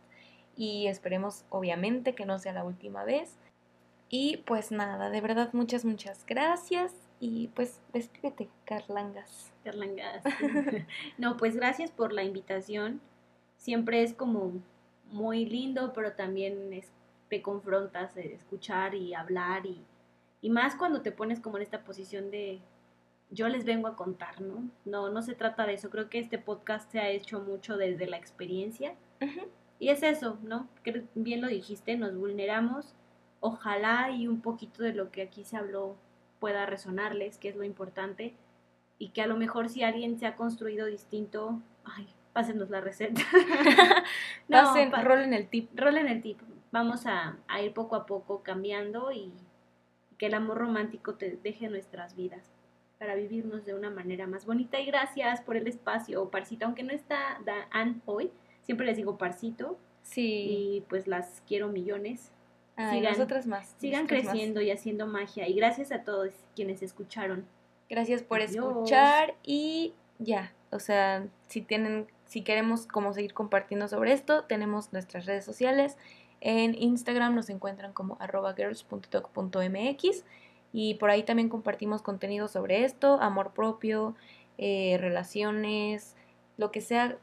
y 0.57 0.87
esperemos 0.87 1.45
obviamente 1.51 2.15
que 2.15 2.25
no 2.25 2.39
sea 2.39 2.55
la 2.55 2.65
última 2.65 3.05
vez. 3.05 3.37
Y 4.09 4.39
pues 4.47 4.73
nada, 4.73 5.11
de 5.11 5.21
verdad 5.21 5.51
muchas, 5.53 5.85
muchas 5.85 6.25
gracias 6.25 6.95
y 7.21 7.49
pues 7.49 7.83
despídete, 7.93 8.49
Carlangas. 8.65 9.53
Carlangas. 9.63 10.25
no, 11.19 11.37
pues 11.37 11.55
gracias 11.55 11.91
por 11.91 12.15
la 12.15 12.23
invitación 12.23 13.03
siempre 13.59 14.03
es 14.05 14.15
como 14.15 14.53
muy 15.11 15.45
lindo, 15.45 15.93
pero 15.93 16.15
también 16.15 16.83
te 17.29 17.43
confrontas 17.43 18.15
de 18.15 18.33
escuchar 18.33 18.95
y 18.95 19.13
hablar 19.13 19.67
y, 19.67 19.85
y 20.41 20.49
más 20.49 20.77
cuando 20.77 21.03
te 21.03 21.13
pones 21.13 21.41
como 21.41 21.59
en 21.59 21.63
esta 21.65 21.85
posición 21.85 22.31
de 22.31 22.63
yo 23.35 23.49
les 23.49 23.65
vengo 23.65 23.89
a 23.89 23.97
contar, 23.97 24.41
¿no? 24.41 24.71
No, 24.85 25.11
no 25.11 25.21
se 25.21 25.35
trata 25.35 25.67
de 25.67 25.75
eso. 25.75 25.91
Creo 25.91 26.09
que 26.09 26.21
este 26.21 26.39
podcast 26.39 26.91
se 26.91 27.01
ha 27.01 27.09
hecho 27.09 27.41
mucho 27.41 27.77
desde 27.77 28.07
la 28.07 28.17
experiencia. 28.17 28.95
Y 29.81 29.89
es 29.89 30.03
eso, 30.03 30.39
¿no? 30.43 30.69
Que 30.85 31.05
bien 31.15 31.41
lo 31.41 31.49
dijiste, 31.49 31.97
nos 31.97 32.17
vulneramos. 32.17 32.95
Ojalá 33.41 34.11
y 34.11 34.29
un 34.29 34.41
poquito 34.41 34.83
de 34.83 34.95
lo 34.95 35.11
que 35.11 35.23
aquí 35.23 35.45
se 35.45 35.57
habló 35.57 35.97
pueda 36.39 36.65
resonarles, 36.65 37.39
que 37.39 37.49
es 37.49 37.57
lo 37.57 37.65
importante. 37.65 38.35
Y 38.99 39.09
que 39.09 39.23
a 39.23 39.27
lo 39.27 39.37
mejor 39.37 39.69
si 39.69 39.83
alguien 39.83 40.19
se 40.19 40.27
ha 40.27 40.37
construido 40.37 40.87
distinto, 40.87 41.61
ay, 41.85 42.07
pásenos 42.33 42.71
la 42.71 42.81
receta. 42.81 43.21
Pasen, 44.49 44.93
rolen 44.93 45.35
el 45.35 45.49
tip. 45.49 45.69
Rolen 45.75 46.07
el 46.07 46.23
tip. 46.23 46.39
Vamos 46.71 47.07
a, 47.07 47.37
a 47.49 47.63
ir 47.63 47.73
poco 47.73 47.97
a 47.97 48.07
poco 48.07 48.45
cambiando 48.45 49.11
y 49.11 49.33
que 50.19 50.27
el 50.27 50.35
amor 50.35 50.59
romántico 50.59 51.15
te 51.15 51.37
deje 51.43 51.69
nuestras 51.69 52.15
vidas 52.15 52.54
para 52.99 53.15
vivirnos 53.15 53.65
de 53.65 53.75
una 53.75 53.91
manera 53.91 54.27
más 54.27 54.47
bonita. 54.47 54.81
Y 54.81 54.87
gracias 54.87 55.41
por 55.41 55.57
el 55.57 55.67
espacio, 55.67 56.31
Parcito. 56.31 56.67
Aunque 56.67 56.83
no 56.83 56.93
está 56.93 57.41
Dan 57.45 58.03
hoy, 58.07 58.31
siempre 58.63 58.87
les 58.87 58.97
digo 58.97 59.19
Parcito. 59.19 59.79
Sí. 60.03 60.47
Y 60.49 60.81
pues 60.89 61.07
las 61.07 61.43
quiero 61.47 61.69
millones. 61.69 62.33
Ay, 62.77 63.01
nosotras 63.01 63.47
más. 63.47 63.75
Sigan 63.79 64.03
nosotras 64.03 64.27
creciendo 64.27 64.61
y 64.61 64.71
haciendo 64.71 65.07
magia. 65.07 65.49
Y 65.49 65.55
gracias 65.55 65.93
a 65.93 66.03
todos 66.03 66.33
quienes 66.55 66.83
escucharon. 66.83 67.47
Gracias 67.89 68.23
por 68.23 68.41
Adiós. 68.41 68.55
escuchar 68.55 69.35
y 69.43 69.95
ya, 70.19 70.53
o 70.71 70.79
sea, 70.79 71.27
si 71.49 71.61
tienen, 71.61 72.07
si 72.25 72.43
queremos 72.43 72.87
como 72.87 73.13
seguir 73.13 73.35
compartiendo 73.35 73.89
sobre 73.89 74.13
esto, 74.13 74.45
tenemos 74.45 74.93
nuestras 74.93 75.27
redes 75.27 75.45
sociales. 75.45 75.97
En 76.41 76.75
Instagram 76.75 77.35
nos 77.35 77.49
encuentran 77.49 77.93
como 77.93 78.17
arroba 78.21 78.55
girls.talk.mx 78.55 80.25
y 80.75 80.95
por 80.95 81.09
ahí 81.09 81.23
también 81.23 81.49
compartimos 81.49 82.03
contenido 82.03 82.49
sobre 82.49 82.85
esto, 82.85 83.21
amor 83.21 83.53
propio, 83.53 84.17
eh, 84.59 84.99
relaciones, 85.01 86.17
lo 86.57 86.73
que 86.73 86.81
sea, 86.81 87.17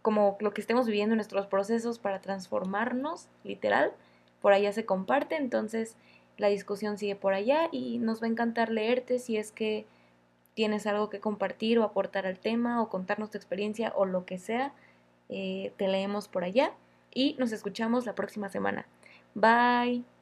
como 0.00 0.38
lo 0.40 0.54
que 0.54 0.62
estemos 0.62 0.86
viviendo 0.86 1.12
en 1.12 1.18
nuestros 1.18 1.46
procesos 1.46 1.98
para 1.98 2.22
transformarnos, 2.22 3.28
literal, 3.44 3.92
por 4.40 4.54
allá 4.54 4.72
se 4.72 4.86
comparte, 4.86 5.36
entonces 5.36 5.96
la 6.38 6.48
discusión 6.48 6.96
sigue 6.96 7.14
por 7.14 7.34
allá 7.34 7.68
y 7.70 7.98
nos 7.98 8.22
va 8.22 8.26
a 8.26 8.30
encantar 8.30 8.70
leerte 8.70 9.18
si 9.18 9.36
es 9.36 9.52
que 9.52 9.84
tienes 10.54 10.86
algo 10.86 11.10
que 11.10 11.20
compartir 11.20 11.78
o 11.78 11.84
aportar 11.84 12.26
al 12.26 12.38
tema 12.38 12.80
o 12.80 12.88
contarnos 12.88 13.30
tu 13.30 13.36
experiencia 13.36 13.92
o 13.94 14.06
lo 14.06 14.24
que 14.24 14.38
sea, 14.38 14.72
eh, 15.28 15.74
te 15.76 15.88
leemos 15.88 16.28
por 16.28 16.42
allá 16.42 16.72
y 17.12 17.36
nos 17.38 17.52
escuchamos 17.52 18.06
la 18.06 18.14
próxima 18.14 18.48
semana. 18.48 18.86
Bye. 19.34 20.13